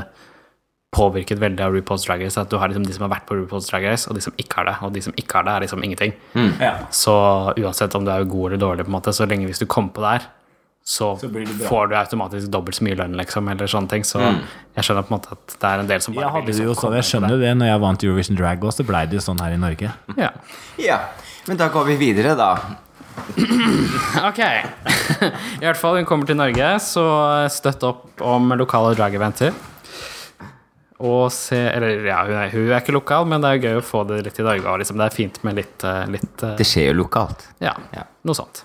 påvirket 0.95 1.41
veldig 1.43 1.65
av 1.67 1.75
RuPaul's 1.75 2.07
Drag 2.07 2.23
Race, 2.23 2.41
at 2.41 2.53
du 2.53 2.57
har 2.61 2.71
liksom 2.71 2.87
de 2.87 2.95
som 2.95 3.07
har 3.09 3.13
vært 3.17 3.27
på 3.29 3.37
RuPaul's 3.41 3.67
Drag 3.71 3.89
Race, 3.89 4.07
og 4.09 4.17
de 4.19 4.23
som 4.25 4.37
ikke 4.39 4.61
har 4.61 4.71
det. 4.71 4.77
Og 4.87 4.95
de 4.95 5.03
som 5.05 5.17
ikke 5.19 5.41
har 5.41 5.49
det, 5.49 5.57
er 5.57 5.67
liksom 5.67 5.85
ingenting. 5.87 6.15
Ja. 6.63 6.77
Så 6.95 7.17
uansett 7.59 7.95
om 7.99 8.07
du 8.07 8.15
er 8.15 8.25
god 8.25 8.53
eller 8.53 8.63
dårlig, 8.63 8.87
på 8.87 8.93
en 8.95 8.99
måte, 9.01 9.15
så 9.17 9.27
lenge 9.29 9.51
hvis 9.51 9.63
du 9.63 9.67
kommer 9.67 9.95
på 9.97 10.07
der, 10.07 10.31
så, 10.87 11.15
Så 11.17 11.31
får 11.65 11.87
du 11.89 11.95
automatisk 11.97 12.51
dobbelt 12.53 12.77
så 12.77 12.85
mye 12.85 12.97
lønn, 12.99 13.15
liksom, 13.17 13.47
eller 13.49 13.71
sånne 13.73 13.89
ting. 13.89 14.03
Så 14.05 14.21
jeg 14.21 14.85
skjønner 14.85 15.07
på 15.09 15.15
en 15.15 15.17
måte 15.17 15.33
at 15.33 15.55
det 15.57 15.69
er 15.71 15.81
en 15.81 15.89
del 15.89 16.03
som 16.05 16.13
bare 16.13 16.27
Jeg 16.29 16.45
vil 16.45 16.51
liksom 16.51 16.77
sånn, 16.77 16.97
jeg 16.99 17.07
skjønner 17.09 17.33
jo 17.33 17.39
det. 17.41 17.53
Når 17.57 17.71
jeg 17.71 17.83
vant 17.87 18.05
Eurovision 18.05 18.37
Drag 18.37 18.67
også, 18.69 18.83
så 18.83 18.89
blei 18.91 19.01
det 19.09 19.17
jo 19.17 19.23
sånn 19.25 19.41
her 19.41 19.57
i 19.57 19.61
Norge. 19.63 19.95
Ja. 20.21 20.29
Ja. 20.77 20.99
Men 21.49 21.61
da 21.61 21.71
går 21.73 21.89
vi 21.89 21.97
videre, 22.03 22.35
da. 22.37 22.51
Ok. 24.29 24.43
I 25.63 25.65
hvert 25.65 25.81
fall, 25.81 25.97
hun 26.03 26.09
kommer 26.09 26.29
til 26.29 26.37
Norge, 26.37 26.75
så 26.85 27.07
støtt 27.49 27.89
opp 27.89 28.21
om 28.21 28.53
lokale 28.61 28.93
drag-eventer. 28.99 29.57
Og 31.03 31.33
se 31.35 31.57
Eller 31.59 32.05
ja, 32.07 32.21
hun 32.25 32.37
er, 32.39 32.51
hun 32.53 32.69
er 32.71 32.79
ikke 32.81 32.93
lokal, 32.95 33.25
men 33.27 33.43
det 33.43 33.49
er 33.51 33.63
gøy 33.65 33.81
å 33.81 33.83
få 33.85 34.05
det 34.07 34.21
litt 34.29 34.39
i 34.39 34.45
dag 34.47 34.61
Og 34.71 34.79
liksom, 34.79 35.01
det 35.01 35.09
er 35.09 35.17
fint 35.17 35.41
med 35.43 35.57
litt, 35.59 35.83
eh, 35.85 36.05
litt 36.07 36.45
eh, 36.47 36.55
Det 36.61 36.67
skjer 36.69 36.93
jo 36.93 37.01
lokalt. 37.03 37.49
Ja, 37.59 37.73
Ja. 37.97 38.05
noe 38.25 38.35
sånt. 38.39 38.63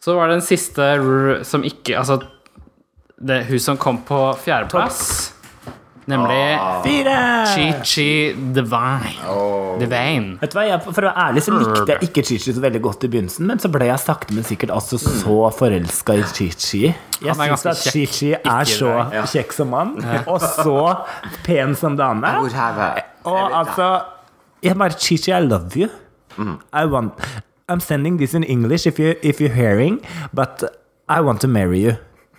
Så 0.00 0.14
var 0.16 0.28
det 0.28 0.38
den 0.40 0.46
siste 0.46 1.44
som 1.44 1.62
ikke 1.64 1.98
Altså, 2.00 2.20
det 3.20 3.44
hun 3.48 3.60
som 3.60 3.76
kom 3.76 3.98
på 4.04 4.22
fjerdeplass, 4.40 5.33
nemlig 6.10 6.40
Fire! 6.84 7.16
Chi-Chi 7.52 8.08
Divine. 8.56 9.12
Divine. 9.80 10.38
Vet 10.40 10.52
du 10.52 10.58
hva, 10.58 10.66
jeg, 10.68 10.80
For 10.86 11.02
å 11.02 11.10
være 11.10 11.26
ærlig 11.28 11.44
så 11.46 11.54
likte 11.56 11.84
jeg 11.94 12.08
ikke 12.08 12.24
Chi-Chi 12.30 12.54
så 12.56 12.64
veldig 12.64 12.82
godt 12.84 13.06
i 13.06 13.12
begynnelsen, 13.14 13.48
men 13.50 13.62
så 13.62 13.70
ble 13.72 13.88
jeg 13.90 14.02
sakte, 14.02 14.36
men 14.36 14.46
sikkert 14.46 14.74
altså 14.74 15.00
så 15.02 15.38
forelska 15.58 16.18
i 16.20 16.24
Chi-Chi. 16.30 16.82
Jeg 17.24 17.38
syns 17.40 17.68
at 17.72 17.84
Chi-Chi 17.88 18.32
er 18.38 18.72
så 18.72 18.92
ja. 19.14 19.24
kjekk 19.34 19.56
som 19.56 19.72
mann, 19.74 19.96
og 20.30 20.42
så 20.42 20.78
pen 21.46 21.76
som 21.78 21.98
dame. 22.00 22.36
Og 23.24 23.40
altså 23.60 23.92
Jeg 24.64 24.78
bare 24.80 24.96
Chichi, 24.96 25.30
I 25.30 25.40
love 25.40 25.76
you. 25.76 25.88
I 26.72 26.86
want 26.86 27.12
I'm 27.68 27.80
sending 27.80 28.16
this 28.18 28.34
in 28.34 28.44
English 28.44 28.86
if, 28.86 28.98
you, 28.98 29.14
if 29.22 29.40
you're 29.40 29.52
hearing, 29.52 30.00
but 30.32 30.62
I 31.08 31.20
want 31.20 31.40
to 31.42 31.48
marry 31.48 31.80
you. 31.80 31.96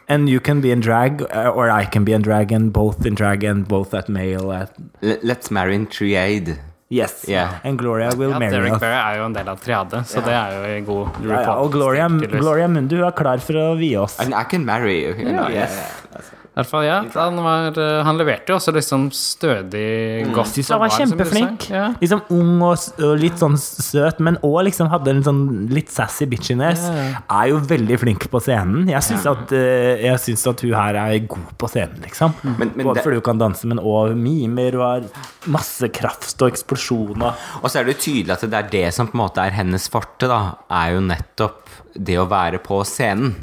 And 0.08 0.30
you 0.30 0.40
can 0.40 0.62
be 0.62 0.70
in 0.72 0.82
drag, 0.82 1.22
uh, 1.24 1.50
or 1.56 1.70
I 1.72 1.86
can 1.86 2.04
be 2.06 2.14
in 2.14 2.22
drag, 2.22 2.52
and 2.52 2.72
both 2.72 3.06
in 3.06 3.16
drag 3.16 3.44
and 3.44 3.68
both 3.68 3.94
at 3.94 4.08
male. 4.08 4.52
At, 4.52 4.70
Let's 5.02 5.50
marry 5.50 5.74
in 5.76 5.88
triade. 5.88 6.60
yes. 6.90 7.26
Yeah. 7.28 7.60
And 7.64 7.78
Gloria 7.80 8.12
will 8.16 8.30
Ja, 8.30 8.38
marry 8.40 8.52
Derek 8.52 8.74
us. 8.74 8.80
Barry 8.80 8.94
er 9.16 9.18
jo 9.18 9.26
en 9.26 9.34
del 9.34 9.48
av 9.50 9.58
triade, 9.60 10.04
så 10.06 10.22
det 10.24 10.32
er 10.38 10.52
jo 10.54 10.76
en 10.78 10.86
god 10.86 11.26
Ja, 11.26 11.42
ja, 11.42 11.56
og 11.58 11.72
Gloria. 11.74 12.08
Gloria 12.08 12.68
Mundu 12.68 13.00
er 13.04 13.12
klar 13.18 13.40
for 13.42 13.54
å 13.58 13.76
vie 13.80 13.98
oss. 13.98 14.20
And 14.20 14.34
I 14.36 14.44
can 14.44 14.64
marry 14.66 15.02
you. 15.02 15.16
you 15.18 15.26
know, 15.34 15.50
yeah, 15.50 15.90
I 16.14 16.22
hvert 16.56 16.70
fall, 16.70 16.86
ja. 16.88 16.98
Han, 17.16 17.40
var, 17.44 17.66
eh, 17.78 18.04
han 18.08 18.18
leverte 18.20 18.54
jo 18.54 18.56
også 18.56 18.72
liksom 18.76 19.10
stødig 19.12 20.32
godt. 20.34 20.56
Mm. 20.56 20.68
han 20.70 20.80
var 20.80 20.88
liksom 20.92 21.12
kjempeflink. 21.12 21.66
Ja. 21.70 21.86
Liksom 22.00 22.22
ung 22.32 22.62
og, 22.64 22.86
og 23.04 23.16
litt 23.20 23.42
sånn 23.42 23.58
søt, 23.60 24.22
men 24.24 24.38
òg 24.46 24.62
liksom 24.70 24.88
hadde 24.94 25.12
en 25.12 25.24
sånn 25.26 25.42
litt 25.74 25.92
sassy 25.92 26.26
bitchiness. 26.32 26.86
Er 26.88 27.50
jo 27.52 27.60
veldig 27.60 28.00
flink 28.00 28.28
på 28.32 28.40
scenen. 28.44 28.88
Jeg 28.92 29.04
syns 29.04 29.28
at, 29.30 29.52
eh, 29.52 30.06
jeg 30.08 30.22
syns 30.24 30.48
at 30.54 30.64
hun 30.66 30.74
her 30.80 30.96
er 31.04 31.20
god 31.28 31.52
på 31.60 31.68
scenen, 31.72 32.00
liksom. 32.08 32.34
Men- 32.44 32.72
men 32.76 32.86
Både 32.86 32.96
det- 32.96 33.04
fordi 33.04 33.16
hun 33.20 33.28
kan 33.30 33.38
danse, 33.38 33.66
men 33.66 33.80
òg 33.80 34.16
mimer 34.16 34.76
og 34.80 34.86
har 34.88 35.10
masse 35.48 35.90
kraft 35.92 36.42
og 36.42 36.52
eksplosjoner. 36.52 37.34
Og 37.64 37.70
så 37.70 37.80
er 37.80 37.84
det 37.86 37.98
jo 37.98 38.12
tydelig 38.12 38.32
at 38.32 38.50
det 38.50 38.54
er 38.54 38.70
det 38.70 38.94
som 38.94 39.08
på 39.08 39.16
en 39.16 39.28
måte 39.28 39.38
er 39.46 39.52
hennes 39.52 39.90
forte, 39.90 40.28
da, 40.28 40.56
er 40.72 40.94
jo 40.96 41.02
nettopp 41.02 41.62
det 41.96 42.18
å 42.20 42.28
være 42.28 42.60
på 42.64 42.82
scenen. 42.88 43.34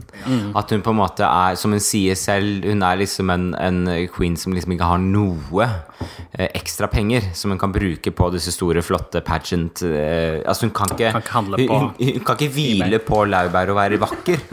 At 0.56 0.70
hun 0.70 0.82
på 0.84 0.92
en 0.92 0.98
måte 1.00 1.24
er, 1.26 1.56
som 1.58 1.72
hun 1.74 1.82
sier 1.82 2.18
selv, 2.18 2.66
hun 2.68 2.84
er 2.84 3.00
liksom 3.00 3.32
en, 3.32 3.48
en 3.58 3.80
queen 4.12 4.36
som 4.38 4.54
liksom 4.54 4.74
ikke 4.76 4.88
har 4.92 5.00
noe 5.02 5.66
eh, 5.66 6.48
ekstra 6.52 6.86
penger 6.92 7.30
som 7.36 7.54
hun 7.54 7.60
kan 7.60 7.72
bruke 7.74 8.12
på 8.14 8.30
disse 8.34 8.52
store, 8.54 8.84
flotte 8.84 9.22
pageant 9.24 9.82
eh, 9.88 10.42
Altså 10.46 10.68
hun 10.68 10.74
kan 10.76 10.92
ikke, 10.94 11.10
Kan 11.16 11.24
ikke 11.24 11.36
handle 11.36 11.60
hun, 11.62 11.72
hun, 11.72 11.92
hun 11.98 12.26
kan 12.26 12.38
ikke 12.38 12.54
hvile 12.54 13.00
på 13.02 13.22
laurbær 13.32 13.72
og 13.72 13.80
være 13.80 14.00
vakker. 14.02 14.44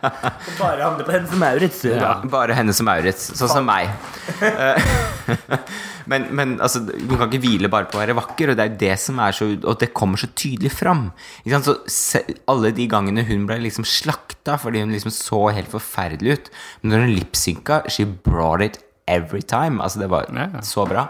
Bare 0.60 0.80
handle 0.82 1.06
på 1.06 1.16
henne 1.16 1.30
som 1.30 1.44
Maurits. 1.46 1.84
Ja. 1.88 2.14
Bare 2.30 2.56
henne 2.58 2.76
som 2.76 2.90
Maurits, 2.90 3.30
sånn 3.38 3.54
som 3.56 3.68
meg. 3.68 3.94
Eh, 6.06 6.10
men 6.12 6.26
men 6.38 6.54
altså, 6.62 6.84
hun 6.86 7.16
kan 7.18 7.26
ikke 7.28 7.42
hvile 7.44 7.68
bare 7.72 7.88
på 7.90 7.98
å 7.98 8.02
være 8.04 8.14
vakker, 8.16 8.52
og 8.52 8.56
det 8.58 8.64
er 8.64 8.76
det 8.80 8.98
som 9.02 9.18
er 9.18 9.32
så 9.34 9.48
Og 9.66 9.78
det 9.80 9.92
kommer 9.92 10.16
så 10.16 10.28
tydelig 10.38 10.70
fram. 10.72 11.08
Ikke 11.44 11.56
sant? 11.56 11.66
Så 11.66 11.76
se, 11.90 12.22
alle 12.48 12.70
de 12.76 12.86
gangene 12.88 13.24
hun 13.26 13.46
ble 13.48 13.58
liksom 13.64 13.84
slakta 13.84 14.56
fordi 14.62 14.84
hun 14.84 14.94
liksom 14.94 15.10
så 15.14 15.40
helt 15.56 15.68
forferdelig 15.72 16.36
ut 16.38 16.50
Men 16.82 16.92
når 16.94 17.04
hun 17.06 17.14
lipsynka, 17.18 17.82
she 17.90 18.04
brought 18.06 18.62
it 18.62 18.78
every 19.06 19.42
time. 19.42 19.82
Altså, 19.82 19.98
det 20.00 20.10
var 20.10 20.26
Ja, 20.32 20.48
ja. 20.54 20.62
så 20.62 20.86
bra. 20.86 21.08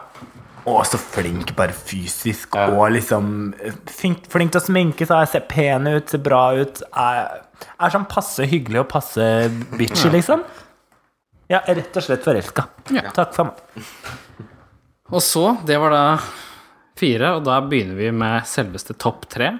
Og 0.67 0.83
så 0.85 0.99
flink 0.99 1.53
bare 1.55 1.71
fysisk, 1.73 2.57
og 2.59 2.89
liksom 2.91 3.55
flink, 3.87 4.25
flink 4.33 4.51
til 4.51 4.59
å 4.59 4.65
sminke 4.67 5.07
seg, 5.07 5.29
ser 5.31 5.45
pen 5.47 5.87
ut, 5.87 6.09
ser 6.11 6.19
bra 6.19 6.41
ut. 6.59 6.81
Er, 6.91 7.45
er 7.79 7.93
sånn 7.95 8.09
passe 8.11 8.43
hyggelig 8.51 8.81
og 8.83 8.89
passe 8.91 9.29
bitchy, 9.79 10.11
liksom. 10.11 10.43
Ja, 11.47 11.61
rett 11.69 11.95
og 11.95 12.03
slett 12.03 12.27
forelska. 12.27 12.67
Ja. 12.91 13.05
Takk 13.15 13.37
for 13.37 13.53
meg. 13.53 13.87
Og 15.13 15.23
så, 15.23 15.45
det 15.67 15.79
var 15.79 15.93
da 15.95 16.05
fire, 16.99 17.35
og 17.37 17.45
da 17.47 17.61
begynner 17.63 17.99
vi 17.99 18.11
med 18.11 18.47
selveste 18.49 18.97
topp 18.99 19.29
tre. 19.31 19.53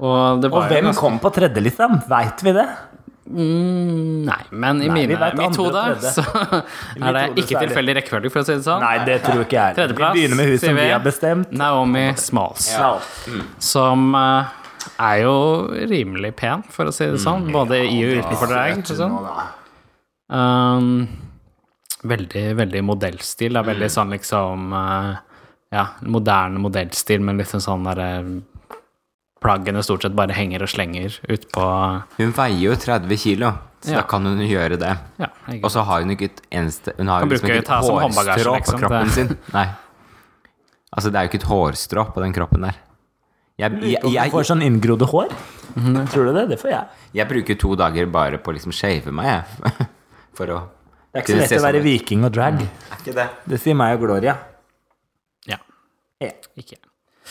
Og, 0.00 0.40
det 0.42 0.50
Og 0.52 0.64
hvem 0.68 0.90
ganske- 0.90 1.00
kom 1.00 1.18
på 1.22 1.30
tredje, 1.32 1.62
liksom? 1.62 2.00
Veit 2.08 2.42
vi 2.44 2.52
det? 2.56 2.68
Mm, 3.30 4.24
nei, 4.26 4.40
men 4.50 4.80
i 4.82 4.88
Nei, 4.88 4.94
vi 5.06 5.06
mine, 5.14 5.28
mitt 5.38 5.56
hode 5.60 5.82
så 6.02 6.24
er 6.98 7.12
det 7.14 7.24
ikke 7.44 7.60
tilfeldig 7.62 7.94
rekkefølge, 8.00 8.30
for 8.34 8.42
å 8.42 8.46
si 8.48 8.56
det 8.56 8.64
sånn. 8.66 8.80
Nei, 8.82 9.04
det 9.06 9.20
tror 9.22 9.44
ikke 9.44 9.54
jeg. 9.60 9.76
Vi 9.76 9.78
Tredjeplass 9.78 10.16
begynner 10.16 10.40
med 10.40 10.48
hun 10.50 10.56
sier 10.58 10.66
som 10.72 10.80
vi 10.80 10.88
har 10.90 11.04
bestemt. 11.04 11.52
Naomi 11.60 12.04
Smalls. 12.18 12.66
Ja. 12.74 12.90
Som 13.62 14.08
eh, 14.18 14.50
er 15.06 15.22
jo 15.22 15.36
rimelig 15.92 16.34
pen, 16.40 16.64
for 16.74 16.90
å 16.90 16.96
si 16.96 17.06
det 17.06 17.20
sånn. 17.22 17.46
Både 17.54 17.78
i 17.86 18.00
og 18.08 18.24
utenfor 18.24 18.50
drag. 18.50 18.82
Sånn. 18.90 19.14
Um, 20.30 20.90
veldig, 22.04 22.44
veldig 22.56 22.82
modellstil. 22.84 23.52
Det 23.52 23.60
er 23.60 23.68
veldig 23.74 23.90
sånn 23.92 24.14
liksom 24.16 24.72
eh, 24.72 25.10
Ja, 25.70 25.84
moderne 26.02 26.58
modellstil, 26.58 27.20
men 27.22 27.38
litt 27.38 27.52
en 27.54 27.60
sånn 27.64 27.84
derre 27.86 28.08
Plaggene 29.40 29.80
stort 29.82 30.02
sett 30.04 30.12
bare 30.16 30.34
henger 30.36 30.64
og 30.66 30.68
slenger 30.68 31.14
utpå 31.32 31.66
Hun 32.18 32.32
veier 32.36 32.58
jo 32.60 32.74
30 32.76 33.16
kilo, 33.22 33.52
så 33.80 33.94
Ja. 33.94 34.00
da 34.02 34.06
kan 34.10 34.26
hun 34.26 34.38
gjøre 34.44 34.76
det. 34.78 34.90
Ja, 35.18 35.28
Og 35.62 35.70
så 35.72 35.82
har 35.84 36.02
hun 36.02 36.10
ikke 36.10 36.28
et 36.28 36.42
eneste 36.52 36.92
Hun 36.98 37.08
har 37.08 37.24
liksom 37.24 37.48
ikke 37.48 37.62
et 37.62 37.68
hårstrå 37.68 38.52
på 38.52 38.56
liksom. 38.58 38.78
kroppen 38.80 39.04
Det- 39.06 39.14
sin. 39.14 39.38
Nei. 39.54 39.68
Altså, 40.92 41.10
det 41.10 41.16
er 41.16 41.22
jo 41.24 41.28
ikke 41.30 41.40
et 41.44 41.48
hårstrå 41.48 42.04
på 42.12 42.20
den 42.20 42.32
kroppen 42.34 42.60
der. 42.66 42.74
Jeg, 43.60 43.72
jeg, 43.82 43.98
jeg, 44.02 44.12
jeg, 44.12 44.30
får 44.32 44.42
sånn 44.48 44.62
inngrodde 44.64 45.06
hår? 45.06 45.28
Tror 46.10 46.24
du 46.26 46.32
det? 46.34 46.48
Det 46.48 46.58
får 46.60 46.70
jeg. 46.70 46.84
jeg 47.14 47.28
bruker 47.28 47.58
to 47.60 47.74
dager 47.76 48.06
bare 48.06 48.38
på 48.38 48.50
å 48.50 48.54
liksom 48.56 48.72
shave 48.72 49.12
meg, 49.12 49.26
jeg. 49.26 49.86
For 50.36 50.46
å 50.50 50.60
Det 51.10 51.18
er 51.18 51.24
ikke 51.24 51.34
så 51.34 51.40
lett 51.42 51.56
å 51.58 51.64
være 51.64 51.82
viking 51.82 52.24
og 52.24 52.32
drag. 52.36 52.60
Er 52.62 53.00
ikke 53.00 53.14
det? 53.16 53.26
Det 53.50 53.58
sier 53.60 53.74
meg 53.74 53.96
og 53.96 54.04
Gloria. 54.06 54.36
Ja. 55.50 55.56
Ja. 56.22 56.30
Ikke, 56.56 56.76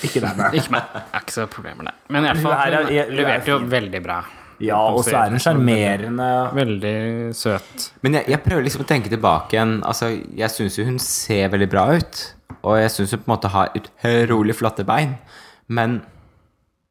Ikke 0.03 0.19
deg, 0.23 0.35
nei. 0.37 0.49
ikke 0.59 0.71
meg. 0.75 0.83
Jeg 0.95 1.13
har 1.13 1.23
ikke 1.23 1.35
så 1.37 1.45
problemer 1.51 1.83
med 1.83 1.87
det. 1.91 1.95
Men 2.09 2.23
i 2.23 2.27
hvert 2.27 2.37
Hun 2.41 2.43
fall, 2.43 2.59
er- 2.59 2.83
hun 2.83 2.93
jeg- 2.93 3.07
er 3.07 3.15
leverte 3.21 3.47
jo 3.53 3.59
veldig 3.71 4.03
bra. 4.03 4.19
Ja, 4.59 4.75
og 4.91 5.05
så 5.05 5.15
er 5.15 5.29
hun 5.31 5.39
sjarmerende. 5.39 6.29
Veldig 6.53 7.33
søt. 7.35 7.91
Men 8.03 8.13
jeg, 8.19 8.27
jeg 8.27 8.43
prøver 8.43 8.63
liksom 8.67 8.83
å 8.83 8.87
tenke 8.89 9.07
tilbake 9.09 9.55
igjen. 9.55 9.77
Altså, 9.87 10.09
jeg 10.35 10.49
syns 10.51 10.75
jo 10.77 10.83
hun 10.83 10.99
ser 10.99 11.47
veldig 11.49 11.69
bra 11.71 11.85
ut. 11.95 12.33
Og 12.63 12.75
jeg 12.81 12.89
syns 12.91 13.11
hun 13.15 13.19
på 13.23 13.29
en 13.31 13.35
måte 13.37 13.49
har 13.53 13.69
utrolig 13.79 14.55
flotte 14.59 14.83
bein. 14.85 15.17
Men 15.69 16.01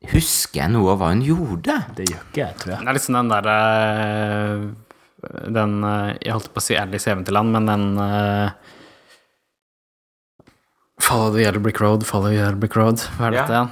husker 0.08 0.62
jeg 0.62 0.70
noe 0.72 0.92
av 0.94 0.98
hva 1.02 1.08
hun 1.12 1.20
gjorde? 1.26 1.76
Det 1.98 2.08
gjør 2.08 2.24
ikke 2.30 2.40
jeg, 2.46 2.56
tror 2.62 2.72
jeg. 2.72 2.80
Det 2.80 2.88
er 2.88 2.96
liksom 2.96 3.18
den 3.18 3.28
derre 3.34 4.74
Den 5.50 5.82
eh, 5.84 6.16
Jeg 6.22 6.32
holdt 6.36 6.52
på 6.54 6.60
å 6.62 6.62
si 6.62 6.76
Alice 6.78 7.08
i 7.08 7.12
Eventyrland, 7.12 7.50
men 7.56 7.66
den 7.66 7.86
uh, 7.98 8.50
Follow 11.00 11.32
the 11.34 11.42
Yellow 11.42 11.60
Brick 11.62 11.80
Road, 11.80 12.04
follow 12.06 12.28
the 12.30 12.36
Yellow 12.36 12.58
Brick 12.58 12.76
Road. 12.76 12.98
Hva 13.18 13.28
er 13.28 13.32
Ja. 13.34 13.42
dette 13.42 13.54
igjen? 13.54 13.70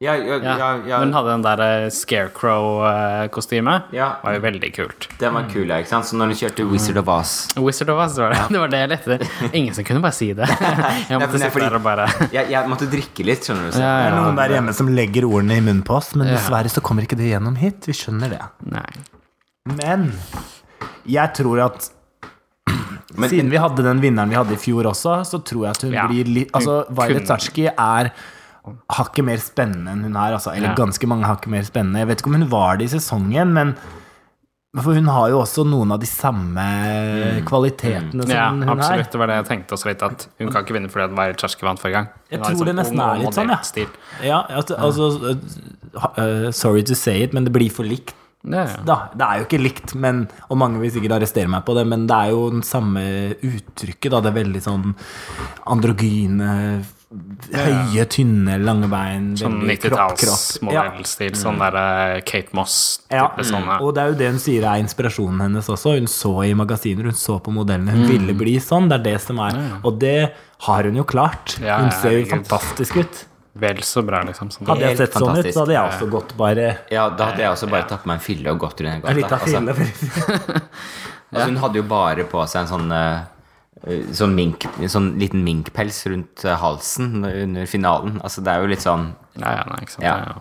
Ja, 0.00 0.12
ja, 0.14 0.36
Ja. 0.38 0.56
ja, 0.58 0.66
ja, 0.86 0.98
Hun 1.00 1.12
hadde 1.12 1.30
den 1.32 1.42
der 1.42 1.58
eh, 1.60 1.88
Scarecrow-kostyme. 1.90 3.82
ja. 3.92 4.16
Var 4.22 4.34
jo 4.34 4.40
veldig 4.44 4.70
kult. 4.76 5.08
Den 5.18 5.34
var 5.34 5.48
kul, 5.50 5.66
ja, 5.66 5.78
ikke 5.82 5.88
sant? 5.90 6.04
Så 6.06 6.14
når 6.14 6.26
hun 6.30 6.36
kjørte 6.38 6.66
Wizard 6.70 6.96
of 6.98 7.08
Oz 7.08 7.48
Wizard 7.56 7.90
of 7.90 7.98
Oz, 8.04 8.16
var 8.18 8.30
det. 8.30 8.44
Det 8.54 8.60
var 8.62 8.68
det 8.68 8.78
jeg 8.78 8.88
lette 8.92 9.16
etter. 9.18 9.50
Ingen 9.58 9.74
som 9.74 9.82
kunne 9.84 10.00
bare 10.00 10.12
si 10.14 10.32
det. 10.32 10.46
Jeg 11.10 11.18
måtte 11.18 11.32
det 11.32 11.40
sitte 11.40 11.50
fordi- 11.50 11.66
der 11.70 11.74
og 11.74 11.82
bare 11.82 12.06
jeg, 12.30 12.46
jeg 12.50 12.68
måtte 12.70 12.86
drikke 12.90 13.24
litt, 13.26 13.42
skjønner 13.42 13.66
du. 13.66 13.72
så- 13.74 13.82
Ja, 13.82 13.96
Det 13.98 14.12
er 14.12 14.20
noen 14.22 14.36
der 14.36 14.48
hjemme 14.54 14.74
som 14.74 14.86
legger 14.94 15.26
ordene 15.26 15.56
i 15.58 15.60
munnen 15.60 15.82
på 15.82 15.96
oss, 15.98 16.14
men 16.14 16.28
dessverre 16.30 16.70
så 16.70 16.80
kommer 16.80 17.02
ikke 17.02 17.16
det 17.18 17.32
gjennom 17.34 17.56
hit. 17.58 17.82
Vi 17.86 17.92
skjønner 17.92 18.30
det. 18.30 18.42
Nei. 18.70 18.86
Men 19.66 20.12
jeg 21.06 21.34
tror 21.34 21.64
at 21.66 21.90
Men- 23.16 23.30
Siden 23.30 23.48
vi 23.50 23.56
hadde 23.56 23.82
den 23.82 24.00
vinneren 24.02 24.28
vi 24.28 24.36
hadde 24.36 24.52
i 24.52 24.56
fjor 24.60 24.84
også, 24.84 25.24
så 25.26 25.38
tror 25.42 25.64
jeg 25.64 25.70
at 25.70 25.82
hun 25.82 25.92
Ja, 25.92 26.06
blir 26.06 26.24
litt 26.28 26.50
Altså, 26.52 26.84
Violet 26.92 27.26
Sarski 27.26 27.66
er 27.66 28.10
hakket 28.92 29.24
mer 29.24 29.38
spennende 29.40 29.88
enn 29.94 30.02
hun 30.04 30.14
er, 30.16 30.34
altså. 30.36 30.52
Eller 30.54 30.68
Ja. 30.68 30.74
ganske 30.76 31.06
mange 31.08 31.24
hakket 31.24 31.48
mer 31.48 31.62
spennende. 31.64 31.96
Jeg 31.98 32.06
vet 32.08 32.18
ikke 32.22 32.26
om 32.26 32.34
hun 32.42 32.48
var 32.50 32.76
det 32.76 32.84
i 32.92 32.98
sesongen, 32.98 33.52
men 33.54 33.74
For 34.76 34.92
hun 34.92 35.06
har 35.06 35.30
jo 35.30 35.40
også 35.40 35.64
noen 35.66 35.90
av 35.90 35.98
de 35.98 36.06
samme 36.06 36.60
kvalitetene 37.48 38.20
som 38.22 38.30
Ja, 38.30 38.50
hun 38.50 38.68
absolutt. 38.68 39.06
er. 39.06 39.10
Det 39.10 39.18
var 39.18 39.26
det 39.26 39.36
jeg 39.38 39.46
tenkte 39.48 39.72
også 39.74 39.86
litt, 39.88 40.02
at 40.02 40.26
hun 40.38 40.52
kan 40.52 40.62
ikke 40.62 40.74
vinne 40.76 40.90
fordi 40.92 41.14
Violet 41.16 41.38
Chachki 41.40 41.62
vant 41.64 41.80
forrige 41.80 41.92
gang. 41.96 42.08
Jeg 42.30 42.38
Hun 42.38 42.44
har 42.44 42.54
tror 42.54 42.64
det 42.66 42.74
sånn 42.74 42.80
nesten 42.82 43.00
er 43.00 43.18
litt 43.18 43.34
sånn, 43.34 43.48
ja. 44.22 44.28
Ja, 44.28 44.42
altså, 44.50 44.76
altså 44.78 45.38
uh, 46.18 46.50
Sorry 46.52 46.82
to 46.82 46.94
say 46.94 47.22
it, 47.22 47.32
men 47.32 47.44
det 47.44 47.52
blir 47.52 47.70
for 47.72 47.82
likt. 47.84 48.12
Ja, 48.46 48.62
ja. 48.68 48.76
Da, 48.86 48.96
det 49.18 49.24
er 49.26 49.40
jo 49.40 49.46
ikke 49.48 49.58
likt, 49.60 49.94
men, 49.98 50.22
og 50.48 50.56
mange 50.60 50.78
vil 50.80 50.92
sikkert 50.94 51.16
arrestere 51.18 51.50
meg 51.50 51.64
på 51.66 51.74
det, 51.76 51.86
men 51.90 52.06
det 52.08 52.14
er 52.16 52.30
jo 52.30 52.44
den 52.54 52.62
samme 52.64 53.02
uttrykket. 53.44 54.12
Da. 54.14 54.20
Det 54.24 54.30
er 54.30 54.36
veldig 54.38 54.62
sånn 54.62 54.94
androgyne, 55.68 56.84
høye, 57.54 58.04
tynne, 58.12 58.58
lange 58.60 58.88
bein. 58.92 59.30
Sånn 59.40 59.58
veldig 59.62 59.78
kropp, 59.86 60.16
kropp. 60.20 60.72
Ja. 60.72 60.84
90-tallsmodellstil. 60.92 61.36
Sånn 61.40 61.60
derre 61.62 61.84
Kate 62.28 62.56
Moss-type 62.56 63.16
Ja, 63.16 63.30
sånne. 63.48 63.78
og 63.80 63.94
det 63.96 64.02
er 64.02 64.12
jo 64.12 64.18
det 64.20 64.30
hun 64.34 64.42
sier 64.42 64.66
er 64.68 64.82
inspirasjonen 64.82 65.40
hennes 65.46 65.70
også. 65.72 65.96
Hun 65.98 66.10
så 66.12 66.34
i 66.46 66.52
magasiner, 66.58 67.08
hun 67.08 67.16
så 67.18 67.38
på 67.40 67.54
modellene. 67.54 67.96
Hun 67.96 68.06
ville 68.12 68.36
bli 68.38 68.58
sånn. 68.62 68.90
Det 68.92 69.00
er 69.00 69.06
det 69.12 69.16
som 69.24 69.40
er 69.44 69.56
Og 69.82 69.98
det 70.02 70.32
har 70.68 70.84
hun 70.88 71.00
jo 71.00 71.04
klart. 71.08 71.56
Hun 71.62 71.90
ser 71.96 72.18
jo 72.18 72.26
fantastisk 72.36 73.00
ut. 73.00 73.24
Vel 73.58 73.80
så 73.82 74.02
bra, 74.06 74.20
liksom. 74.26 74.50
Sånn. 74.54 74.68
Hadde 74.68 74.90
jeg 74.90 74.98
sett 75.00 75.16
sånn 75.16 75.34
ut, 75.34 75.48
så 75.50 75.64
hadde 75.64 75.74
jeg 75.74 75.92
også 75.92 76.06
gått 76.12 76.34
bare 76.38 76.68
Ja, 76.94 77.08
da 77.10 77.30
hadde 77.32 77.42
jeg 77.42 77.54
også 77.54 77.70
bare 77.72 77.88
tatt 77.90 78.04
på 78.04 78.10
meg 78.10 78.20
en 78.20 78.26
fille 78.26 78.52
og 78.54 78.60
gått 78.62 78.82
rundt 78.84 79.08
en 79.08 79.18
gata. 79.22 79.40
Altså, 79.40 79.62
altså, 81.32 81.48
hun 81.48 81.58
hadde 81.64 81.80
jo 81.80 81.86
bare 81.90 82.28
på 82.30 82.44
seg 82.50 82.64
en 82.64 82.70
sånn 82.74 82.94
eh, 82.94 83.18
Sånn, 84.18 84.32
mink, 84.34 84.64
en 84.82 84.90
sånn 84.90 85.12
liten 85.20 85.44
minkpels 85.46 86.00
rundt 86.10 86.42
eh, 86.42 86.56
halsen 86.58 87.22
under 87.22 87.66
finalen. 87.70 88.16
Altså, 88.26 88.42
det 88.42 88.50
er 88.54 88.64
jo 88.64 88.70
litt 88.72 88.82
sånn 88.82 89.12
Ja, 89.38 89.52
ja, 89.60 89.66
nei, 89.70 89.82
ikke 89.86 89.94
sant. 89.96 90.06
Ja. 90.06 90.14
Ja. 90.22 90.38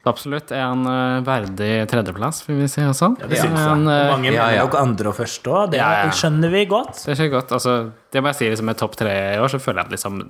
Ja, 0.00 0.08
Absolutt 0.08 0.48
en 0.56 0.86
uh, 0.88 1.20
verdig 1.24 1.84
tredjeplass, 1.92 2.40
vil 2.46 2.62
vi 2.62 2.68
si 2.72 2.80
også. 2.88 3.10
Det 3.20 3.36
syns 3.36 3.52
jeg. 3.52 3.66
En, 3.68 3.82
uh, 3.84 4.12
Mange 4.14 4.32
ja, 4.32 4.46
ja. 4.54 4.62
nok 4.64 4.78
andre 4.80 5.10
og 5.12 5.16
første 5.18 5.52
òg. 5.52 5.74
Det 5.74 5.80
Ja, 5.80 5.90
ja. 6.06 6.14
skjønner 6.16 6.52
vi 6.54 6.64
godt. 6.70 7.02
Det 7.04 7.16
skjer 7.18 7.28
godt. 7.34 7.52
Altså, 7.52 7.74
det 8.12 8.22
må 8.22 8.32
jeg 8.32 8.38
si 8.38 8.48
liksom 8.48 8.70
med 8.72 8.80
topp 8.80 8.96
tre 8.96 9.12
i 9.34 9.40
år, 9.40 9.52
så 9.52 9.60
føler 9.60 9.82
jeg 9.82 9.90
at 9.90 9.96
liksom 9.98 10.22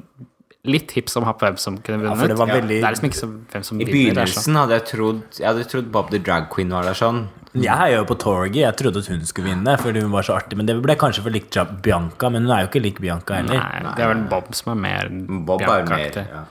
Litt 0.64 0.90
hipp 0.92 1.08
som 1.08 1.24
happ 1.24 1.40
hvem 1.40 1.56
som 1.58 1.78
kunne 1.78 2.02
vunnet. 2.02 2.18
for 2.18 2.28
det 2.28 2.36
var 2.36 2.46
veldig- 2.48 2.68
Det 2.68 2.84
er 2.84 2.90
liksom 2.92 3.08
ikke 3.08 3.20
så, 3.20 3.28
hvem 3.52 3.62
som 3.64 3.80
I 3.80 3.84
vinner. 3.84 4.14
det 4.14 4.18
er 4.18 4.26
sånn. 4.26 4.44
begynnelsen 4.44 4.56
hadde 4.60 4.70
jeg 4.76 4.84
trodd 4.90 5.22
Jeg 5.38 5.46
hadde 5.48 5.64
trodd 5.70 5.90
Bob 5.90 6.10
the 6.10 6.18
Drag 6.18 6.50
Queen 6.50 6.68
var 6.68 6.82
der 6.82 6.92
sånn. 6.92 7.28
Jeg 7.54 7.76
heier 7.76 7.96
jo 7.96 8.04
på 8.04 8.18
Torgy. 8.18 8.60
Jeg 8.60 8.76
trodde 8.76 8.98
at 8.98 9.06
hun 9.06 9.20
skulle 9.26 9.46
vinne 9.48 9.78
fordi 9.78 10.00
hun 10.02 10.10
var 10.12 10.22
så 10.22 10.36
artig. 10.36 10.56
Men 10.56 10.66
det 10.66 10.80
ble 10.82 10.94
kanskje 10.96 11.22
for 11.22 11.30
likt 11.30 11.82
Bianca, 11.82 12.28
men 12.30 12.42
hun 12.46 12.50
er 12.50 12.66
jo 12.66 12.68
ikke 12.68 12.82
lik 12.82 13.00
Bianca 13.00 13.34
heller. 13.34 13.54
Nei, 13.56 13.94
det 13.96 14.04
er 14.04 14.14
vel 14.14 14.22
Bob 14.28 14.54
som 14.54 14.72
er 14.72 14.80
mer 14.80 15.08
Bob 15.46 15.62
er 15.62 15.84
mer 15.84 16.12
ja. 16.14 16.44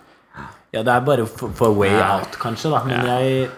Ja, 0.74 0.84
det 0.84 0.88
er 0.88 1.00
bare 1.02 1.26
for, 1.26 1.50
for 1.50 1.72
way 1.74 1.90
out, 1.94 2.32
kanskje, 2.38 2.70
da. 2.70 2.84
Men 2.84 3.06
jeg 3.06 3.50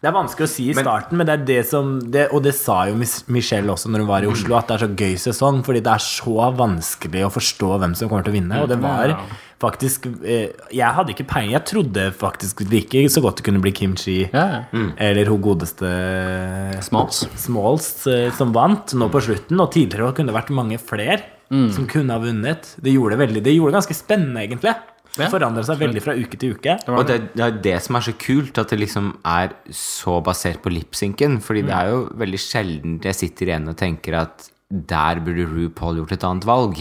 Det 0.00 0.08
er 0.08 0.14
vanskelig 0.16 0.46
å 0.46 0.48
si 0.48 0.64
i 0.72 0.74
starten, 0.76 1.18
men 1.20 1.28
det 1.28 1.34
er 1.34 1.42
det 1.44 1.58
som 1.68 1.90
det, 2.00 2.22
Og 2.32 2.40
det 2.46 2.54
sa 2.56 2.86
jo 2.88 2.96
Michelle 3.28 3.68
også 3.68 3.90
når 3.92 4.00
hun 4.00 4.08
var 4.08 4.24
i 4.24 4.30
Oslo, 4.30 4.56
at 4.56 4.70
det 4.70 4.78
er 4.78 4.84
så 4.86 4.94
gøy 4.96 5.16
sesong. 5.20 5.58
Fordi 5.66 5.82
det 5.84 5.92
er 5.92 6.04
så 6.04 6.46
vanskelig 6.56 7.24
å 7.26 7.32
forstå 7.34 7.68
hvem 7.82 7.96
som 7.98 8.08
kommer 8.08 8.24
til 8.24 8.32
å 8.32 8.36
vinne. 8.38 8.62
Og 8.64 8.70
det 8.70 8.78
var 8.80 9.12
faktisk 9.60 10.06
eh, 10.24 10.54
Jeg 10.72 10.96
hadde 10.96 11.12
ikke 11.12 11.26
peiling. 11.28 11.52
Jeg 11.52 11.68
trodde 11.68 12.06
faktisk 12.16 12.62
like 12.72 13.02
så 13.12 13.20
godt 13.20 13.42
det 13.42 13.44
kunne 13.50 13.60
bli 13.60 13.74
Kim 13.76 13.92
Chi 14.00 14.22
Ja, 14.32 14.46
ja. 14.72 14.86
eller 14.96 15.28
hun 15.28 15.42
godeste 15.44 15.90
Smalls. 16.86 17.26
Smalls 17.44 17.90
eh, 18.08 18.30
som 18.36 18.54
vant 18.56 18.96
nå 18.96 19.10
på 19.12 19.20
slutten. 19.28 19.60
Og 19.60 19.68
tidligere 19.76 20.14
kunne 20.16 20.32
det 20.32 20.38
vært 20.38 20.54
mange 20.56 20.80
flere 20.80 21.20
som 21.50 21.82
kunne 21.90 22.14
ha 22.14 22.22
vunnet. 22.22 22.76
Det 22.78 22.92
gjorde 22.94 23.16
det 23.16 23.24
veldig 23.26 23.40
Det 23.42 23.52
gjorde 23.56 23.72
det 23.72 23.78
ganske 23.80 23.96
spennende, 23.98 24.44
egentlig. 24.46 24.70
Det 25.16 25.26
forandrer 25.32 25.64
seg 25.66 25.80
veldig 25.80 26.02
fra 26.04 26.14
uke 26.14 26.38
til 26.38 26.52
uke. 26.54 26.76
Og 26.92 27.00
det, 27.08 27.16
det 27.34 27.42
er 27.46 27.56
det 27.64 27.76
som 27.82 27.96
er 27.98 28.04
så 28.06 28.12
kult, 28.20 28.58
at 28.62 28.70
det 28.70 28.78
liksom 28.78 29.08
er 29.26 29.54
så 29.74 30.20
basert 30.24 30.60
på 30.62 30.70
lipsynken. 30.70 31.40
Fordi 31.42 31.64
det 31.66 31.74
er 31.74 31.90
jo 31.90 32.04
veldig 32.20 32.40
sjelden 32.40 33.00
jeg 33.02 33.18
sitter 33.18 33.50
igjen 33.50 33.66
og 33.72 33.76
tenker 33.80 34.20
at 34.22 34.46
der 34.70 35.18
burde 35.24 35.48
RuPaul 35.50 35.98
gjort 36.02 36.14
et 36.14 36.28
annet 36.28 36.46
valg. 36.46 36.78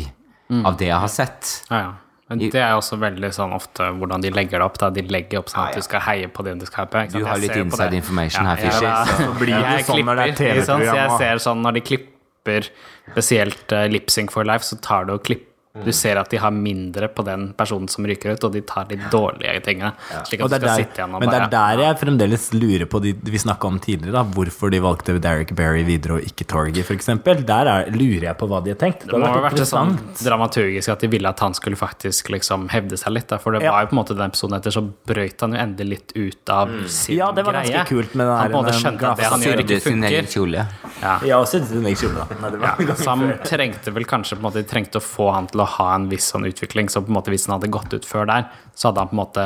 Av 0.66 0.78
det 0.78 0.88
jeg 0.92 0.98
har 1.02 1.12
sett. 1.14 1.56
Ja, 1.72 1.80
ja. 1.88 1.98
Men 2.30 2.44
det 2.54 2.62
er 2.62 2.76
også 2.78 3.00
veldig 3.02 3.32
sånn 3.34 3.56
ofte 3.58 3.88
hvordan 3.98 4.22
de 4.22 4.30
legger 4.30 4.62
det 4.62 4.66
opp. 4.68 4.76
Da. 4.78 4.92
De 4.94 5.02
legger 5.10 5.40
opp 5.42 5.50
sånn 5.50 5.64
at 5.66 5.80
du 5.80 5.82
skal 5.82 6.04
heie 6.06 6.28
på 6.30 6.44
den 6.46 6.60
du 6.62 6.66
skal 6.70 6.84
heie 6.86 6.92
på. 6.94 7.02
ikke 7.02 7.16
sant? 7.16 7.24
Du 7.26 7.30
har 7.32 7.42
litt 7.42 7.58
inside 7.58 7.98
information 7.98 8.46
Ja, 8.46 8.54
her, 8.54 8.62
Fischer, 8.68 8.86
ja, 8.86 9.00
da- 9.10 9.34
blir 9.42 9.56
jeg 9.58 9.86
sånn 9.88 10.06
når 10.06 10.22
det 10.22 10.28
er? 10.54 10.62
Så 10.68 10.78
jeg 10.86 11.16
ser 11.18 11.42
sånn 11.42 11.64
når 11.66 11.80
de 11.80 11.82
klipper 11.90 12.70
spesielt 13.10 13.74
uh, 13.74 13.88
Lipsync 13.90 14.30
for 14.34 14.46
life, 14.46 14.62
så 14.70 14.78
tar 14.78 15.10
du 15.10 15.16
og 15.18 15.24
klipper 15.26 15.49
Du 15.86 15.92
ser 15.96 16.18
at 16.20 16.30
de 16.30 16.38
har 16.38 16.52
mindre 16.52 17.08
på 17.08 17.24
den 17.26 17.54
personen 17.58 17.88
som 17.92 18.06
ryker 18.06 18.34
ut, 18.36 18.44
og 18.44 18.52
de 18.54 18.62
tar 18.62 18.86
de 18.90 18.98
dårlige 19.12 19.62
tingene. 19.66 19.94
Slik 20.28 20.42
at 20.44 20.50
du 20.50 20.56
skal 20.56 20.66
der, 20.66 20.76
sitte 20.84 21.00
igjen 21.02 21.16
og 21.16 21.22
men 21.24 21.30
det 21.32 21.40
er 21.42 21.50
der 21.54 21.84
jeg 21.86 22.00
fremdeles 22.02 22.48
lurer 22.54 22.86
på 22.90 23.02
de 23.04 23.14
vi 23.30 23.38
snakka 23.42 23.68
om 23.70 23.80
tidligere, 23.80 24.14
da, 24.20 24.24
hvorfor 24.24 24.72
de 24.74 24.80
valgte 24.84 25.18
Derek 25.22 25.54
Berry 25.56 25.84
videre 25.88 26.18
og 26.20 26.26
ikke 26.28 26.46
Torgy, 26.50 26.84
f.eks. 26.84 27.10
Der 27.46 27.70
er, 27.72 27.90
lurer 27.94 28.28
jeg 28.30 28.38
på 28.40 28.48
hva 28.50 28.62
de 28.66 28.74
har 28.74 28.80
tenkt. 28.82 29.06
Det 29.06 29.14
Det 29.14 29.20
må 29.20 29.28
ha 29.32 29.42
vært 29.46 29.64
sånn 29.70 29.96
dramaturgisk 30.20 30.90
at 30.94 31.00
de 31.06 31.08
ville 31.12 31.30
at 31.30 31.40
han 31.40 31.54
skulle 31.58 31.80
faktisk 31.80 32.30
liksom 32.34 32.68
hevde 32.74 32.98
seg 33.00 33.14
litt. 33.16 33.28
Da. 33.30 33.38
For 33.42 33.52
det 33.56 33.64
Ja. 33.64 33.72
var 33.72 33.86
jo 33.86 33.92
på 33.92 33.96
en 33.98 34.02
måte 34.04 34.16
den 34.18 34.30
episoden 34.30 34.58
etter, 34.60 34.72
så 34.72 34.84
brøyt 35.08 35.40
han 35.42 35.54
jo 35.54 35.60
endelig 35.60 35.90
litt 35.90 36.12
ut 36.16 36.50
av 36.50 36.70
sin 36.88 37.18
Ja, 37.18 37.32
det 37.32 37.46
var 37.46 37.54
ganske 37.54 37.86
kult 37.88 38.16
med 38.16 38.28
den 38.28 38.36
han 38.38 38.52
på 38.52 38.58
en 38.60 38.66
måte 38.66 38.76
skjønte 38.80 39.12
at 39.12 39.18
det 39.18 39.26
han 39.26 39.42
gjør, 39.42 39.64
ikke 39.66 39.82
funker. 39.82 40.68
Ja. 41.02 41.14
Jeg 41.24 41.32
også 41.38 41.60
syntes 41.60 41.70
den 41.72 41.86
gikk 41.88 42.98
Så 43.00 43.10
han 43.14 43.34
trengte 43.48 43.94
vel 43.96 44.04
kanskje 44.10 44.36
på 44.36 44.42
en 44.42 44.48
måte 44.50 44.60
De 44.64 44.68
trengte 44.68 45.00
å 45.00 45.04
få 45.06 45.30
han 45.32 45.48
til 45.48 45.62
å 45.64 45.68
ha 45.78 45.90
en 45.96 46.10
viss 46.12 46.28
sånn 46.34 46.48
utvikling, 46.50 46.90
så 46.92 47.02
på 47.04 47.08
en 47.14 47.18
måte 47.20 47.32
hvis 47.32 47.48
han 47.48 47.56
hadde 47.60 47.72
gått 47.72 47.94
ut 47.96 48.06
før 48.08 48.28
der, 48.28 48.50
så 48.76 48.90
hadde 48.90 49.06
han 49.06 49.12
på 49.12 49.16
en 49.18 49.22
måte 49.24 49.46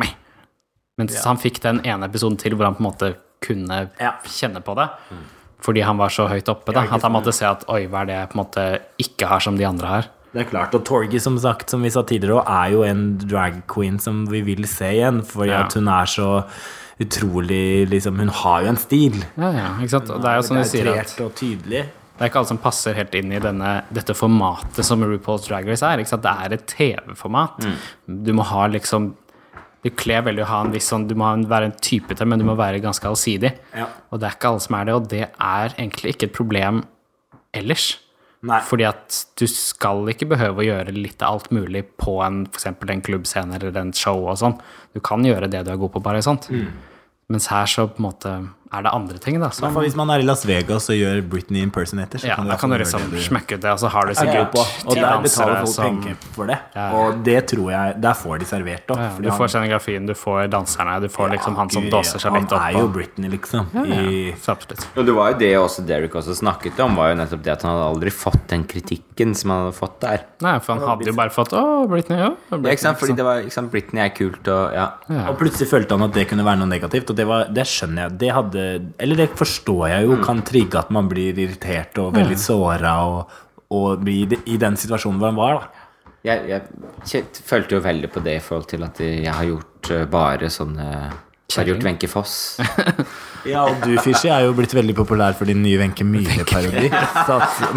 meh. 0.00 0.12
Mens 1.00 1.16
han 1.24 1.40
fikk 1.40 1.60
den 1.64 1.80
ene 1.88 2.08
episoden 2.10 2.36
til 2.40 2.52
hvor 2.58 2.68
han 2.68 2.76
på 2.76 2.84
en 2.84 2.90
måte 2.90 3.12
kunne 3.40 3.90
Ja. 4.00 4.12
kjenne 4.28 4.60
på 4.62 4.74
det. 4.76 4.88
Fordi 5.64 5.82
han 5.84 5.96
var 6.00 6.08
så 6.12 6.26
høyt 6.28 6.48
oppe, 6.48 6.72
da. 6.72 6.82
At 6.92 7.02
han 7.04 7.12
måtte 7.12 7.32
se 7.36 7.44
at 7.48 7.64
oi, 7.68 7.86
hva 7.86 8.02
er 8.02 8.06
det 8.06 8.14
jeg 8.18 8.28
på 8.30 8.36
en 8.38 8.42
måte 8.44 8.64
ikke 9.00 9.28
har 9.28 9.40
som 9.44 9.56
de 9.56 9.64
andre 9.64 9.86
har. 9.86 10.06
Det 10.32 10.44
er 10.46 10.50
klart, 10.50 10.74
og 10.74 10.84
Torgi, 10.86 11.18
som 11.20 11.36
sagt, 11.42 11.70
som 11.72 11.82
vi 11.82 11.90
sa 11.90 12.02
tidligere, 12.06 12.44
er 12.46 12.70
jo 12.70 12.82
en 12.86 13.18
drag 13.18 13.62
queen 13.66 13.98
som 13.98 14.26
vi 14.30 14.40
vil 14.46 14.62
se 14.68 14.84
igjen, 14.94 15.22
fordi 15.26 15.50
Ja. 15.50 15.64
at 15.64 15.72
hun 15.74 15.88
er 15.88 16.04
så 16.06 16.44
utrolig 17.00 17.88
liksom, 17.88 18.18
Hun 18.20 18.28
har 18.42 18.62
jo 18.64 18.74
en 18.74 18.80
stil. 18.80 19.16
Ja, 19.36 19.50
ja, 19.56 19.70
ikke 19.80 19.94
sant? 19.96 20.12
Og 20.12 20.20
det 20.20 20.30
er 20.30 20.38
jo 20.38 20.44
sånn 20.48 20.60
du 20.60 20.68
sier 20.68 20.92
at 20.92 21.16
og. 21.24 21.32
Det 22.20 22.26
er 22.26 22.28
ikke 22.28 22.42
alle 22.42 22.50
som 22.50 22.60
passer 22.60 22.96
helt 22.98 23.14
inn 23.16 23.30
i 23.32 23.40
denne, 23.40 23.70
dette 23.96 24.12
formatet 24.12 24.84
som 24.84 25.00
RuPaul's 25.00 25.46
Drag 25.48 25.64
Race 25.70 25.86
er. 25.86 26.02
Ikke 26.02 26.12
sant? 26.12 26.26
Det 26.26 26.34
er 26.44 26.54
et 26.58 26.66
TV-format. 26.68 27.64
Du 28.04 28.32
må 28.36 28.44
ha 28.50 28.68
liksom 28.68 29.14
Det 29.80 29.94
kler 29.96 30.20
veldig 30.26 30.42
å 30.44 30.48
ha 30.50 30.58
en 30.60 30.74
viss 30.74 30.90
sånn 30.92 31.06
Du 31.08 31.14
må 31.16 31.24
en, 31.32 31.46
være 31.48 31.70
en 31.70 31.78
type 31.80 32.12
til, 32.12 32.28
men 32.28 32.42
du 32.42 32.44
må 32.44 32.52
være 32.58 32.82
ganske 32.84 33.08
allsidig. 33.08 33.54
Ja. 33.72 33.86
Og 34.12 34.20
det 34.20 34.28
er 34.28 34.36
ikke 34.36 34.50
alle 34.52 34.64
som 34.66 34.76
er 34.76 34.84
det, 34.90 34.96
og 34.98 35.08
det 35.08 35.22
er 35.24 35.72
egentlig 35.78 36.12
ikke 36.12 36.28
et 36.28 36.36
problem 36.36 36.82
ellers. 37.56 37.94
Nei. 38.44 38.60
Fordi 38.68 38.84
at 38.88 39.16
du 39.40 39.46
skal 39.48 40.04
ikke 40.12 40.28
behøve 40.28 40.60
å 40.60 40.68
gjøre 40.68 40.92
litt 40.96 41.24
av 41.24 41.38
alt 41.38 41.50
mulig 41.52 41.86
på 42.00 42.18
en, 42.24 42.42
for 42.52 42.92
en 42.92 43.02
klubbscene 43.04 43.56
eller 43.56 43.80
en 43.80 43.96
show 43.96 44.28
og 44.28 44.36
sånn. 44.40 44.60
Du 44.92 45.00
kan 45.04 45.24
gjøre 45.24 45.48
det 45.48 45.64
du 45.64 45.72
er 45.72 45.80
god 45.80 45.96
på, 45.96 46.04
bare 46.04 46.20
sånt. 46.24 46.52
Mens 47.30 47.46
her 47.52 47.66
så 47.70 47.86
på 47.86 48.00
en 48.00 48.08
måte 48.08 48.32
er 48.70 48.84
det 48.86 48.90
andre 48.94 49.18
ting, 49.18 49.40
da. 49.42 49.48
Som, 49.50 49.74
hvis 49.82 49.96
man 49.98 50.12
er 50.14 50.22
i 50.22 50.26
Las 50.26 50.44
Vegas 50.46 50.84
og 50.92 50.94
gjør 50.94 51.20
Britney 51.26 51.64
impersonator, 51.66 52.22
så 52.22 52.28
ja, 52.30 52.36
kan 52.38 52.46
du, 52.46 52.52
da 52.52 52.58
kan 52.60 52.70
du 52.70 52.76
liksom 52.78 53.06
smekke 53.26 53.58
ut 53.58 53.64
det, 53.64 53.72
og 53.72 53.80
så 53.82 53.90
har 53.90 54.06
du 54.06 54.14
sikkert 54.14 54.36
ja, 54.36 54.44
ja. 54.44 54.50
på. 54.52 54.64
Og 54.86 54.98
der 55.00 55.24
betaler 55.24 55.56
folk 55.64 55.72
som 55.72 55.98
penger 55.98 56.18
for 56.36 56.52
det. 56.52 56.58
Ja. 56.76 56.84
Og 57.00 57.24
det 57.26 57.38
tror 57.50 57.72
jeg 57.72 57.96
Der 58.04 58.14
får 58.20 58.38
de 58.42 58.46
servert 58.46 58.92
opp. 58.94 59.18
Du 59.18 59.30
får 59.34 59.50
scenografien, 59.54 60.06
du 60.06 60.14
får 60.14 60.52
danserne, 60.52 61.00
du 61.02 61.08
får 61.10 61.32
liksom 61.34 61.58
han 61.58 61.72
som 61.74 61.88
dåser 61.90 62.22
seg 62.22 62.36
litt 62.38 62.54
opp. 62.54 62.62
Han 62.62 62.76
er 62.76 62.78
jo 62.78 62.92
Britney, 62.94 63.32
liksom. 63.34 63.72
ja, 63.74 63.84
I. 63.90 64.22
Og 64.94 65.02
det 65.06 65.16
var 65.18 65.32
jo 65.34 65.40
det 65.42 65.50
også 65.58 65.84
Derek 65.88 66.14
også 66.20 66.36
snakket 66.38 66.78
om, 66.84 66.94
var 66.98 67.10
jo 67.10 67.18
nettopp 67.24 67.42
det 67.46 67.54
at 67.56 67.66
han 67.66 67.74
hadde 67.74 67.90
aldri 67.90 68.14
fått 68.14 68.46
den 68.54 68.68
kritikken 68.70 69.34
som 69.38 69.54
han 69.54 69.64
hadde 69.66 69.76
fått 69.80 69.98
der. 70.04 70.24
Nei, 70.46 70.54
for 70.62 70.76
han 70.76 70.86
hadde 70.86 71.10
jo 71.10 71.16
bare 71.18 71.34
fått 71.34 71.56
Å, 71.58 71.64
Britney, 71.90 72.22
ja. 72.22 72.30
Britney, 72.52 72.70
Ja, 72.70 72.78
ikke 72.78 72.86
sant? 72.86 73.02
Fordi 73.02 73.10
liksom. 73.10 73.18
det 73.18 73.26
var, 73.26 73.42
ikke 73.42 73.56
sant? 73.56 73.72
Britney 73.74 74.04
er 74.04 74.14
kult, 74.14 74.40
og 74.46 74.78
ja. 74.78 74.86
Ja. 75.10 75.26
Og 75.32 75.38
plutselig 75.40 75.70
følte 75.72 75.98
han 75.98 76.06
at 76.06 76.14
det 76.14 76.28
kunne 76.30 76.46
være 76.46 76.62
noe 76.62 76.70
negativt, 76.70 77.10
og 77.10 77.18
det, 77.18 77.26
var, 77.28 77.50
det 77.50 77.66
skjønner 77.68 78.06
jeg. 78.06 78.18
Det 78.22 78.32
hadde 78.36 78.59
Eller 79.00 79.22
det 79.22 79.30
forstår 79.38 79.86
jeg 79.92 80.08
jo 80.08 80.18
kan 80.24 80.42
trigge 80.46 80.80
at 80.80 80.90
man 80.94 81.08
blir 81.10 81.38
irritert 81.38 81.98
og 82.02 82.14
veldig 82.16 82.38
såra 82.40 82.94
og, 83.08 83.38
og 83.76 84.02
blir 84.04 84.36
i 84.44 84.58
den 84.60 84.78
situasjonen 84.80 85.20
hvor 85.20 85.32
han 85.32 85.40
var, 85.40 85.60
da. 85.60 85.86
Jeg, 86.20 86.60
jeg 87.08 87.24
følte 87.48 87.78
jo 87.78 87.80
veldig 87.80 88.10
på 88.12 88.20
det 88.20 88.34
i 88.36 88.44
forhold 88.44 88.66
til 88.68 88.82
at 88.84 88.98
jeg 89.00 89.32
har 89.32 89.46
gjort 89.48 89.90
eh, 89.94 90.02
bare 90.10 90.50
sånne 90.52 90.88
Jeg 90.90 91.56
har 91.56 91.70
gjort 91.70 91.86
Wenche 91.86 92.10
Foss. 92.12 92.34
Ja, 93.48 93.64
og 93.68 93.84
du, 93.84 93.94
Fishy, 94.04 94.28
er 94.28 94.44
jo 94.46 94.54
blitt 94.56 94.74
veldig 94.76 94.94
populær 94.98 95.36
for 95.38 95.48
din 95.48 95.62
nye 95.64 95.78
Wenche 95.80 96.04
Myhre-parodi. 96.06 96.90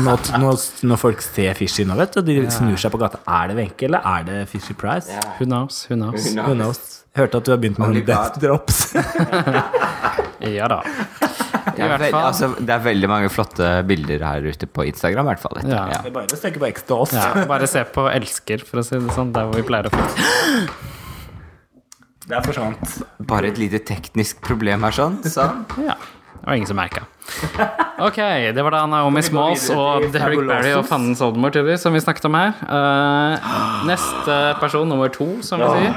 Når, 0.04 0.34
når, 0.42 0.66
når 0.90 1.02
folk 1.02 1.24
ser 1.24 1.56
Fishy 1.60 1.86
nå, 1.88 1.98
vet 2.00 2.16
du, 2.16 2.22
og 2.24 2.28
de 2.28 2.40
snur 2.52 2.80
seg 2.80 2.94
på 2.94 3.00
gata 3.02 3.22
Er 3.24 3.52
det 3.52 3.60
Wenche, 3.62 3.88
eller 3.88 4.04
er 4.16 4.28
det 4.28 4.42
Fishy 4.52 4.76
Price? 4.78 5.12
Who 5.40 5.48
knows? 5.48 5.86
Who 5.90 6.00
knows? 6.00 6.28
Who 6.36 6.58
knows? 6.58 6.84
Hørte 7.14 7.40
at 7.40 7.46
du 7.46 7.54
har 7.54 7.62
begynt 7.62 7.78
med 7.80 7.94
noen 7.94 8.08
death 8.08 8.42
drops. 8.42 8.88
Ja 10.44 10.68
da. 10.68 10.82
Det 11.74 11.80
er, 11.80 11.94
veld, 12.02 12.16
altså, 12.20 12.50
det 12.60 12.74
er 12.76 12.82
veldig 12.84 13.08
mange 13.08 13.30
flotte 13.32 13.68
bilder 13.88 14.26
her 14.28 14.44
ute 14.44 14.68
på 14.68 14.84
Instagram, 14.90 15.30
i 15.30 15.32
hvert 15.32 15.44
fall. 15.46 15.62
Ja. 15.64 15.86
Ja. 15.94 16.02
Bare 16.12 16.28
å 16.28 16.52
på 16.60 16.68
X-Dolls. 16.68 17.14
Ja, 17.16 17.46
bare 17.48 17.70
se 17.72 17.86
på 17.96 18.10
Elsker, 18.12 18.66
for 18.68 18.82
å 18.82 18.86
si 18.86 19.00
det 19.00 19.16
sånn, 19.16 19.32
der 19.36 19.48
hvor 19.48 19.62
vi 19.62 19.64
pleier 19.70 19.88
å 19.88 19.94
få 19.94 20.04
Det 22.24 22.36
er 22.38 22.44
forsvant. 22.46 22.98
Bare 23.28 23.50
et 23.52 23.60
lite 23.60 23.82
teknisk 23.84 24.40
problem 24.46 24.86
her, 24.88 24.96
sånn. 24.96 25.18
sånn. 25.28 25.64
Ja. 25.84 25.98
Det 26.44 26.50
var 26.50 26.58
ingen 26.60 26.68
som 26.68 26.80
merka. 26.80 27.06
Ok, 28.04 28.18
det 28.52 28.64
var 28.66 28.76
da 28.76 28.82
Naomi 28.92 29.22
Smalls 29.24 29.70
og 29.72 30.10
Derrick 30.12 30.42
Derek 30.42 30.50
Barry 30.50 30.74
og 30.76 30.84
Fannens 30.90 31.22
tydeligvis, 31.24 31.84
som 31.86 31.96
vi 31.96 32.02
snakket 32.04 32.28
om 32.28 32.36
her. 32.36 32.52
Uh, 32.68 33.86
neste 33.88 34.40
person, 34.60 34.90
nummer 34.92 35.12
to, 35.14 35.30
som 35.46 35.64
vi 35.64 35.70
sier, 35.78 35.96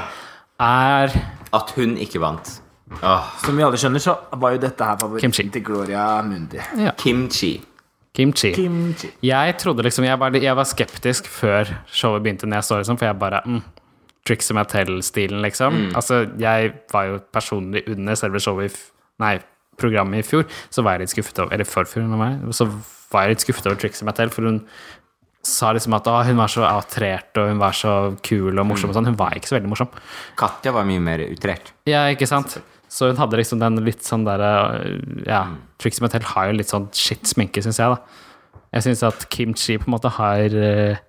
er 0.63 1.17
At 1.55 1.73
hun 1.75 1.97
ikke 1.99 2.21
vant. 2.23 2.61
Oh. 3.01 3.27
Som 3.43 3.59
vi 3.59 3.65
alle 3.65 3.79
skjønner, 3.79 3.99
så 3.99 4.15
var 4.39 4.55
jo 4.55 4.61
dette 4.63 4.87
her 4.87 4.95
Kimchi. 4.95 5.19
favoritten 5.19 5.51
til 5.51 5.65
Gloria 5.67 6.05
Mundi. 6.23 6.63
Kimchi. 7.01 7.57
Kimchi. 8.15 8.53
Kimchi. 8.55 9.11
Jeg 9.21 9.57
trodde 9.59 9.83
liksom 9.83 10.07
Jeg 10.07 10.19
var, 10.19 10.31
jeg 10.31 10.55
var 10.55 10.63
skeptisk 10.63 11.27
før 11.27 11.75
showet 11.91 12.23
begynte, 12.23 12.47
når 12.47 12.61
jeg 12.61 12.63
så 12.63 12.79
liksom, 12.79 12.97
for 12.97 13.05
jeg 13.05 13.19
bare 13.19 13.41
mm, 13.45 13.61
Trixie 14.27 14.55
Mattel-stilen, 14.57 15.39
liksom. 15.45 15.77
Altså, 15.97 16.25
jeg 16.41 16.73
var 16.91 17.07
jo 17.09 17.21
personlig 17.33 17.85
under 17.93 18.19
selve 18.19 18.43
showet 18.43 18.69
i 18.71 18.85
Nei, 19.17 19.37
programmet 19.81 20.21
i 20.21 20.27
fjor, 20.27 20.43
så 20.69 20.83
var 20.85 20.97
jeg 20.97 21.07
litt 21.07 21.13
skuffet 21.15 21.39
over 21.41 21.55
Eller 21.55 21.65
forfjor, 21.65 22.03
så 22.53 22.67
var 23.09 23.25
jeg 23.25 23.33
litt 23.33 23.45
skuffet 23.45 23.69
over 23.69 23.79
Trixie 23.81 24.05
Mattel, 24.05 24.29
for 24.33 24.45
hun 24.45 24.59
sa 25.47 25.71
liksom 25.73 25.95
at 25.95 26.07
å, 26.11 26.15
hun 26.27 26.39
var 26.39 26.51
så 26.51 26.65
outrert, 26.67 27.31
og 27.39 27.51
hun 27.51 27.61
var 27.61 27.75
så 27.77 27.93
kul 28.25 28.51
og 28.51 28.67
morsom 28.67 28.91
og 28.91 28.97
sånn. 28.97 29.07
Hun 29.09 29.19
var 29.19 29.37
ikke 29.37 29.49
så 29.49 29.57
veldig 29.57 29.71
morsom. 29.71 29.91
Katja 30.39 30.73
var 30.75 30.87
mye 30.89 31.03
mer 31.03 31.23
utrert. 31.29 31.71
Ja, 31.87 32.03
ikke 32.11 32.27
sant? 32.29 32.57
Så 32.91 33.09
hun 33.11 33.19
hadde 33.19 33.39
liksom 33.39 33.59
den 33.61 33.81
litt 33.83 34.05
sånn 34.07 34.23
derre 34.27 34.51
Ja, 35.27 35.41
Trixie 35.81 36.03
Mattel 36.05 36.23
har 36.29 36.49
jo 36.49 36.57
litt 36.59 36.71
sånn 36.71 36.87
shit 36.95 37.27
sminke, 37.27 37.63
syns 37.63 37.79
jeg, 37.81 37.95
da. 37.95 38.63
Jeg 38.75 38.85
syns 38.89 39.03
at 39.07 39.27
Kim 39.31 39.55
Chi 39.57 39.77
på 39.79 39.87
en 39.87 39.95
måte 39.95 40.11
har 40.17 40.55
eh, 40.59 40.99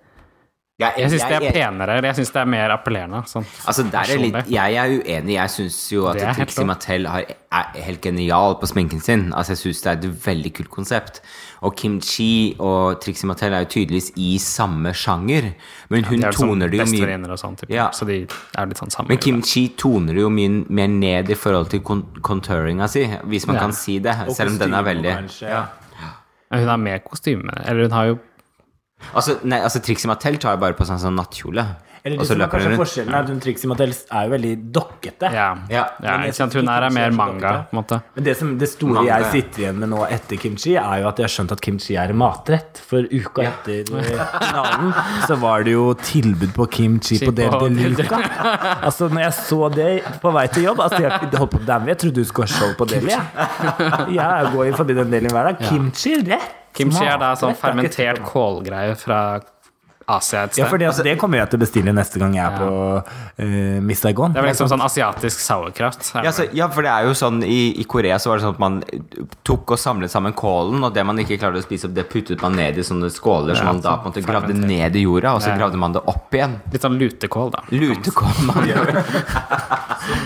Jeg 0.79 1.09
syns 1.11 1.23
det 1.27 1.35
er 1.35 1.51
penere, 1.51 1.95
jeg 2.07 2.15
syns 2.15 2.29
det 2.31 2.39
er 2.39 2.45
mer 2.47 2.71
appellerende. 2.71 3.19
Sånn, 3.27 3.43
Altså, 3.67 3.83
der 3.91 4.13
er 4.13 4.21
litt, 4.21 4.47
jeg 4.47 4.75
er 4.79 4.93
uenig. 4.95 5.33
Jeg 5.35 5.51
syns 5.51 5.79
jo 5.91 6.05
at 6.07 6.21
Trixie. 6.37 6.63
Mattel 6.63 7.05
er 7.05 7.25
helt 7.83 7.99
genial 8.01 8.55
på 8.61 8.69
sminken 8.69 9.01
sin. 9.03 9.33
Altså, 9.33 9.57
jeg 9.57 9.59
syns 9.65 9.81
det 9.83 9.89
er 9.91 9.97
et 10.07 10.21
veldig 10.25 10.53
kult 10.55 10.69
konsept. 10.71 11.19
Og 11.67 11.75
Kim 11.75 11.97
Chi 11.99 12.55
og 12.63 13.01
Trixie 13.03 13.27
Mattel 13.27 13.51
er 13.57 13.65
jo 13.65 13.69
tydeligvis 13.73 14.13
i 14.15 14.37
samme 14.39 14.93
sjanger. 14.95 15.49
Men 15.89 16.05
hun 16.07 16.21
De 16.21 16.25
er 16.25 16.31
liksom 16.31 16.47
toner 16.53 16.71
det 16.71 16.79
jo 16.79 16.85
mye 16.93 17.19
og 17.27 17.39
sånn, 17.43 17.59
typ. 17.59 17.69
Ja. 17.75 17.89
så 17.91 18.07
de 18.07 18.21
er 18.55 18.65
litt 18.71 18.79
sånn 18.79 18.89
samme. 18.95 19.09
Men 19.11 19.17
Kim 19.17 19.41
Chi 19.43 19.67
toner 19.75 20.13
det 20.15 20.21
jo 20.23 20.29
mye 20.31 20.63
mer 20.69 20.87
ned 20.87 21.29
i 21.29 21.35
forhold 21.35 21.69
til 21.75 21.81
kon 21.81 22.05
contouringa 22.23 22.87
si, 22.87 23.03
hvis 23.27 23.47
man 23.47 23.55
Ja. 23.57 23.67
kan 23.67 23.73
si 23.73 23.99
det. 23.99 24.15
Og 24.29 24.31
Selv 24.33 24.51
om 24.51 24.57
den 24.63 24.73
er 24.73 24.83
veldig 24.83 25.11
kanskje. 25.17 25.49
ja. 25.49 25.65
Hun 26.51 26.65
har 26.67 26.77
med 26.77 27.03
kostyme, 27.03 27.51
eller 27.67 27.81
hun 27.83 27.91
har 27.91 28.05
jo 28.05 28.19
Altså, 29.13 29.39
nei, 29.43 29.61
altså 29.63 29.81
Trixie 29.83 30.09
Mattel 30.11 30.39
tar 30.41 30.57
jo 30.57 30.63
bare 30.63 30.77
på 30.77 30.87
sånn, 30.87 31.01
sånn 31.01 31.17
nattkjole. 31.17 31.65
Eller 32.03 32.21
det 32.21 32.27
som 32.29 32.39
er 32.39 32.47
kanskje 32.47 32.75
forskjellen 32.79 33.15
er 33.15 33.25
at 33.25 33.29
hun 33.31 33.39
Trixie 33.43 33.67
Mattel 33.67 33.91
er 33.91 34.27
jo 34.27 34.31
veldig 34.31 34.51
dokkete. 34.75 35.31
Ja. 35.35 35.47
Ja. 35.71 35.81
ja 35.99 36.13
jeg 36.23 36.31
ikke 36.31 36.37
sant? 36.37 36.55
Hun 36.55 36.69
her 36.71 36.85
er 36.87 36.93
mer 36.95 37.09
er 37.09 37.15
manga, 37.15 37.51
på 37.67 37.75
en 37.75 37.79
måte. 37.81 37.99
Men 38.15 38.27
det, 38.27 38.35
som, 38.39 38.53
det 38.61 38.69
store 38.71 39.01
Manga, 39.01 39.17
jeg 39.17 39.31
sitter 39.33 39.63
igjen 39.65 39.81
med 39.83 39.91
nå 39.91 40.05
etter 40.07 40.39
kimchi, 40.39 40.75
er 40.79 41.01
jo 41.03 41.09
at 41.09 41.19
jeg 41.19 41.27
har 41.27 41.33
skjønt 41.33 41.55
at 41.55 41.63
kimchi 41.65 41.97
er 41.99 42.13
en 42.13 42.19
matrett. 42.21 42.79
For 42.89 43.03
uka 43.03 43.43
Ja. 43.43 43.51
etter 43.51 43.89
finalen 43.89 44.93
så 45.27 45.39
var 45.41 45.67
det 45.67 45.75
jo 45.75 45.89
tilbud 45.99 46.55
på 46.55 46.69
kimchi 46.77 47.19
på 47.23 47.35
Del 47.35 47.51
de 47.65 47.91
Luca. 47.97 48.21
Altså, 48.89 49.09
når 49.11 49.25
jeg 49.25 49.33
så 49.41 49.59
det 49.73 49.89
på 50.21 50.31
vei 50.33 50.45
til 50.53 50.69
jobb 50.69 50.79
Altså, 50.85 51.01
jeg 51.03 51.11
holdt 51.11 51.51
på 51.51 51.59
å 51.59 51.65
daue. 51.67 51.89
Jeg 51.91 51.99
trodde 51.99 52.23
du 52.23 52.29
skulle 52.29 52.47
ha 52.47 52.55
show 52.55 52.71
på 52.79 52.87
Deli. 52.89 53.11
Jeg, 53.11 54.15
jeg 54.19 54.53
går 54.55 54.71
jo 54.71 54.79
forbi 54.79 54.97
den 55.01 55.11
delen 55.13 55.35
hver 55.35 55.51
dag. 55.51 55.67
Kimchi, 55.67 56.15
rett! 56.29 56.58
Kimchi 56.73 57.05
er 57.05 57.17
da 57.21 57.33
sånn 57.39 57.55
er 57.55 57.59
fermentert 57.59 58.21
kålgreie 58.27 58.95
fra 58.99 59.21
Asia 60.09 60.43
et 60.47 60.53
sted. 60.55 60.63
Ja, 60.63 60.67
for 60.71 60.81
det, 60.81 60.89
det 61.05 61.13
kommer 61.21 61.37
jeg 61.37 61.51
til 61.51 61.59
å 61.59 61.61
bestille 61.61 61.91
neste 61.93 62.17
gang 62.21 62.33
jeg 62.33 62.41
er 62.41 62.55
på 62.57 62.69
uh, 62.97 63.77
Miss 63.85 64.01
Saigon. 64.01 64.33
Det 64.33 64.41
er 64.41 64.45
vel 64.47 64.51
liksom 64.55 64.69
sånn 64.71 64.81
asiatisk 64.81 65.41
sauerkraft. 65.43 66.07
er 66.17 66.25
Ja, 66.25 66.31
så, 66.33 66.47
ja, 66.55 66.65
for 66.73 66.85
det 66.85 66.89
er 66.93 67.05
jo 67.05 67.13
sånn 67.17 67.43
i, 67.45 67.59
I 67.77 67.85
Korea 67.89 68.17
så 68.21 68.31
var 68.31 68.39
det 68.39 68.47
sånn 68.47 68.55
at 68.57 68.63
man 68.63 68.79
tok 69.45 69.75
og 69.75 69.81
samlet 69.81 70.09
sammen 70.13 70.33
kålen, 70.37 70.81
og 70.87 70.95
det 70.95 71.03
man 71.05 71.21
ikke 71.21 71.37
klarte 71.41 71.61
å 71.61 71.65
spise 71.65 71.89
opp, 71.89 71.93
det 71.97 72.07
puttet 72.09 72.41
man 72.41 72.57
ned 72.57 72.79
i 72.81 72.85
sånne 72.85 73.11
skåler 73.13 73.59
som 73.59 73.69
man 73.69 73.83
da 73.85 73.97
på 73.99 74.09
en 74.09 74.15
måte 74.15 74.25
gravde 74.25 74.55
ned 74.57 74.97
i 74.97 75.05
jorda, 75.05 75.35
og 75.37 75.43
så 75.45 75.53
Ja. 75.53 75.59
gravde 75.61 75.77
man 75.77 75.93
det 75.93 76.01
opp 76.09 76.33
igjen. 76.33 76.57
Litt 76.73 76.81
sånn 76.87 76.97
lutekål, 76.97 77.53
da. 77.53 77.63
Lutekål. 77.69 78.41
Man 78.49 78.65
gjør. 78.69 78.95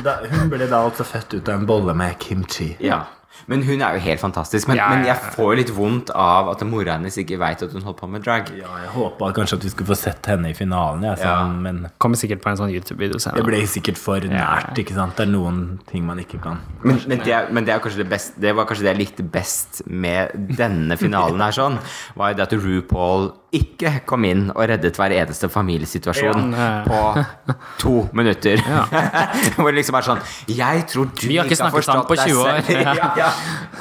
Da, 0.04 0.14
hun 0.32 0.48
ble 0.48 0.64
da 0.70 0.80
altså 0.86 1.04
født 1.04 1.34
ut 1.34 1.50
av 1.50 1.58
en 1.60 1.66
bolle 1.68 1.92
med 1.98 2.16
kimchi. 2.22 2.70
Ja. 2.80 3.02
Men 3.48 3.64
hun 3.64 3.82
er 3.82 3.94
jo 3.98 4.00
helt 4.00 4.20
fantastisk. 4.22 4.68
Men, 4.68 4.78
Ja, 4.78 4.90
ja, 4.94 5.00
ja, 5.00 5.06
jeg 5.14 5.34
får 5.36 5.50
jo 5.52 5.58
litt 5.60 5.70
vondt 5.76 6.10
av 6.16 6.50
at 6.50 6.62
mora 6.68 6.94
hennes 6.98 7.18
ikke 7.18 7.38
veit 7.40 7.62
at 7.64 7.72
hun 7.74 7.82
holder 7.82 8.00
på 8.00 8.10
med 8.10 8.24
drag. 8.24 8.50
Ja, 8.58 8.70
jeg 8.84 8.90
håpa 8.96 9.32
kanskje 9.36 9.58
at 9.60 9.64
vi 9.64 9.70
skulle 9.74 9.88
få 9.92 9.98
sett 10.00 10.26
henne 10.32 10.50
i 10.50 10.54
finalen, 10.54 11.04
jeg, 11.04 11.18
sånn, 11.18 11.28
Ja. 11.28 11.48
men 11.48 11.90
Kommer 12.00 12.16
sikkert 12.18 12.42
på 12.42 12.50
en 12.50 12.58
sånn 12.58 12.72
YouTube-video 12.72 13.14
det 13.14 13.22
senere. 13.22 13.44
ble 13.44 13.62
sikkert 13.68 13.98
for 13.98 14.20
nært. 14.20 14.74
ikke 14.78 14.94
sant? 14.96 15.16
Det 15.18 15.28
er 15.28 15.32
noen 15.32 15.80
ting 15.88 16.06
man 16.06 16.20
ikke 16.20 16.42
kan 16.42 16.60
Men, 16.84 17.02
men, 17.08 17.20
det, 17.20 17.28
er- 17.34 17.48
men 17.52 17.66
det, 17.66 17.74
er 17.76 17.80
det, 17.98 18.10
best, 18.10 18.40
det 18.40 18.56
var 18.56 18.66
kanskje 18.66 18.84
det 18.84 18.98
jeg 18.98 19.08
likte 19.08 19.24
best 19.32 19.82
med 19.88 20.32
denne 20.58 20.98
finalen 20.98 21.40
her, 21.42 21.52
sånn, 21.52 21.80
var 22.16 22.32
jo 22.32 22.36
det 22.38 22.44
at 22.48 22.54
RuPaul 22.54 23.32
ikke 23.54 23.92
kom 24.10 24.24
inn 24.26 24.48
og 24.54 24.64
reddet 24.70 24.98
hver 24.98 25.14
eneste 25.16 25.50
familiesituasjon 25.54 26.54
Ja. 26.58 26.70
på 26.88 27.66
to 27.82 27.94
minutter. 28.18 28.58
Hvor 29.58 29.70
det 29.70 29.76
liksom 29.82 29.98
er 30.00 30.08
sånn 30.08 30.22
Jeg 30.50 30.86
tror 30.90 31.12
du 31.14 31.28
Vi 31.28 31.38
har 31.38 31.46
ikke 31.46 31.60
har 31.60 31.70
snakket 31.70 31.86
sammen 31.86 32.06
forstått 32.06 32.08
på 32.10 32.18
deg 32.18 32.26
20 32.32 32.42
år. 32.42 32.62
selv. 32.68 32.82
ja, 33.00 33.12
ja. 33.20 33.30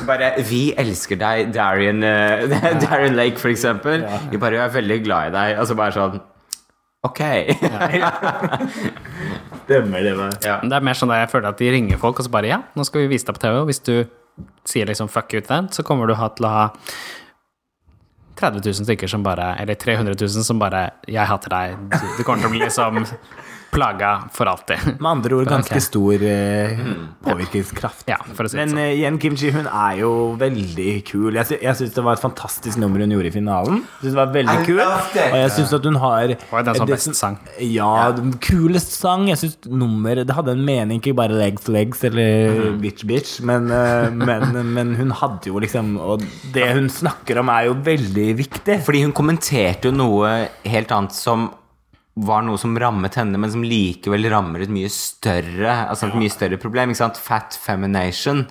Bare 0.09 0.33
Vi 0.49 0.63
elsker 0.85 1.21
deg, 1.21 1.53
Darian, 1.57 2.03
uh, 2.05 2.45
Darian 2.85 3.17
Lake, 3.17 3.41
for 3.41 3.49
eksempel. 3.53 4.05
Vi 4.31 4.41
bare 4.43 4.61
er 4.67 4.77
veldig 4.77 5.01
glad 5.07 5.33
i 5.33 5.35
deg. 5.39 5.59
Altså 5.65 5.79
bare 5.79 5.97
sånn 5.97 6.21
Ok. 7.03 7.19
Stemmer 9.65 10.05
det. 10.05 10.13
Ja. 10.47 10.59
Det 10.63 10.77
er 10.77 10.85
mer 10.85 10.95
sånn 10.99 11.11
at 11.15 11.25
jeg 11.25 11.31
føler 11.33 11.49
at 11.51 11.59
de 11.63 11.71
ringer 11.75 11.99
folk, 11.99 12.21
og 12.21 12.27
så 12.27 12.33
bare 12.33 12.51
ja, 12.53 12.61
nå 12.79 12.85
skal 12.87 13.05
vi 13.05 13.11
vise 13.15 13.27
deg 13.29 13.37
på 13.39 13.43
TV, 13.43 13.57
og 13.63 13.69
hvis 13.71 13.83
du 13.87 13.95
sier 14.69 14.87
liksom 14.89 15.11
fuck 15.13 15.33
you 15.35 15.41
til 15.43 15.51
den, 15.51 15.69
så 15.75 15.83
kommer 15.87 16.07
du 16.09 16.15
til 16.15 16.47
å 16.47 16.53
ha 16.55 16.63
30 18.43 18.61
000 18.67 18.87
stykker 18.89 19.11
som 19.11 19.25
bare 19.25 19.53
Eller 19.63 19.79
300 19.79 20.17
000 20.19 20.47
som 20.47 20.59
bare 20.61 20.83
Jeg 21.09 21.27
hater 21.31 21.55
deg. 21.55 21.77
Du, 21.95 22.07
du 22.19 22.23
kommer 22.27 22.43
til 22.43 22.51
å 22.51 22.55
bli 22.57 22.65
liksom 22.65 23.05
plaga 23.73 24.13
for 24.37 24.51
alltid. 24.53 24.99
Med 25.01 25.09
andre 25.11 25.39
ord 25.41 25.49
ganske 25.57 25.81
stor 25.81 26.23
eh, 26.29 26.77
påvirkningskraft. 27.25 28.05
Ja, 28.11 28.19
for 28.37 28.45
å 28.47 28.51
si 28.51 28.57
det 28.59 28.63
Men 28.67 28.75
sånn. 28.75 28.81
eh, 28.85 28.95
igjen, 28.99 29.19
Kim 29.23 29.37
Chi 29.41 29.51
hun 29.55 29.67
er 29.71 29.99
jo 30.03 30.11
veldig 30.41 30.91
kul. 31.09 31.31
Jeg, 31.39 31.49
sy 31.49 31.59
jeg 31.63 31.79
syns 31.79 31.95
det 31.97 32.05
var 32.05 32.19
et 32.19 32.23
fantastisk 32.25 32.81
nummer 32.83 33.03
hun 33.05 33.15
gjorde 33.15 33.31
i 33.31 33.35
finalen. 33.35 33.81
Jeg 33.83 34.05
synes 34.05 34.13
det 34.17 34.21
var 34.21 34.33
veldig 34.37 34.57
I 34.63 34.67
kul 34.69 34.81
loved 34.83 35.17
it. 35.17 35.23
Og 35.33 35.39
jeg 35.41 35.55
syns 35.57 35.73
at 35.79 35.89
hun 35.89 35.99
har 36.03 36.27
det 36.33 36.39
den 36.69 36.79
som 36.81 36.91
det 36.91 36.97
best 36.99 37.19
sang? 37.19 37.39
Ja, 37.65 37.93
den 38.17 38.35
kulest 38.45 38.93
sang. 38.99 39.27
Jeg 39.31 39.41
syns 39.43 39.57
nummer 39.71 40.23
Det 40.23 40.37
hadde 40.37 40.53
en 40.57 40.65
mening, 40.67 41.01
ikke 41.01 41.17
bare 41.19 41.37
legs 41.41 41.69
legs 41.73 42.05
eller 42.05 42.53
Mhm. 42.53 42.79
bitch 42.83 43.05
bitch, 43.09 43.33
men, 43.47 43.71
eh, 43.71 44.11
men, 44.11 44.53
men 44.77 44.95
hun 44.99 45.11
hadde 45.17 45.49
jo 45.49 45.59
liksom 45.63 45.97
Og 46.03 46.23
det 46.53 46.69
hun 46.75 46.89
snakker 46.93 47.39
om, 47.41 47.49
er 47.49 47.67
jo 47.71 47.75
veldig 47.75 48.29
viktig. 48.39 48.81
Fordi 48.85 49.03
hun 49.07 49.13
kommenterte 49.17 49.89
jo 49.91 49.93
noe 49.97 50.49
helt 50.69 50.93
annet 50.93 51.13
som 51.17 51.51
var 52.15 52.45
noe 52.45 52.61
som 52.61 52.75
rammet 52.79 53.17
henne, 53.17 53.41
men 53.41 53.53
som 53.53 53.65
likevel 53.65 54.29
rammer 54.33 54.65
et 54.65 54.73
mye 54.73 54.91
større 54.93 55.79
Altså 55.89 56.11
et 56.11 56.19
mye 56.21 56.33
større 56.33 56.61
problem. 56.61 56.93
ikke 56.93 57.05
sant? 57.05 57.21
Fat 57.21 57.57
femination. 57.57 58.45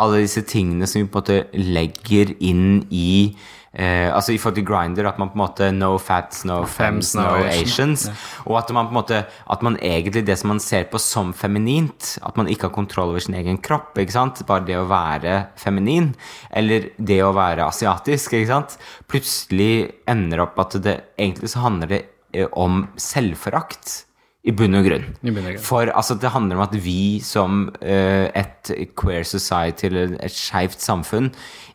Alle 0.00 0.20
disse 0.22 0.44
tingene 0.46 0.86
som 0.88 1.00
vi 1.00 1.08
på 1.08 1.18
en 1.18 1.24
måte 1.24 1.64
legger 1.72 2.34
inn 2.38 2.84
i 2.94 3.32
eh, 3.72 4.06
Altså 4.12 4.34
i 4.34 4.38
forhold 4.38 4.60
til 4.60 4.66
Grinder, 4.68 5.08
at 5.08 5.18
man 5.18 5.32
på 5.32 5.38
en 5.38 5.42
måte 5.42 5.70
No 5.72 5.94
fats, 5.98 6.44
no 6.44 6.60
fems, 6.68 7.14
no 7.16 7.40
Asians. 7.48 8.06
Og 8.44 8.60
at 8.60 8.70
man 8.76 8.90
på 8.90 8.94
en 8.94 9.00
måte 9.00 9.24
At 9.48 9.64
man 9.66 9.80
egentlig 9.80 10.26
det 10.28 10.36
som 10.38 10.52
man 10.52 10.60
ser 10.60 10.86
på 10.92 11.00
som 11.00 11.32
feminint, 11.32 12.18
at 12.22 12.36
man 12.36 12.52
ikke 12.52 12.68
har 12.68 12.76
kontroll 12.76 13.14
over 13.14 13.24
sin 13.24 13.40
egen 13.40 13.58
kropp, 13.64 13.96
ikke 13.98 14.18
sant? 14.18 14.44
bare 14.46 14.68
det 14.68 14.76
å 14.76 14.86
være 14.92 15.40
feminin, 15.56 16.12
eller 16.52 16.92
det 17.00 17.22
å 17.24 17.32
være 17.32 17.64
asiatisk, 17.72 18.36
ikke 18.36 18.52
sant? 18.52 18.78
plutselig 19.08 20.04
ender 20.08 20.44
opp 20.44 20.60
at 20.60 20.82
det 20.84 20.98
egentlig 21.18 21.50
så 21.50 21.64
handler 21.64 21.96
det 21.96 22.04
om 22.52 22.84
selvforakt. 23.00 24.04
I 24.40 24.54
bunn 24.56 24.78
og 24.78 24.86
grunn. 24.86 25.02
I 25.20 25.32
bunn 25.34 25.44
og 25.44 25.54
grunn. 25.54 25.64
For 25.64 25.90
altså, 25.92 26.16
det 26.16 26.32
handler 26.32 26.56
om 26.56 26.64
at 26.64 26.76
vi 26.80 27.20
som 27.24 27.66
uh, 27.82 28.26
et 28.32 28.70
queer 28.96 29.26
society, 29.28 29.90
eller 29.90 30.14
et 30.24 30.32
skeivt 30.32 30.80
samfunn, 30.80 31.28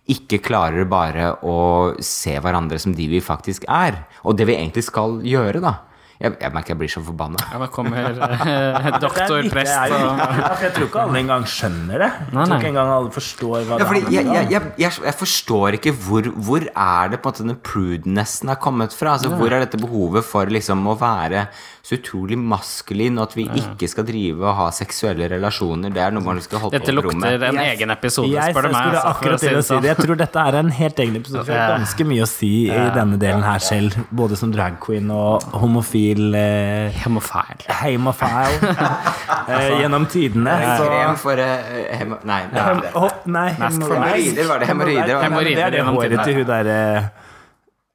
ikke 0.09 0.41
klarer 0.45 0.85
bare 0.89 1.31
å 1.45 1.57
se 2.03 2.33
hverandre 2.41 2.79
som 2.81 2.93
de 2.97 3.07
vi 3.09 3.21
faktisk 3.21 3.67
er. 3.69 4.03
Og 4.25 4.37
det 4.37 4.49
vi 4.49 4.57
egentlig 4.57 4.85
skal 4.87 5.19
gjøre, 5.25 5.61
da. 5.65 5.77
Jeg, 6.15 6.31
jeg 6.39 6.51
merker 6.55 6.71
jeg 6.71 6.79
blir 6.79 6.91
så 6.91 7.01
forbanna. 7.03 7.41
Ja, 7.51 7.57
da 7.59 7.67
kommer 7.71 8.05
eh, 8.07 8.85
doktor, 9.03 9.49
prest 9.51 9.73
og 9.91 10.21
Jeg 10.63 10.71
tror 10.77 10.85
ikke 10.87 11.01
alle 11.03 11.19
engang 11.19 11.43
skjønner 11.51 12.05
det. 12.05 12.09
Jeg 12.21 12.35
tror 12.37 12.55
ikke 12.55 12.71
engang 12.71 12.91
alle 12.95 13.11
forstår 13.11 13.55
hva 13.67 13.75
Ja, 13.75 13.79
det 13.81 13.89
fordi 13.89 14.15
jeg, 14.15 14.29
jeg, 14.31 14.63
jeg, 14.79 14.93
jeg, 15.03 15.17
forstår 15.19 15.79
ikke 15.79 15.95
hvor, 16.05 16.29
hvor 16.47 16.63
er 16.71 17.11
det 17.11 17.19
på 17.19 17.27
en 17.27 17.33
måte 17.33 17.43
denne 17.43 17.57
prudenessen 17.59 18.53
har 18.53 18.61
kommet 18.63 18.95
fra. 18.95 19.17
Altså, 19.17 19.33
Hvor 19.35 19.51
er 19.51 19.65
dette 19.65 19.81
behovet 19.81 20.23
for 20.27 20.47
liksom 20.55 20.87
å 20.87 20.95
være 20.99 21.49
så 21.85 21.99
utrolig 21.99 22.33
maskulin, 22.41 23.19
og 23.21 23.27
at 23.27 23.35
vi 23.37 23.43
ikke 23.61 23.85
skal 23.91 24.05
drive 24.07 24.41
og 24.41 24.55
ha 24.57 24.63
seksuelle 24.73 25.27
relasjoner? 25.29 25.91
Det 25.93 26.01
er 26.01 26.15
noe 26.15 26.23
man 26.25 26.39
skal 26.41 26.63
holde 26.63 26.79
Dette 26.79 26.89
på 26.95 27.03
rommet. 27.05 27.21
Dette 27.21 27.37
lukter 27.37 27.47
en 27.51 27.59
Jeg- 27.61 27.75
egen 27.77 27.91
episode, 27.93 28.31
Jeg 28.33 28.55
spør 28.55 28.61
du 28.65 28.69
meg. 28.73 28.81
skulle 28.81 29.01
altså, 29.05 29.37
si 29.37 29.47
å 29.53 29.61
si 29.61 29.67
sånn. 29.69 29.81
det. 29.83 29.89
Jeg 29.91 29.97
tror 30.07 30.15
dette 30.17 30.39
er 30.47 30.55
en 30.55 30.71
helt 30.71 30.99
egen 31.03 31.15
episode. 31.19 31.45
Det 31.45 31.53
er 31.55 31.77
ganske 31.77 32.05
mye 32.09 32.23
å 32.23 32.27
si 32.31 32.49
i 32.71 32.89
denne 32.95 33.19
delen 33.21 33.43
her 33.45 33.59
selv. 33.59 33.93
Både 34.11 34.35
som 34.35 34.51
drag 34.51 34.79
queen 34.81 35.11
og 35.11 35.43
homofil 35.53 36.33
eh, 36.33 36.89
Hemofil. 37.03 37.67
Hemofil. 37.69 38.65
eh, 39.47 39.81
gjennom 39.83 40.07
tidene. 40.09 40.57
Så 40.79 40.87
Krem 40.89 41.15
for 41.21 41.37
eh, 41.37 41.97
hemo... 41.99 42.17
Nei. 42.25 42.41
nei, 42.51 42.63
nei. 42.73 42.89
Hem- 42.95 43.21
Nei, 43.25 43.49
hemoroider 43.59 44.47
var 44.49 44.59
det. 44.59 44.67
Hemoroider. 44.67 45.15
var 45.21 45.43
det. 45.43 45.55
Det 45.55 45.63
er 45.63 45.69
det 45.69 45.85
håret 45.85 46.23
til 46.25 46.33
hun 46.41 46.45
derre 46.49 47.11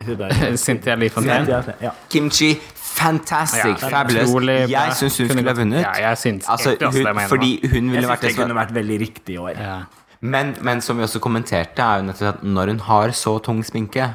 der 0.00 0.56
Cynthia 0.56 0.94
Lee 0.96 1.08
Fontaine. 1.10 1.62
Kimchi, 2.08 2.54
fantastic, 3.00 3.80
Ja, 3.82 3.88
fabulous. 3.88 4.28
utrolig. 4.30 4.56
Jeg 4.70 4.92
syns 4.98 5.18
hun 5.18 5.28
skulle 5.28 5.50
ha 5.50 5.56
vunnet. 5.58 5.82
Ja, 5.82 5.92
jeg 6.10 6.16
syns 6.18 6.48
altså, 6.48 6.76
hun, 6.80 7.20
fordi 7.28 7.50
hun 7.66 7.72
Jeg 7.72 7.82
ville 7.82 8.02
syns 8.02 8.10
vært 8.12 8.20
det 8.26 8.34
som 8.34 8.42
kunne 8.44 8.58
vært 8.60 8.74
veldig 8.76 8.98
riktig 9.00 9.34
i 9.34 9.38
år. 9.38 9.54
Ja. 9.58 9.78
Men, 10.20 10.54
men 10.62 10.80
som 10.84 10.98
vi 11.00 11.04
også 11.06 11.20
kommenterte, 11.24 11.80
er 11.80 12.00
jo 12.02 12.10
nettopp 12.10 12.34
at 12.34 12.42
når 12.44 12.66
hun 12.74 12.80
har 12.90 13.08
så 13.16 13.38
tung 13.42 13.62
sminke, 13.64 14.10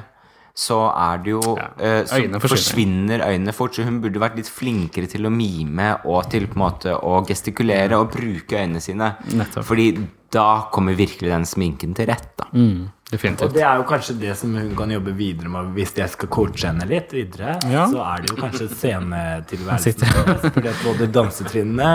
så 0.56 0.78
er 0.96 1.18
det 1.24 1.32
jo 1.34 1.42
Ja. 1.58 1.66
eh, 1.80 2.04
Så 2.06 2.16
Øynene 2.22 2.40
forsvinner. 2.40 2.50
forsvinner 2.50 3.24
øynene 3.28 3.54
fort. 3.54 3.74
Så 3.76 3.84
hun 3.84 4.02
burde 4.02 4.20
vært 4.22 4.36
litt 4.38 4.48
flinkere 4.48 5.08
til 5.12 5.26
å 5.26 5.32
mime 5.34 5.98
og 6.06 6.30
til 6.32 6.46
på 6.48 6.56
en 6.56 6.62
måte 6.72 6.94
å 7.02 7.26
gestikulere 7.28 7.98
og 8.00 8.12
bruke 8.14 8.56
øynene 8.62 8.80
sine. 8.82 9.16
Nettopp. 9.34 9.66
Fordi 9.66 10.08
da 10.32 10.62
kommer 10.72 10.96
virkelig 10.96 11.28
den 11.34 11.44
sminken 11.44 11.94
til 11.96 12.06
rett, 12.08 12.30
da. 12.38 12.46
Mm. 12.54 12.90
Og 13.14 13.52
det 13.54 13.62
er 13.62 13.78
jo 13.78 13.84
kanskje 13.86 14.16
det 14.18 14.32
som 14.34 14.56
hun 14.58 14.72
kan 14.74 14.90
jobbe 14.90 15.12
videre 15.14 15.50
med 15.54 15.68
hvis 15.76 15.92
jeg 15.94 16.10
skal 16.10 16.30
coache 16.34 16.66
henne 16.66 16.88
litt 16.90 17.12
videre. 17.14 17.52
Ja. 17.70 17.84
Så 17.92 18.00
er 18.02 18.24
det 18.24 18.32
jo 18.32 18.38
kanskje 18.40 18.66
scenetilværelsen 18.72 20.00
For 20.16 20.32
det 20.34 20.50
Fordi 20.56 20.72
at 20.72 20.80
både 20.82 21.08
dansetrinnene, 21.14 21.92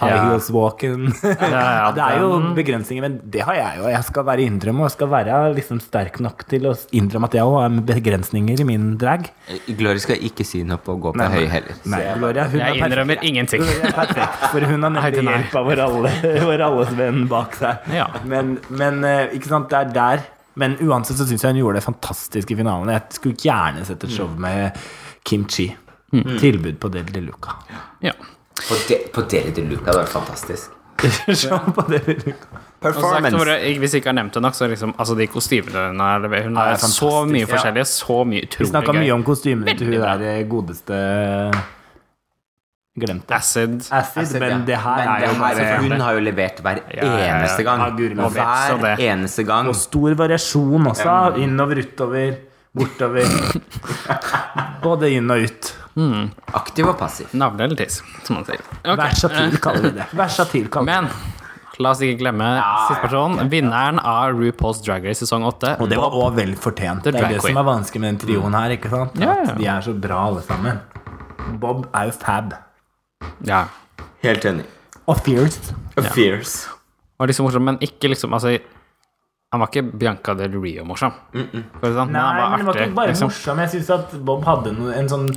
high 0.00 0.16
heels 0.16 0.48
walken 0.50 1.12
Det 1.94 2.02
er 2.08 2.16
jo 2.18 2.40
begrensninger, 2.58 3.06
men 3.06 3.20
det 3.22 3.44
har 3.46 3.54
jeg 3.60 3.78
jo. 3.78 3.86
Jeg 3.94 4.08
skal 4.08 4.26
være 4.32 4.48
innrømme 4.48 4.88
og 4.88 4.92
skal 4.96 5.12
være 5.14 5.38
liksom 5.60 5.78
sterk 5.86 6.18
nok 6.26 6.42
til 6.50 6.66
å 6.72 6.74
innrømme 6.90 7.30
at 7.30 7.38
jeg 7.38 7.46
òg 7.46 7.56
har 7.60 7.78
begrensninger 7.92 8.64
i 8.64 8.68
min 8.72 8.90
drag. 8.98 9.30
Gloria 9.70 10.02
skal 10.02 10.26
ikke 10.26 10.46
si 10.48 10.64
noe 10.66 10.82
på 10.82 10.98
å 10.98 11.00
gå 11.06 11.14
på 11.20 11.30
høy 11.36 11.46
heller. 11.54 11.78
Nei, 11.86 12.02
jeg- 12.02 12.18
Gloria, 12.18 12.48
hun 12.50 12.58
Jeg 12.64 12.80
er 12.82 12.90
innrømmer 12.90 13.22
ingenting. 13.30 13.62
Er 13.62 13.94
perfekt, 13.94 14.44
for 14.50 14.60
hun 14.66 14.82
har 14.90 14.96
nemlig 14.98 15.22
hjelp 15.22 15.56
av 15.62 15.70
vår, 15.70 15.86
alle, 15.86 16.14
vår 16.50 16.66
alles 16.66 16.94
venn 16.98 17.24
bak 17.30 17.54
seg. 17.62 17.90
Ja. 17.94 18.10
Men, 18.26 18.56
men 18.74 19.04
eh, 19.06 19.38
ikke 19.38 19.54
sant, 19.54 19.70
det 19.70 19.78
er 19.86 19.94
der 19.94 20.28
Men 20.54 20.76
uansett 20.84 21.16
så 21.16 21.26
syns 21.28 21.44
jeg 21.44 21.54
hun 21.54 21.62
gjorde 21.62 21.80
det 21.80 21.84
fantastisk 21.86 22.50
i 22.52 22.56
finalen. 22.58 22.90
Jeg 22.92 23.16
skulle 23.16 23.40
gjerne 23.40 23.84
sett 23.88 24.04
et 24.04 24.12
show 24.12 24.28
med 24.40 24.76
Kim 25.24 25.46
Chi. 25.48 25.70
Tilbud 26.12 26.76
på 26.80 26.90
Deli 26.92 27.14
de 27.14 27.22
Luca. 27.24 27.54
Ja. 28.04 28.12
På, 28.68 28.76
de, 28.88 28.98
på 29.14 29.24
Deli 29.32 29.54
de 29.56 29.64
Luca, 29.70 29.90
det 29.90 30.02
var 30.02 30.10
fantastisk. 30.12 30.70
show 31.40 31.58
på 31.72 31.86
Deli 31.88 32.18
de 32.18 32.32
Luca. 32.34 32.60
Sagt, 32.82 32.82
Performance. 32.82 33.36
hvor 33.38 33.48
hvis 33.78 33.92
jeg 33.94 34.00
ikke 34.02 34.10
har 34.10 34.16
nevnt 34.18 34.34
det 34.34 34.42
nok, 34.42 34.56
så 34.58 34.66
liksom 34.66 34.94
Altså, 34.98 35.14
de 35.14 35.26
kostymene 35.30 35.84
hun 35.92 36.00
har 36.02 36.18
levert 36.18 36.48
Hun 36.48 36.56
Ja, 36.58 36.64
har 36.72 36.80
så 36.82 37.10
mye 37.24 37.32
mye 37.32 37.44
ja. 37.44 37.50
forskjellige, 37.52 37.84
så 37.86 38.16
mye 38.26 38.40
Vi 38.40 38.48
utrolig 38.48 38.70
snakka 38.72 38.94
mye 38.96 39.12
om 39.14 39.22
kostymene 39.22 39.76
til 39.78 39.92
hun 39.92 40.02
der 40.02 40.42
godeste 40.50 40.98
Glemte. 42.92 43.32
Acid. 43.32 43.78
Acid, 43.88 44.22
Acid 44.22 44.40
men 44.42 44.50
ja. 44.50 44.56
det 44.68 44.76
her 44.76 44.96
Men 44.98 45.08
er 45.08 45.20
det 45.20 45.28
jo 45.28 45.32
her- 45.32 45.40
bare 45.40 45.76
Hun 45.80 46.00
har 46.04 46.12
jo 46.12 46.20
levert 46.20 46.58
hver 46.60 46.80
Ja, 46.92 47.04
ja, 47.04 47.12
ja. 47.18 47.36
eneste 47.38 47.62
gang. 47.64 47.80
Ja, 47.80 48.28
Hver 48.28 48.96
det. 48.96 49.06
eneste 49.06 49.44
gang. 49.48 49.68
Og 49.68 49.74
stor 49.76 50.14
variasjon 50.14 50.86
også. 50.90 51.36
Innover, 51.40 51.80
utover, 51.80 52.34
bortover. 52.76 53.24
Både 54.82 55.10
inn 55.16 55.30
og 55.30 55.40
ut. 55.46 55.72
Aktiv 56.56 56.88
og 56.88 56.98
passiv. 57.00 57.28
Navle 57.36 57.64
eller 57.64 57.76
tiss, 57.80 58.02
som 58.24 58.36
man 58.38 58.44
sier. 58.48 58.60
Okay. 58.84 58.96
Versatil 59.06 59.56
kaller 59.60 59.82
vi 59.88 59.90
det. 59.98 60.06
Versatil 60.16 60.68
kaller 60.72 61.00
vi 61.00 61.08
det. 61.08 61.38
La 61.80 61.90
oss 61.94 62.02
ikke 62.04 62.18
glemme 62.20 62.48
siste 62.88 63.00
person. 63.06 63.38
Vinneren 63.50 63.98
av 64.04 64.34
RuPaul's 64.36 64.82
Drag 64.84 65.06
Race 65.08 65.24
sesong 65.24 65.46
8. 65.48 65.78
Og 65.80 65.88
det 65.88 65.96
var 65.98 66.12
òg 66.12 66.34
vel 66.36 66.52
fortjent. 66.60 67.02
Det 67.08 67.14
er 67.16 67.32
det 67.32 67.40
som 67.42 67.56
er 67.56 67.64
vanskelig 67.64 68.00
med 68.04 68.12
den 68.12 68.20
trioen 68.26 68.54
her. 68.54 68.74
ikke 68.76 68.90
sant? 68.92 69.16
Ja, 69.18 69.32
ja. 69.40 69.48
At 69.54 69.56
de 69.58 69.66
er 69.72 69.80
så 69.88 69.94
bra 69.98 70.20
alle 70.28 70.42
sammen. 70.44 70.82
Bob 71.58 71.86
er 71.96 72.10
jo 72.10 72.14
fab. 72.20 72.52
Ja. 73.46 73.64
Helt 74.22 74.44
enig. 74.44 74.64
Og 75.06 75.18
fierce. 75.24 75.74
Fierce. 76.14 76.68
Og 77.18 77.28
liksom 77.28 77.46
morsom, 77.46 77.64
men 77.66 77.78
ikke 77.82 78.08
liksom 78.12 78.32
Altså, 78.34 78.54
han 79.52 79.60
var 79.60 79.68
ikke 79.68 79.82
Bianca 79.98 80.34
del 80.34 80.54
Rio 80.62 80.84
morsom. 80.88 81.12
Mm 81.34 81.46
-mm. 81.52 81.64
Nei, 81.82 81.92
sånn, 81.92 82.10
men 82.12 82.20
han 82.20 82.50
men 82.50 82.58
det 82.58 82.66
var 82.66 82.74
var 82.74 82.82
ikke 82.82 82.94
bare 82.94 83.08
Liksom. 83.08 83.28
morsom. 83.28 83.58
Jeg 83.58 83.68
syns 83.70 83.90
at 83.90 84.24
Bob 84.24 84.44
hadde 84.44 84.70
en 84.98 85.08
sånn 85.08 85.28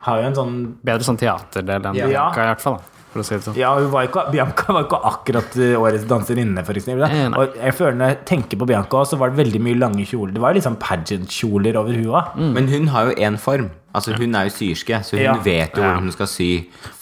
Har 0.00 0.18
jo 0.18 0.26
en 0.26 0.34
sånn 0.34 0.76
Bedre 0.84 1.04
sånn 1.04 1.16
teaterdel 1.18 1.86
enn 1.86 1.94
Ja. 1.94 2.06
Bianca, 2.06 2.42
i 2.42 2.46
hvert 2.54 2.60
fall. 2.60 2.76
Da, 2.76 2.82
for 3.12 3.20
å 3.20 3.24
si 3.28 3.34
det 3.36 3.44
sånn. 3.44 3.56
Ja, 3.60 3.74
hun 3.76 3.90
var 3.92 4.06
ikke, 4.08 4.24
Bianca 4.32 4.72
var 4.72 4.86
ikke 4.86 5.00
akkurat 5.10 5.56
uh, 5.60 5.74
årets 5.84 6.06
danserinne, 6.08 6.64
for 6.64 6.74
eksempel. 6.80 7.04
Eh. 7.06 7.28
Og 7.36 7.54
jeg 7.60 7.74
føler 7.76 7.98
når 8.00 8.08
jeg 8.14 8.18
tenker 8.32 8.60
på 8.62 8.66
Bianca, 8.72 9.04
så 9.08 9.18
var 9.20 9.30
det 9.30 9.38
veldig 9.44 9.60
mye 9.68 9.78
lange 9.78 10.06
kjoler. 10.08 10.32
Det 10.32 10.40
var 10.42 10.52
jo 10.54 10.60
liksom 10.60 10.76
pageant-kjoler 10.82 11.76
over 11.82 11.92
hua. 12.00 12.24
Men 12.40 12.68
hun 12.72 12.88
har 12.94 13.10
jo 13.10 13.16
én 13.28 13.36
form. 13.38 13.70
Altså 13.94 14.14
Hun 14.16 14.34
er 14.34 14.48
jo 14.48 14.54
syerske, 14.56 15.02
så 15.04 15.18
hun 15.18 15.24
Ja. 15.26 15.34
vet 15.44 15.74
jo 15.76 15.82
Ja. 15.82 15.90
hvordan 15.92 16.02
hun 16.08 16.12
skal 16.12 16.26
sy. 16.26 16.46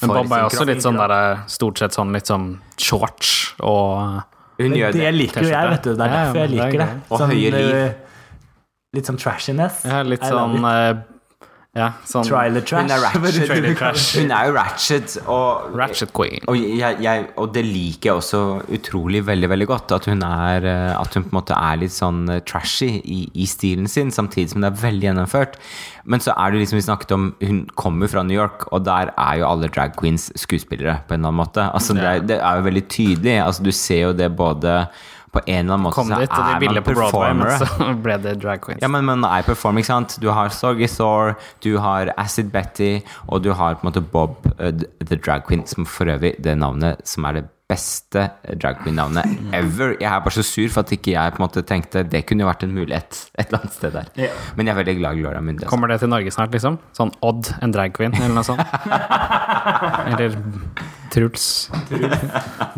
Men 0.03 0.09
Bob 0.11 0.33
er 0.33 0.43
også 0.49 0.67
litt 0.67 0.83
sånn 0.83 0.97
der 0.99 1.45
Stort 1.47 1.79
sett 1.79 1.93
sånn 1.95 2.13
litt 2.13 2.27
sånn 2.27 2.59
shorts 2.77 3.55
og 3.61 4.23
Hun 4.59 4.73
gjør 4.75 4.93
det 4.93 5.01
det. 5.01 5.15
liker 5.15 5.43
jo 5.47 5.49
jeg, 5.55 5.71
vet 5.71 5.83
du. 5.87 5.95
Det 5.95 6.01
er 6.03 6.11
Ja, 6.11 6.25
derfor 6.25 6.35
jeg 6.35 6.45
er 6.45 6.55
liker 6.57 6.79
det. 6.83 6.89
Sånn, 7.09 7.21
Og 7.21 7.31
høye 7.31 7.53
liv. 7.55 7.75
uh, 7.77 7.93
Litt 8.93 9.07
sånn 9.07 9.19
trashiness. 9.23 9.85
Ja, 9.87 10.03
litt 10.03 10.21
sånn 10.27 10.57
eh, 10.67 10.95
Ja, 11.71 11.93
sånn 12.03 12.25
Trailer 12.27 12.65
trash. 12.67 12.83
Hun 12.83 12.91
er 12.91 13.03
ratchet. 13.05 13.45
Trailer 13.47 13.77
trash. 13.79 14.07
Hun 14.19 14.33
er 14.35 14.49
jo 14.49 14.55
ratchet, 14.57 15.13
og 15.31 15.77
Ratchet 15.79 16.11
Queen. 16.17 16.43
Og, 16.51 16.57
jeg, 16.59 16.97
jeg, 17.05 17.29
og 17.39 17.53
det 17.55 17.63
liker 17.63 18.11
jeg 18.11 18.17
også 18.19 18.41
utrolig 18.75 19.21
veldig 19.29 19.51
veldig 19.53 19.69
godt. 19.71 19.95
At 19.95 20.09
hun 20.11 20.25
er 20.27 20.67
eh, 20.67 20.97
At 20.99 21.15
hun 21.15 21.29
på 21.29 21.31
en 21.31 21.39
måte 21.39 21.55
er 21.55 21.79
litt 21.79 21.95
sånn 21.95 22.25
eh, 22.27 22.41
trashy 22.43 22.89
i, 22.99 23.21
i 23.39 23.47
stilen 23.47 23.87
sin, 23.91 24.11
samtidig 24.11 24.51
som 24.51 24.67
det 24.67 24.73
er 24.73 24.83
veldig 24.83 25.09
gjennomført. 25.13 25.61
Men 26.11 26.25
så 26.25 26.35
er 26.35 26.51
det 26.51 26.65
liksom 26.65 26.81
vi 26.81 26.89
snakket 26.89 27.15
om 27.15 27.31
Hun 27.39 27.63
kommer 27.79 28.11
fra 28.11 28.27
New 28.27 28.35
York, 28.35 28.67
og 28.75 28.83
der 28.91 29.15
er 29.15 29.39
jo 29.39 29.47
alle 29.53 29.71
drag 29.71 29.95
queens 30.01 30.27
skuespillere 30.43 30.99
på 31.07 31.15
en 31.15 31.21
eller 31.21 31.31
annen 31.31 31.43
måte. 31.45 31.71
Altså 31.71 31.95
det, 31.95 32.03
er, 32.09 32.27
det 32.33 32.41
er 32.43 32.59
jo 32.59 32.67
veldig 32.67 32.85
tydelig. 32.91 33.39
Altså 33.47 33.69
Du 33.69 33.71
ser 33.71 34.09
jo 34.09 34.13
det 34.19 34.33
både 34.35 34.81
På 35.31 35.41
en 35.47 35.61
eller 35.61 35.77
annen 35.77 35.85
måte 35.87 35.95
Kom 36.01 36.11
så 36.11 36.19
dit, 36.19 36.33
de 36.33 36.41
er 36.43 36.65
man 36.65 36.83
på 36.83 36.95
Broadway, 36.97 37.35
men 37.39 37.53
så 37.61 37.93
ble 38.05 38.17
det 38.25 38.35
drag 38.43 38.65
queens. 38.65 38.83
Ja, 38.83 38.91
men 38.91 39.07
man 39.07 39.23
er 39.29 39.47
performer, 39.47 39.85
ikke 39.85 39.93
sant? 39.93 40.19
Du 40.23 40.27
har 40.35 40.51
Soggy 40.55 40.89
Thor, 40.91 41.37
du 41.63 41.77
har 41.83 42.11
Acid 42.19 42.51
Betty, 42.51 42.99
og 43.29 43.45
du 43.47 43.53
har 43.55 43.79
på 43.79 43.87
en 43.87 43.93
måte 43.93 44.03
Bob 44.03 44.43
uh, 44.59 44.73
The 45.07 45.17
Drag 45.17 45.47
Queen, 45.47 45.63
som 45.71 45.87
for 45.87 46.11
øvrig 46.11 46.35
det 46.43 46.59
navnet 46.59 47.07
som 47.07 47.29
er 47.31 47.41
det 47.41 47.47
beste 47.71 48.25
drag 48.59 48.81
queen-navnet 48.83 49.55
ever. 49.55 49.95
Jeg 50.01 50.09
er 50.11 50.23
bare 50.25 50.35
så 50.35 50.43
sur 50.43 50.67
for 50.73 50.83
at 50.83 50.93
ikke 50.97 51.15
jeg 51.15 51.35
på 51.37 51.39
en 51.41 51.45
måte 51.45 51.63
tenkte 51.67 52.03
det 52.03 52.25
kunne 52.27 52.43
jo 52.45 52.51
vært 52.51 52.65
en 52.67 52.75
mulighet 52.75 53.21
et 53.39 53.47
eller 53.47 53.61
annet 53.61 53.77
sted 53.77 53.95
der. 53.95 54.11
Ja. 54.27 54.33
Men 54.59 54.67
jeg 54.67 54.75
er 54.75 54.81
veldig 54.81 54.97
glad 54.99 55.15
i 55.19 55.23
Gloria 55.23 55.45
Mundi. 55.45 55.71
Kommer 55.71 55.93
det 55.93 56.01
til 56.03 56.11
Norge 56.11 56.35
snart, 56.35 56.51
liksom? 56.57 56.81
Sånn 56.97 57.15
Odd, 57.27 57.53
en 57.63 57.75
drag 57.75 57.95
queen, 57.97 58.17
eller 58.19 58.35
noe 58.35 58.47
sånt? 58.47 58.67
eller 60.11 60.35
Truls. 61.15 61.47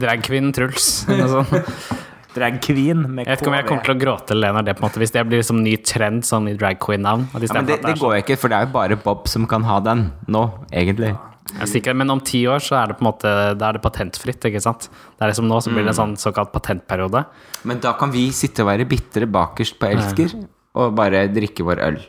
Drag 0.00 0.24
queen 0.24 0.52
Truls, 0.56 0.94
eller 1.08 1.24
noe 1.24 1.44
sånt. 1.48 2.08
Drag 2.34 2.60
queen 2.64 3.02
med 3.14 3.26
Jeg 3.26 3.34
vet 3.36 3.42
ikke 3.42 3.50
om 3.50 3.56
jeg 3.58 3.66
kommer 3.68 3.84
til 3.84 3.94
å 3.94 4.00
gråte 4.00 4.32
eller 4.36 4.54
le 4.56 4.62
det 4.64 4.74
på 4.78 4.82
en 4.82 4.88
måte 4.88 5.00
Hvis 5.02 5.12
det 5.12 5.24
blir 5.28 5.42
liksom 5.42 5.60
ny 5.62 5.74
trend, 5.84 6.22
sånn 6.24 6.48
i 6.48 6.54
drag 6.56 6.78
queen-navn. 6.80 7.26
Ja, 7.34 7.38
men 7.38 7.42
det, 7.42 7.50
for 7.50 7.58
det 7.58 7.72
er 7.72 7.82
sånn- 7.92 8.00
går 8.00 8.14
jo 8.16 8.22
ikke, 8.24 8.38
for 8.38 8.48
det 8.48 8.56
er 8.56 8.66
jo 8.66 8.72
bare 8.72 8.96
Bob 8.96 9.28
som 9.28 9.46
kan 9.46 9.62
ha 9.68 9.80
den 9.80 10.12
nå, 10.28 10.42
egentlig. 10.72 11.12
Ja, 11.12 11.60
er 11.60 11.66
sikker, 11.66 11.94
men 11.94 12.08
om 12.10 12.20
ti 12.20 12.44
år 12.48 12.62
så 12.64 12.78
er 12.82 12.86
det 12.88 12.96
på 12.98 13.04
en 13.04 13.10
måte 13.12 13.58
Da 13.58 13.68
er 13.68 13.72
det 13.76 13.82
patentfritt, 13.82 14.40
ikke 14.48 14.62
sant? 14.62 14.88
Det 15.18 15.26
er 15.26 15.32
liksom 15.32 15.48
nå 15.50 15.60
så 15.60 15.70
blir 15.74 15.84
det 15.84 15.92
en 15.92 16.00
sånn 16.00 16.16
såkalt 16.16 16.52
patentperiode. 16.54 17.26
Men 17.64 17.80
da 17.80 17.92
kan 17.92 18.10
vi 18.10 18.30
sitte 18.30 18.60
og 18.64 18.68
være 18.72 18.88
bitre 18.88 19.26
bakerst 19.26 19.78
på 19.78 19.90
Elsker, 19.92 20.46
og 20.74 20.94
bare 20.96 21.26
drikke 21.28 21.62
vår 21.66 21.78
øl. 21.84 22.00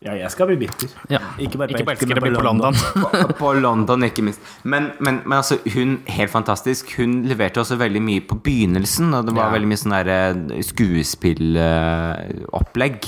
Ja. 0.00 0.12
Jeg 0.14 0.30
skal 0.30 0.46
bli 0.46 0.56
bitter. 0.60 0.88
Ja. 1.10 1.18
Ikke 1.42 1.58
bare 1.58 1.68
på 1.72 1.74
Ikke 1.74 1.84
bare 1.88 1.96
Elsker, 1.96 2.06
elsker 2.14 2.22
men 2.22 2.34
på 2.38 2.42
London. 2.46 2.74
på, 3.02 3.34
på 3.40 3.48
London, 3.58 4.04
ikke 4.06 4.22
minst. 4.22 4.38
Men, 4.62 4.92
men, 5.02 5.16
men 5.26 5.36
altså, 5.40 5.56
hun 5.74 5.96
helt 6.06 6.30
fantastisk. 6.30 6.92
Hun 7.00 7.16
leverte 7.26 7.58
også 7.64 7.74
veldig 7.80 8.02
mye 8.06 8.20
på 8.30 8.38
begynnelsen, 8.46 9.10
og 9.18 9.26
det 9.26 9.34
var 9.34 9.48
Ja. 9.48 9.54
veldig 9.56 9.68
mye 9.72 9.80
sånn 9.82 9.96
derre 9.96 10.62
skuespillopplegg. 11.88 12.98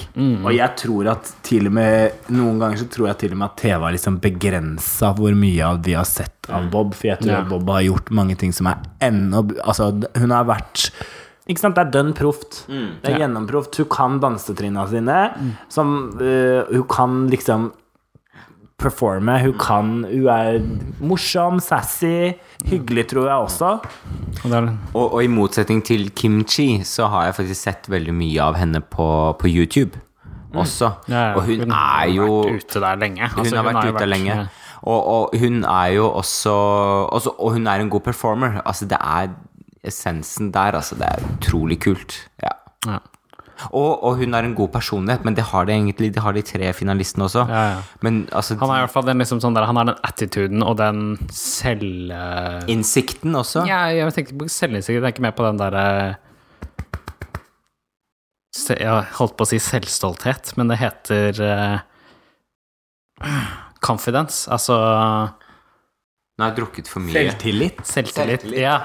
Og 0.43 0.51
jeg 0.57 0.71
tror 0.83 1.05
at 1.15 1.31
til 1.47 1.67
og 1.71 1.75
med 1.79 2.11
Noen 2.35 2.59
ganger 2.63 2.79
så 2.83 2.87
tror 2.91 3.07
jeg 3.13 3.19
til 3.25 3.33
og 3.37 3.39
med 3.43 3.49
at 3.53 3.57
TV 3.63 3.79
har 3.87 3.95
liksom 3.97 4.19
begrensa 4.27 5.13
hvor 5.19 5.35
mye 5.39 5.63
av 5.71 5.81
vi 5.87 5.95
har 5.99 6.09
sett 6.09 6.51
av 6.51 6.67
Bob. 6.73 6.95
For 6.99 7.07
jeg 7.13 7.19
tror 7.23 7.33
Ja. 7.37 7.41
at 7.45 7.49
Bob 7.55 7.69
har 7.71 7.83
gjort 7.87 8.11
mange 8.11 8.35
ting 8.41 8.53
som 8.53 8.67
er 8.67 8.77
ennå 9.01 9.47
Altså, 9.65 9.93
hun 10.19 10.31
har 10.35 10.45
vært 10.49 10.91
ikke 11.51 11.61
sant, 11.65 11.75
Det 11.77 11.83
er 11.87 11.91
dønn 11.99 12.13
proft. 12.17 12.63
Det 12.71 13.11
er 13.11 13.19
Ja. 13.19 13.27
gjennomproft. 13.27 13.77
Hun 13.83 13.89
kan 13.91 14.19
dansetrinna 14.23 14.87
sine. 14.89 15.19
Som 15.69 15.93
uh, 16.21 16.65
Hun 16.71 16.85
kan 16.89 17.27
liksom 17.33 17.73
performe. 18.81 19.39
Hun 19.43 19.53
kan 19.61 19.91
Hun 20.09 20.29
er 20.33 20.61
morsom, 21.05 21.59
sassy, 21.61 22.33
hyggelig, 22.65 23.09
tror 23.13 23.27
jeg 23.29 23.37
også. 23.47 23.73
Og 24.45 24.79
Og, 24.95 25.13
og 25.15 25.23
i 25.25 25.27
motsetning 25.29 25.83
til 25.85 26.11
Kim 26.11 26.45
Chi, 26.45 26.81
så 26.85 27.09
har 27.09 27.25
jeg 27.29 27.35
faktisk 27.35 27.61
sett 27.61 27.91
veldig 27.91 28.15
mye 28.15 28.41
av 28.41 28.55
henne 28.57 28.81
på, 28.81 29.37
på 29.39 29.47
YouTube 29.51 29.99
også. 30.55 30.89
ja, 31.09 31.35
Og 31.37 31.43
hun 31.47 31.61
hun, 31.61 31.71
er 31.73 32.09
jo 32.11 32.27
Hun 32.27 32.45
har 32.45 32.53
vært 32.55 32.65
ute 32.65 32.81
der 32.81 32.97
lenge. 32.97 33.29
Hun 33.29 33.39
Altså, 33.45 33.57
har 33.57 33.65
vært 33.65 33.85
jo 33.87 33.95
ute 33.95 34.07
lenge. 34.09 34.49
Og, 34.83 35.07
og 35.07 35.35
hun 35.39 35.65
er 35.65 35.87
jo 35.93 36.07
også, 36.09 36.55
også 37.13 37.35
Og 37.39 37.53
hun 37.53 37.67
er 37.67 37.81
en 37.81 37.91
god 37.91 38.01
performer. 38.01 38.63
Altså, 38.65 38.87
det 38.89 38.97
er 38.99 39.29
essensen 39.87 40.51
der, 40.55 40.77
altså. 40.81 40.99
Det 41.01 41.09
er 41.09 41.25
utrolig 41.37 41.81
kult. 41.83 42.17
Ja. 42.43 42.57
Ja. 42.89 42.99
Og, 43.77 43.99
og 44.09 44.15
hun 44.17 44.33
har 44.33 44.47
en 44.47 44.55
god 44.57 44.71
personlighet, 44.73 45.25
men 45.29 45.35
det 45.37 45.45
har 45.51 45.67
de 45.69 45.75
egentlig 45.75 46.09
de 46.15 46.21
har 46.25 46.33
de 46.33 46.41
tre 46.49 46.71
finalistene 46.73 47.27
også. 47.27 47.43
Ja, 47.51 47.65
ja. 47.75 47.81
Men 48.01 48.23
altså 48.33 48.57
Han 48.57 48.71
har 48.73 48.79
i 48.81 48.85
hvert 48.87 48.95
fall 48.95 49.05
den 49.11 49.21
liksom 49.21 49.43
sånn 49.45 49.53
der 49.53 49.67
Han 49.69 49.77
har 49.77 49.91
den 49.91 49.99
attituden 50.09 50.65
og 50.65 50.79
den 50.81 51.03
selv... 51.29 52.09
Innsikten 52.73 53.37
også. 53.37 53.67
Ja, 53.69 53.83
jeg 53.93 54.15
tenker 54.17 54.39
på 54.41 54.49
selvinnsikt. 54.49 54.97
Jeg 54.97 55.13
ikke 55.13 55.27
mer 55.27 55.35
på 55.37 55.45
den 55.45 55.61
derre 55.61 55.85
se- 58.57 58.79
Jeg 58.81 59.05
holdt 59.19 59.37
på 59.37 59.45
å 59.45 59.51
si 59.53 59.61
selvstolthet, 59.61 60.55
men 60.57 60.73
det 60.73 60.81
heter 60.81 61.43
uh, 61.45 61.85
confidence. 63.85 64.49
Altså 64.51 64.73
Nå 64.81 66.47
har 66.47 66.55
jeg 66.55 66.63
drukket 66.63 66.89
for 66.89 67.05
mye. 67.05 67.13
Selvtillit, 67.13 67.85
selvtillit. 67.85 68.49
Selvtillit. 68.49 68.65
Ja, 68.65 68.79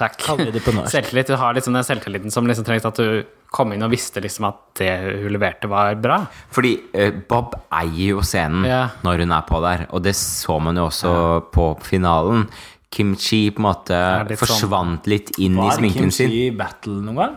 takk. 0.00 0.16
Selvtillit. 0.94 1.28
Du 1.30 1.36
har 1.38 1.54
liksom 1.56 1.76
den 1.76 1.84
selvtilliten 1.86 2.32
som 2.34 2.48
liksom 2.48 2.66
trengte 2.66 2.90
at 2.90 2.98
du 3.00 3.22
kom 3.54 3.72
inn 3.74 3.82
og 3.86 3.90
visste 3.92 4.22
liksom 4.24 4.46
at 4.48 4.58
det 4.80 4.90
hun 5.04 5.30
leverte, 5.34 5.68
var 5.70 5.94
bra. 6.00 6.20
Fordi 6.54 6.74
eh, 6.94 7.12
Bob 7.28 7.54
eier 7.70 8.16
jo 8.16 8.24
scenen 8.26 8.64
Ja. 8.68 8.82
når 9.06 9.24
hun 9.24 9.32
er 9.38 9.46
på 9.48 9.60
der, 9.64 9.86
og 9.90 10.02
det 10.06 10.14
så 10.18 10.58
man 10.62 10.78
jo 10.80 10.88
også 10.88 11.14
på 11.54 11.70
finalen. 11.86 12.48
Kim 12.90 13.12
Chi 13.14 13.44
på 13.54 13.62
en 13.62 13.68
måte 13.68 13.98
litt 14.26 14.38
sånn- 14.40 14.48
forsvant 14.48 15.06
litt 15.06 15.28
inn 15.38 15.54
i 15.54 15.62
Var 15.62 15.76
Kim 15.76 15.78
sminken 15.84 16.10
sin. 16.14 16.30
Chi 16.32 16.46
i 16.48 16.50
battle 16.58 16.96
noen 17.06 17.20
gang? 17.22 17.36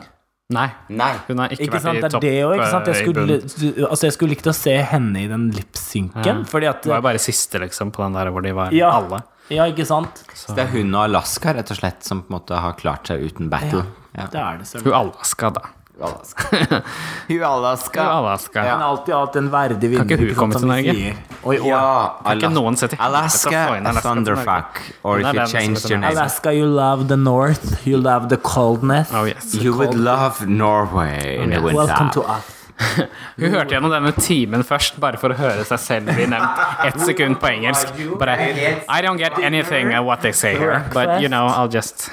Nei. 0.54 0.66
Nei. 0.94 1.12
Hun 1.28 1.40
har 1.40 1.50
ikke, 1.54 1.64
Ikke 1.66 1.78
vært 1.78 1.86
sant? 1.86 1.98
i 1.98 2.06
er 2.06 2.14
topp 2.14 2.22
det 2.26 2.34
òg, 2.46 2.54
ikke 2.58 2.70
sant. 2.72 2.88
eh, 2.88 2.94
Jeg 2.94 3.06
skulle, 3.06 3.88
altså, 3.90 4.04
jeg 4.10 4.14
skulle 4.18 4.34
likt 4.36 4.50
å 4.50 4.54
se 4.54 4.74
henne 4.92 5.22
i 5.24 5.28
den 5.30 5.46
lipsynken, 5.56 6.44
fordi 6.50 6.68
at 6.70 6.82
Det 6.84 6.92
var 6.92 7.00
jo 7.02 7.06
bare 7.08 7.22
siste, 7.22 7.62
liksom, 7.64 7.92
på 7.96 8.04
den 8.04 8.14
der 8.18 8.30
hvor 8.34 8.44
de 8.46 8.52
var 8.54 8.74
Ja. 8.76 8.92
alle. 9.00 9.24
Ja, 9.52 9.68
ikke 9.68 9.86
sant? 9.86 10.24
Så 10.38 10.56
det 10.56 10.68
er 10.68 10.72
hun 10.72 10.94
og 10.96 11.04
Alaska 11.10 11.54
rett 11.58 11.72
og 11.74 11.80
slett 11.80 12.06
som 12.08 12.24
på 12.24 12.32
en 12.32 12.40
måte 12.40 12.60
har 12.64 12.76
klart 12.80 13.10
seg 13.12 13.26
uten 13.28 13.52
battle. 13.52 13.84
Ja. 14.16 14.28
Det 14.32 14.40
er 14.40 14.60
det, 14.62 14.68
selv. 14.70 14.88
Hun 14.88 15.00
Alaska, 15.04 15.50
da. 15.58 15.72
Alaska. 16.02 16.58
Hun 17.28 17.44
Alaska. 17.44 18.04
Hun 18.04 18.12
Alaska. 18.12 18.62
Hun 18.62 18.70
har 18.70 18.88
alltid 18.90 19.16
hatt 19.16 19.36
en 19.36 19.50
verdig 19.52 19.90
vinner. 19.90 20.06
ikke 20.12 20.18
hun 20.18 20.36
komme 20.36 20.58
til 20.58 20.68
Norge? 20.68 20.96
sier. 20.98 21.20
Og 21.44 21.54
i 21.54 21.60
år 21.60 21.68
Ja, 21.70 21.84
Kan 22.24 22.42
ikke 22.42 22.50
noen 22.56 22.80
se 22.80 22.90
til 22.90 22.98
Alaska, 23.00 23.62
Alaska 23.78 24.02
thunderfuck. 24.02 24.82
Or 25.04 25.20
if 25.20 25.28
you 25.28 25.46
heter 25.46 25.92
your 25.92 26.00
name. 26.00 26.12
Alaska, 26.12 26.52
you 26.52 26.66
love 26.66 27.08
the 27.08 27.18
north, 27.18 27.88
you 27.88 27.98
love 27.98 28.30
the 28.30 28.38
coldness. 28.38 29.14
Oh, 29.14 29.26
yes. 29.30 29.54
You 29.54 29.78
would 29.78 29.94
love 29.94 30.48
Norway 30.48 31.38
in 31.44 31.50
the 31.50 31.58
yes. 31.58 31.64
winter. 31.64 31.86
Welcome 31.86 32.10
to 32.18 32.22
us. 32.22 32.63
Hun 33.40 33.50
hørte 33.54 33.76
gjennom 33.76 33.92
denne 33.94 34.12
timen 34.18 34.64
først, 34.68 34.98
bare 35.02 35.20
for 35.22 35.34
å 35.34 35.38
høre 35.38 35.64
seg 35.68 35.80
selv 35.82 36.12
bli 36.14 36.26
nevnt 36.32 36.64
ett 36.88 37.00
sekund 37.06 37.40
på 37.42 37.52
engelsk. 37.54 37.94
Bare 38.20 38.38
I 38.42 39.02
don't 39.06 39.22
get 39.22 39.38
anything 39.40 39.94
of 39.98 40.06
what 40.06 40.22
they 40.26 40.34
say 40.34 40.56
here, 40.58 40.82
but 40.94 41.22
you 41.22 41.30
know, 41.30 41.48
I'll 41.48 41.72
just 41.72 42.10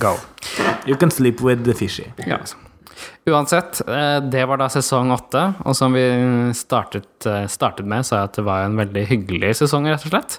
go. 0.00 0.16
You 0.86 0.96
can 0.96 1.10
sleep 1.10 1.40
with 1.40 1.64
the 1.64 1.74
fishy. 1.74 2.10
Ja, 2.26 2.38
altså. 2.42 2.56
Uansett, 3.26 3.80
eh, 3.88 4.20
det 4.30 4.44
var 4.46 4.60
da 4.60 4.68
sesong 4.70 5.10
åtte, 5.12 5.40
og 5.66 5.74
som 5.76 5.92
vi 5.96 6.04
startet, 6.54 7.26
eh, 7.26 7.48
startet 7.50 7.84
med, 7.88 8.06
sa 8.06 8.20
jeg 8.20 8.28
at 8.30 8.38
det 8.38 8.44
var 8.46 8.62
en 8.64 8.76
veldig 8.78 9.02
hyggelig 9.10 9.50
sesong, 9.58 9.88
rett 9.90 10.04
og 10.06 10.12
slett. 10.14 10.38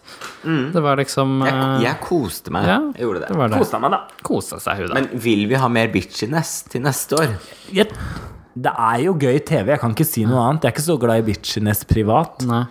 Det 0.74 0.82
var 0.86 0.96
liksom 1.02 1.42
Jeg, 1.44 1.54
eh, 1.54 1.84
jeg 1.84 2.00
koste 2.06 2.54
meg. 2.56 2.66
Ja, 2.66 2.80
Jeg 2.96 3.04
gjorde 3.04 3.26
det. 3.26 3.30
det 3.36 3.50
det. 3.52 3.60
Kosa 3.60 3.80
meg, 3.84 3.92
da. 3.92 4.00
Kosa 4.24 4.60
seg, 4.64 4.78
hun, 4.78 4.88
da. 4.88 4.94
Men 5.02 5.10
vil 5.28 5.46
vi 5.52 5.60
ha 5.60 5.68
mer 5.68 5.92
bitchiness 5.92 6.64
til 6.72 6.82
neste 6.82 7.20
år? 7.20 7.36
Jeg- 7.76 7.92
Det 8.58 8.72
er 8.74 9.02
jo 9.04 9.14
gøy 9.20 9.38
TV, 9.46 9.74
jeg 9.76 9.82
kan 9.84 9.94
ikke 9.94 10.08
si 10.08 10.24
noe 10.26 10.42
annet. 10.48 10.64
Jeg 10.66 10.72
er 10.72 10.76
ikke 10.76 10.88
så 10.88 10.98
glad 11.02 11.22
i 11.22 11.26
bitchiness 11.28 11.84
privat. 11.90 12.42
Nei. 12.48 12.64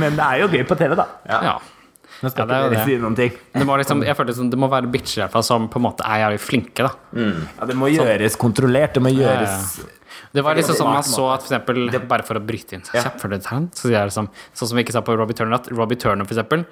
Men 0.00 0.16
det 0.16 0.24
er 0.24 0.40
jo 0.40 0.48
gøy 0.50 0.64
på 0.66 0.78
TV, 0.80 0.96
da. 0.98 1.06
Ja. 1.28 1.58
Nå 2.20 2.28
skal 2.32 2.44
Ja, 2.44 2.48
det 2.50 2.56
ikke 2.60 2.72
dere 2.74 2.84
si 2.88 2.96
noen 3.00 3.16
ting. 3.16 3.36
Det 3.54 3.64
må, 3.68 3.76
liksom, 3.80 4.02
jeg 4.04 4.16
følte 4.16 4.32
liksom, 4.34 4.50
det 4.52 4.58
må 4.60 4.68
være 4.72 4.90
bitcher 4.92 5.20
i 5.20 5.24
hvert 5.24 5.34
fall 5.38 5.46
som 5.46 5.68
på 5.72 5.80
en 5.80 5.86
måte 5.86 6.04
er 6.04 6.24
jævlig 6.24 6.40
flinke, 6.44 6.88
da. 6.88 6.92
Ja, 7.56 7.68
det 7.70 7.76
må 7.80 7.88
gjøres 7.92 8.36
kontrollert. 8.40 8.96
Det 8.96 9.02
må 9.04 9.12
gjøres 9.14 9.80
Det 10.34 10.44
var 10.46 10.58
liksom 10.58 10.76
sånn 10.78 10.92
man 10.92 11.06
så 11.06 11.24
at 11.32 11.42
for 11.44 11.48
eksempel, 11.50 11.88
Bare 12.10 12.24
for 12.26 12.38
å 12.38 12.42
bryte 12.44 12.76
inn 12.76 12.84
så, 12.86 12.92
så 13.00 13.28
det 13.30 13.96
er 13.98 14.10
liksom, 14.10 14.28
Sånn 14.54 14.68
som 14.70 14.76
vi 14.78 14.84
ikke 14.84 14.94
sa 14.94 15.02
på 15.06 15.16
Robbie 15.18 15.34
Turner, 15.38 15.56
at 15.58 15.70
Robbie 15.74 15.98
Turner 15.98 16.28
for 16.28 16.36
eksempel 16.36 16.66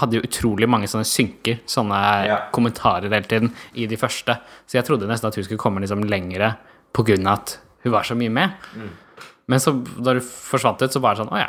hadde 0.00 0.18
jo 0.18 0.22
utrolig 0.26 0.68
mange 0.70 0.88
sånne 0.90 1.06
synker, 1.08 1.60
sånne 1.66 2.00
Ja. 2.26 2.38
kommentarer 2.52 3.08
hele 3.10 3.22
tiden, 3.28 3.52
i 3.74 3.86
de 3.86 3.96
første. 3.96 4.38
Så 4.66 4.78
jeg 4.78 4.84
trodde 4.88 5.06
nesten 5.08 5.28
at 5.28 5.34
hun 5.34 5.44
skulle 5.44 5.58
komme 5.60 5.80
liksom 5.80 6.02
lengre 6.08 6.56
av 6.98 7.10
at 7.28 7.58
hun 7.84 7.92
var 7.92 8.02
så 8.02 8.16
mye 8.16 8.30
med. 8.30 8.50
Men 9.46 9.58
så 9.60 9.72
da 10.02 10.12
hun 10.16 10.20
forsvant 10.20 10.82
ut, 10.82 10.90
så 10.92 11.00
var 11.00 11.14
det 11.14 11.24
sånn 11.24 11.32
Å 11.32 11.38
ja. 11.38 11.48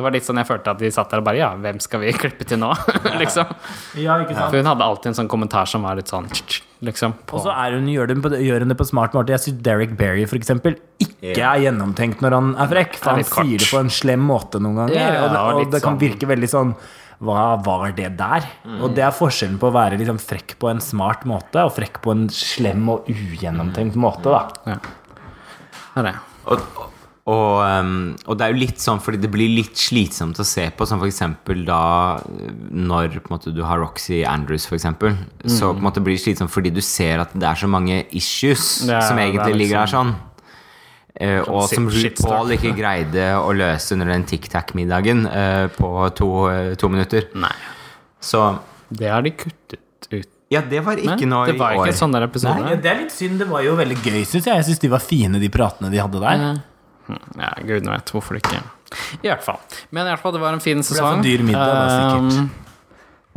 Det 0.00 0.04
var 0.04 0.12
litt 0.14 0.24
sånn 0.24 0.38
jeg 0.40 0.46
følte 0.48 0.70
at 0.72 0.78
de 0.80 0.88
satt 0.90 1.10
der 1.10 1.18
og 1.20 1.24
bare 1.26 1.36
Ja, 1.36 1.50
hvem 1.60 1.78
skal 1.82 2.00
vi 2.00 2.12
klippe 2.22 2.46
til 2.48 2.58
nå? 2.58 2.70
liksom. 3.20 3.46
Ja, 4.00 4.14
ikke 4.22 4.34
sant? 4.36 4.50
For 4.50 4.56
hun 4.62 4.64
hadde 4.70 4.86
alltid 4.86 5.10
en 5.10 5.14
sånn 5.18 5.28
kommentar 5.28 5.66
som 5.68 5.82
var 5.82 5.96
litt 5.98 6.08
sånn 6.08 6.28
liksom. 6.82 7.12
På, 7.26 7.36
Og 7.36 7.44
så 7.44 7.52
er 7.52 7.72
hun, 7.76 7.86
gjør, 7.90 8.14
hun 8.14 8.22
på, 8.24 8.30
gjør 8.40 8.60
hun 8.64 8.68
det 8.72 8.78
på 8.80 8.86
smart 8.88 9.12
måte. 9.12 9.34
Jeg 9.34 9.40
syns 9.44 9.60
Derek 9.66 9.92
Berry 9.98 10.24
for 10.30 10.36
eksempel 10.40 10.78
ikke 11.04 11.36
Ja. 11.36 11.52
er 11.52 11.66
gjennomtenkt 11.66 12.22
når 12.24 12.32
han 12.38 12.54
er 12.56 12.66
frekk. 12.72 12.96
For 12.96 13.10
er 13.10 13.20
han 13.20 13.24
sier 13.28 13.58
det 13.60 13.68
på 13.68 13.80
en 13.82 13.90
slem 13.92 14.20
måte 14.24 14.56
noen 14.62 14.76
ganger. 14.80 14.94
Ja, 14.96 15.12
ja, 15.12 15.24
og 15.26 15.30
det, 15.34 15.40
og 15.40 15.60
og 15.66 15.70
det 15.74 15.82
kan 15.82 15.98
sånn- 15.98 16.00
virke 16.00 16.30
veldig 16.32 16.48
sånn 16.48 16.72
Hva 17.20 17.62
var 17.64 17.90
det 17.92 18.14
der? 18.16 18.46
Og 18.80 18.94
det 18.96 19.04
er 19.04 19.12
forskjellen 19.12 19.58
på 19.60 19.68
å 19.68 19.74
være 19.74 19.98
liksom 20.00 20.18
frekk 20.22 20.54
på 20.58 20.70
en 20.70 20.80
smart 20.80 21.26
måte 21.28 21.60
og 21.66 21.74
frekk 21.76 22.00
på 22.04 22.14
en 22.16 22.28
slem 22.32 22.88
og 22.88 23.10
ugjennomtenkt 23.12 23.98
måte. 24.00 24.30
da 24.32 24.78
det 25.94 26.00
er 26.00 26.06
det. 26.06 26.14
Og, 26.46 26.60
og, 27.30 27.60
um, 27.60 28.16
og 28.26 28.38
det 28.38 28.46
er 28.46 28.54
jo 28.54 28.60
litt 28.62 28.80
sånn 28.80 29.00
fordi 29.02 29.18
det 29.20 29.30
blir 29.30 29.50
litt 29.52 29.76
slitsomt 29.78 30.38
å 30.40 30.46
se 30.46 30.68
på, 30.72 30.86
som 30.88 30.98
for 31.02 31.10
eksempel 31.10 31.64
da 31.66 31.80
når 32.72 33.18
på 33.20 33.28
en 33.28 33.34
måte, 33.36 33.52
du 33.54 33.60
har 33.66 33.82
Roxy 33.82 34.22
Andrews, 34.24 34.64
for 34.70 34.78
eksempel. 34.78 35.18
Så 35.44 35.74
på 35.74 35.78
en 35.82 35.84
måte 35.90 36.00
blir 36.02 36.16
det 36.16 36.22
slitsomt 36.24 36.50
fordi 36.54 36.72
du 36.72 36.80
ser 36.80 37.20
at 37.26 37.34
det 37.36 37.46
er 37.50 37.60
så 37.60 37.68
mange 37.70 38.04
issues 38.16 38.88
er- 38.88 39.02
som 39.04 39.18
egentlig 39.18 39.58
ligger 39.66 39.82
der 39.82 39.86
liksom- 39.86 40.14
sånn. 40.14 40.14
Eh, 41.14 41.40
og 41.42 41.66
som. 41.70 41.88
RuPaul 41.90 42.54
ikke 42.54 42.72
greide 42.76 43.32
å 43.40 43.50
løse 43.56 43.96
under 43.96 44.12
den 44.12 44.24
Tic 44.28 44.46
Tac-middagen 44.52 45.24
uh, 45.26 45.66
på 45.74 45.90
to, 46.16 46.28
uh, 46.46 46.74
to 46.78 46.90
minutter. 46.92 47.26
Nei. 47.34 47.54
Så 48.20 48.44
Det 48.88 49.08
har 49.10 49.22
de 49.22 49.32
kuttet 49.34 49.80
ut. 50.10 50.28
ja, 50.50 50.60
det 50.60 50.82
var 50.86 50.98
ikke 50.98 51.16
Nei, 51.16 51.30
noe 51.30 51.46
det 51.46 51.58
var 51.58 51.74
i 51.74 51.78
år. 51.78 51.86
ikke 51.86 51.94
en 51.94 52.00
sånn 52.00 52.16
der 52.16 52.26
episode. 52.26 52.62
Nei, 52.62 52.78
det 52.82 52.90
er 52.90 53.02
litt 53.04 53.14
synd. 53.14 53.38
Det 53.42 53.48
var 53.50 53.62
jo 53.66 53.76
veldig 53.78 53.98
gøy, 54.02 54.22
syns 54.24 54.44
jeg. 54.44 54.54
Jeg 54.54 54.68
syns 54.70 54.82
de 54.82 54.90
var 54.92 55.04
fine, 55.04 55.42
de 55.42 55.50
pratene 55.52 55.90
de 55.92 56.00
hadde 56.02 56.22
der. 56.22 56.46
Ja, 57.38 57.52
gudene 57.66 57.96
vet 57.96 58.10
hvorfor 58.14 58.36
det 58.36 58.44
ikke 58.44 58.60
I 59.24 59.30
hvert 59.30 59.42
fall. 59.42 59.58
Men 59.90 60.06
i 60.06 60.12
hvert 60.12 60.22
fall, 60.22 60.34
det 60.36 60.42
var 60.42 60.54
en 60.54 60.62
fin 60.62 60.78
ble 60.78 60.86
for 60.86 60.98
sesong. 60.98 61.22
dyr 61.26 61.42
middag, 61.46 61.74
da, 61.74 61.86
sikkert. 61.94 62.38
Um, 62.38 62.70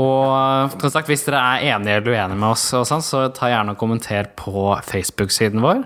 og 0.04 0.74
som 0.82 0.90
sagt, 0.90 1.10
hvis 1.12 1.22
dere 1.28 1.38
er 1.38 1.76
enige 1.76 2.00
eller 2.00 2.16
uenige 2.16 2.40
med 2.42 2.50
oss, 2.50 2.66
og 2.74 2.88
sånn, 2.90 3.04
så 3.06 3.28
ta 3.34 3.52
gjerne 3.52 3.76
og 3.76 3.82
kommenter 3.82 4.32
på 4.40 4.72
Facebook-siden 4.90 5.62
vår. 5.62 5.84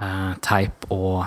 Uh, 0.00 0.34
teip 0.40 0.84
og 0.94 1.24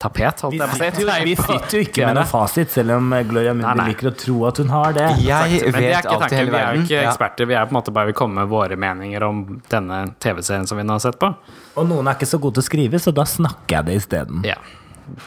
tapet, 0.00 0.40
holdt 0.44 0.52
Vi 0.54 0.58
jeg 0.60 0.68
på 0.68 0.76
å 0.76 1.14
si. 1.16 1.24
vi 1.24 1.34
sitter 1.36 1.74
jo 1.76 1.80
ikke 1.84 2.06
med 2.08 2.16
noen 2.16 2.28
fasit, 2.28 2.70
selv 2.72 2.94
om 2.96 3.12
eh, 3.12 3.22
Gloria 3.28 3.52
Mundi 3.56 3.84
liker 3.90 4.08
å 4.08 4.12
tro 4.16 4.36
at 4.48 4.56
hun 4.62 4.68
har 4.72 4.92
det. 4.96 5.06
Jeg 5.20 5.50
Men 5.50 5.60
det 5.60 5.66
er 5.66 5.72
vet 5.76 6.04
ikke 6.04 6.12
alt 6.14 6.14
i 6.14 6.20
tanken. 6.20 6.38
hele 6.38 6.50
Vi 6.50 6.56
er 6.56 6.60
jo 6.60 6.66
verden. 6.70 6.84
ikke 6.86 6.96
Ja. 7.02 7.10
eksperter. 7.10 7.46
Vi 7.50 7.54
er 7.54 7.66
på 7.66 7.74
en 7.74 7.78
måte 7.82 7.92
bare 7.92 8.06
vil 8.08 8.16
komme 8.16 8.34
med 8.40 8.48
våre 8.48 8.76
meninger 8.80 9.22
om 9.26 9.42
denne 9.68 9.98
TV-serien 10.20 10.66
som 10.68 10.78
vi 10.80 10.84
nå 10.84 10.96
har 10.96 11.00
sett 11.04 11.18
på. 11.20 11.34
Og 11.76 11.88
noen 11.88 12.08
er 12.08 12.14
ikke 12.16 12.28
så 12.32 12.40
gode 12.40 12.54
til 12.60 12.64
å 12.64 12.68
skrive, 12.70 13.00
så 13.00 13.12
da 13.12 13.24
snakker 13.24 13.76
jeg 13.76 13.84
det 13.90 13.96
isteden. 14.00 14.44
Ja. 14.44 14.56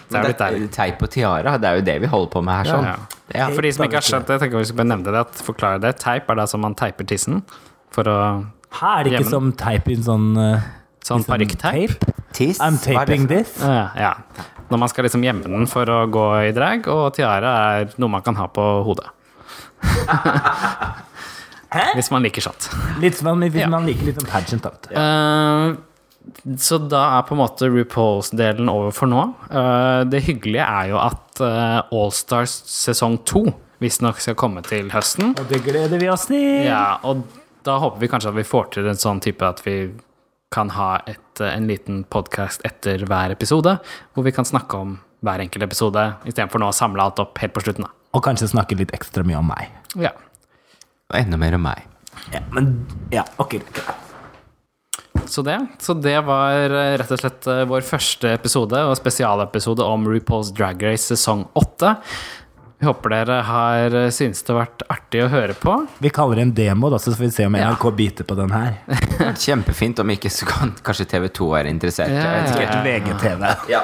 Det 0.10 0.16
er 0.18 0.28
litt 0.30 0.42
er 0.42 0.68
teip 0.72 1.02
og 1.04 1.10
tiara, 1.12 1.58
det 1.60 1.68
er 1.70 1.76
jo 1.76 1.82
det 1.90 1.98
vi 2.02 2.08
holder 2.08 2.32
på 2.32 2.44
med 2.44 2.54
her. 2.56 2.74
sånn 2.74 2.86
Ja, 2.86 2.96
Ja. 3.34 3.48
For 3.50 3.62
de 3.62 3.72
som 3.74 3.86
ikke 3.86 4.00
har 4.00 4.02
skjønt 4.10 4.26
det, 4.28 4.40
jeg 4.40 4.42
tenker 4.50 4.58
vi 4.58 4.66
skal 4.66 4.78
bare 4.78 4.92
nevne 4.94 5.04
det, 5.12 5.22
at 5.26 5.34
forklare 5.44 5.82
det. 5.82 5.98
Teip 6.00 6.30
er 6.30 6.36
da 6.36 6.46
som 6.46 6.62
man 6.62 6.74
teiper 6.76 7.06
tissen 7.06 7.44
for 7.92 8.04
å 8.06 8.46
Her 8.80 9.00
er 9.00 9.04
det 9.04 9.12
ikke 9.14 9.24
Hjemme. 9.24 9.30
som 9.30 9.52
teip 9.54 9.88
En 9.90 10.04
sånn 10.04 10.38
uh, 10.38 10.60
Sånn 11.04 11.20
liksom 11.22 11.30
parykkteip. 11.30 12.00
tape. 12.00 12.13
Tiss, 12.34 12.60
I'm 12.60 12.78
taping 12.82 13.28
this. 13.30 13.56
Uh, 13.62 13.90
ja. 13.98 14.14
Når 14.72 14.80
man 14.82 14.90
skal 14.90 15.06
liksom 15.06 15.24
gjemme 15.26 15.46
den 15.46 15.68
for 15.70 15.86
å 15.92 16.04
gå 16.10 16.24
i 16.48 16.54
drag, 16.56 16.88
og 16.90 17.14
tiara 17.18 17.52
er 17.80 17.94
noe 18.02 18.10
man 18.16 18.24
kan 18.26 18.38
ha 18.40 18.48
på 18.50 18.64
hodet. 18.88 19.10
Hvis 21.98 22.12
man 22.14 22.26
liker 22.26 22.46
sånt. 22.46 22.70
Litt 23.02 23.18
som 23.18 23.40
hvis 23.42 23.56
Ja. 23.56 23.68
man 23.70 23.86
liker 23.86 24.06
litt 24.06 24.22
om 24.22 24.26
pageant. 24.30 24.62
Da. 24.64 24.70
vet. 24.70 24.92
Eh, 24.92 25.76
så 26.58 26.78
da 26.78 27.20
er 27.20 27.24
på 27.28 27.34
en 27.36 27.42
måte 27.42 27.68
RuPaul's-delen 27.68 28.70
over 28.70 28.92
for 28.92 29.08
nå. 29.08 29.34
Uh, 29.52 30.04
det 30.06 30.24
hyggelige 30.24 30.64
er 30.64 30.90
jo 30.94 30.98
at 31.02 31.42
uh, 31.42 31.82
Allstars 31.92 32.54
sesong 32.70 33.18
to 33.26 33.46
visstnok 33.84 34.22
skal 34.24 34.36
komme 34.40 34.64
til 34.64 34.90
høsten. 34.94 35.34
Og 35.38 35.50
det 35.50 35.64
gleder 35.66 36.00
vi 36.00 36.10
oss 36.10 36.28
til. 36.30 36.64
Ja, 36.66 37.00
og 37.04 37.26
da 37.66 37.78
håper 37.80 38.00
vi 38.00 38.08
kanskje 38.08 38.30
at 38.32 38.36
vi 38.40 38.44
får 38.48 38.72
til 38.78 38.88
en 38.88 39.00
sånn 39.00 39.20
type 39.24 39.44
at 39.44 39.60
vi 39.66 39.92
kan 40.54 40.70
ha 40.78 41.02
et, 41.10 41.42
eh, 41.42 41.50
en 41.50 41.68
liten 41.68 42.04
podkast 42.14 42.62
etter 42.68 43.06
hver 43.10 43.34
episode, 43.34 43.78
hvor 44.14 44.26
vi 44.28 44.34
kan 44.36 44.46
snakke 44.46 44.78
om 44.78 45.00
hver 45.24 45.42
enkelt 45.42 45.66
episode, 45.66 46.04
istedenfor 46.28 46.62
nå 46.62 46.70
å 46.70 46.76
samle 46.76 47.02
alt 47.02 47.22
opp 47.24 47.40
helt 47.42 47.56
på 47.56 47.64
slutten. 47.64 47.88
Da. 47.88 47.92
Og 48.14 48.24
kanskje 48.26 48.52
snakke 48.52 48.78
litt 48.78 48.94
ekstra 48.96 49.26
mye 49.26 49.40
om 49.40 49.50
meg. 49.50 49.72
Ja. 49.96 50.12
Og 51.10 51.20
enda 51.20 51.40
mer 51.40 51.56
om 51.58 51.66
meg. 51.66 51.88
Ja, 52.34 52.44
men 52.54 52.74
ja, 53.14 53.24
ok. 53.42 53.58
Så 55.26 55.42
det, 55.46 55.56
så 55.80 55.96
det 55.96 56.18
var 56.28 56.68
eh, 56.68 56.98
rett 57.00 57.12
og 57.16 57.22
slett 57.22 57.48
eh, 57.50 57.64
vår 57.70 57.86
første 57.88 58.34
episode 58.36 58.78
og 58.86 58.98
spesialepisode 59.00 59.86
om 59.86 60.06
RuPaul's 60.10 60.52
Drag 60.54 60.84
Race 60.84 61.08
sesong 61.08 61.46
8. 61.58 61.96
Vi 62.84 62.88
håper 62.90 63.14
dere 63.14 63.36
har 63.48 63.94
synes 64.12 64.18
syntes 64.18 64.42
det 64.44 64.52
har 64.52 64.58
vært 64.66 64.82
artig 64.92 65.20
å 65.24 65.28
høre 65.32 65.54
på. 65.56 65.74
Vi 66.04 66.10
kaller 66.12 66.36
det 66.36 66.44
en 66.50 66.54
demo, 66.58 66.90
da, 66.92 66.98
så 67.00 67.14
får 67.14 67.22
vi 67.24 67.30
se 67.32 67.46
om 67.48 67.56
Ja. 67.56 67.70
NRK 67.72 67.86
biter 67.96 68.28
på 68.28 68.36
den 68.36 68.52
her. 68.52 68.74
Kjempefint 69.46 70.02
om 70.04 70.12
ikke 70.12 70.28
så 70.34 70.44
kan 70.50 70.74
kanskje 70.84 71.06
TV2 71.14 71.48
være 71.54 71.72
interessert. 71.72 72.12
Ja, 72.12 72.26
Jeg 72.28 72.42
vet 72.44 72.52
ikke. 72.52 72.66
ja, 72.68 72.74
ja. 72.76 72.84
VGTV. 72.84 73.72
Ja. 73.72 73.82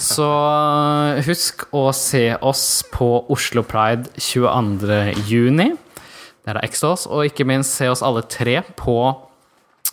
Så 0.00 0.28
eh, 0.32 1.20
husk 1.28 1.66
å 1.76 1.84
se 1.92 2.24
oss 2.40 2.64
på 2.92 3.10
Oslo 3.36 3.66
Pride 3.68 4.08
22. 4.16 4.98
juni. 5.28 5.68
Der 6.48 6.56
er 6.56 6.64
Exos, 6.64 7.04
og 7.04 7.26
ikke 7.28 7.44
minst 7.44 7.76
se 7.76 7.90
oss 7.92 8.00
alle 8.00 8.22
tre 8.32 8.62
på 8.80 8.96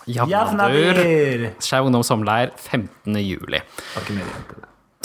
Javnadur. 0.07 1.49
Skeiv 1.59 1.89
ungdom 1.91 2.07
sommerleir 2.07 2.55
15. 2.55 3.19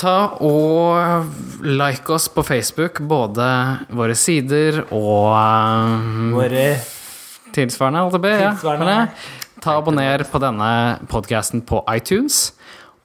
Ta 0.01 0.16
og 0.40 1.26
like 1.66 2.09
oss 2.14 2.28
på 2.32 2.44
Facebook, 2.46 3.03
både 3.05 3.44
våre 3.92 4.14
sider 4.16 4.78
og 4.88 5.34
um, 5.36 6.30
Våre 6.38 6.70
tilsvarende, 7.53 8.07
holdt 8.07 8.16
jeg 8.16 8.22
på 8.24 8.30
å 8.30 8.38
si, 8.38 8.86
ja. 8.86 9.05
Ta 9.61 9.74
og 9.76 9.82
Abonner 9.82 10.24
på 10.30 10.40
denne 10.40 10.70
podkasten 11.11 11.61
på 11.68 11.82
iTunes. 11.92 12.55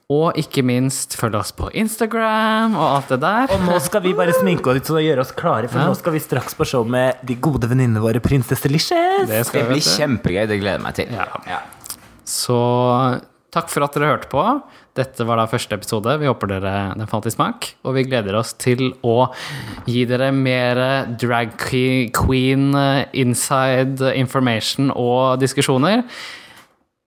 Og 0.08 0.36
ikke 0.38 0.62
minst 0.62 1.16
følg 1.18 1.34
oss 1.34 1.50
på 1.52 1.66
Instagram 1.74 2.76
og 2.78 2.84
alt 2.86 3.08
det 3.10 3.18
der. 3.24 3.50
Og 3.56 3.64
nå 3.66 3.76
skal 3.82 4.04
vi 4.04 4.12
bare 4.16 4.32
sminke 4.38 4.70
oss 4.70 4.92
og 4.94 5.02
gjøre 5.02 5.24
oss 5.24 5.32
klare, 5.36 5.68
for 5.68 5.82
Ja. 5.82 5.88
nå 5.90 5.96
skal 5.98 6.14
vi 6.14 6.20
straks 6.22 6.54
på 6.54 6.64
show 6.64 6.86
med 6.86 7.18
de 7.26 7.34
gode 7.34 7.66
venninnene 7.66 8.00
våre, 8.00 8.22
Prinsesse 8.22 8.70
Licious. 8.70 9.26
Det 9.28 9.42
Det 9.52 9.66
blir 9.68 9.82
kjempegøy. 9.82 10.46
Det 10.46 10.60
gleder 10.62 10.78
jeg 10.78 10.82
meg 10.86 10.94
til. 10.94 11.10
Ja. 11.10 11.60
Så 12.24 13.20
takk 13.52 13.68
for 13.68 13.82
at 13.84 13.92
dere 13.98 14.14
hørte 14.14 14.30
på. 14.30 14.46
Dette 14.96 15.26
var 15.28 15.36
da 15.36 15.44
første 15.50 15.76
episode. 15.76 16.14
Vi 16.22 16.28
håper 16.28 16.48
dere 16.54 16.74
den 16.96 17.08
falt 17.10 17.26
i 17.28 17.32
smak. 17.34 17.66
Og 17.84 17.96
vi 17.98 18.06
gleder 18.08 18.38
oss 18.38 18.54
til 18.56 18.94
å 19.04 19.28
gi 19.88 20.06
dere 20.08 20.30
mer 20.32 20.80
drag 21.20 21.52
queen 21.60 22.70
eh, 22.74 23.02
inside 23.20 24.14
information 24.16 24.88
og 24.94 25.36
diskusjoner 25.42 26.02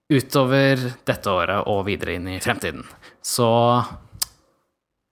utover 0.10 0.82
dette 1.06 1.30
året 1.34 1.68
og 1.70 1.84
videre 1.90 2.16
inn 2.18 2.30
i 2.36 2.40
fremtiden. 2.42 2.86
Så 3.22 3.50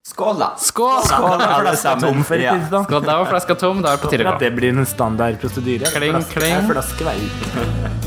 Skål, 0.07 0.37
da! 0.39 0.53
skål! 0.55 1.01
Skål, 1.03 1.41
alle 1.43 1.73
sammen. 1.75 2.05
Tom, 2.13 2.23
for 2.23 2.39
Ja. 2.39 2.53
Skål, 2.71 3.03
Da 3.03 3.17
var 3.19 3.27
flaska 3.27 3.57
tom. 3.59 3.81
Da 3.83 3.91
er 3.91 3.97
det 3.97 4.05
på 4.05 4.13
tide 4.13 4.23
å 4.23 4.31
gå. 4.31 4.39
det 4.39 4.53
blir 4.55 4.71
en 4.77 4.87
standard 4.87 5.35
prosedyre. 5.41 5.91
Kling, 5.91 6.15
Flaske 6.15 6.39
kling. 6.39 6.69
flaske 6.71 7.09
vei. 7.11 8.06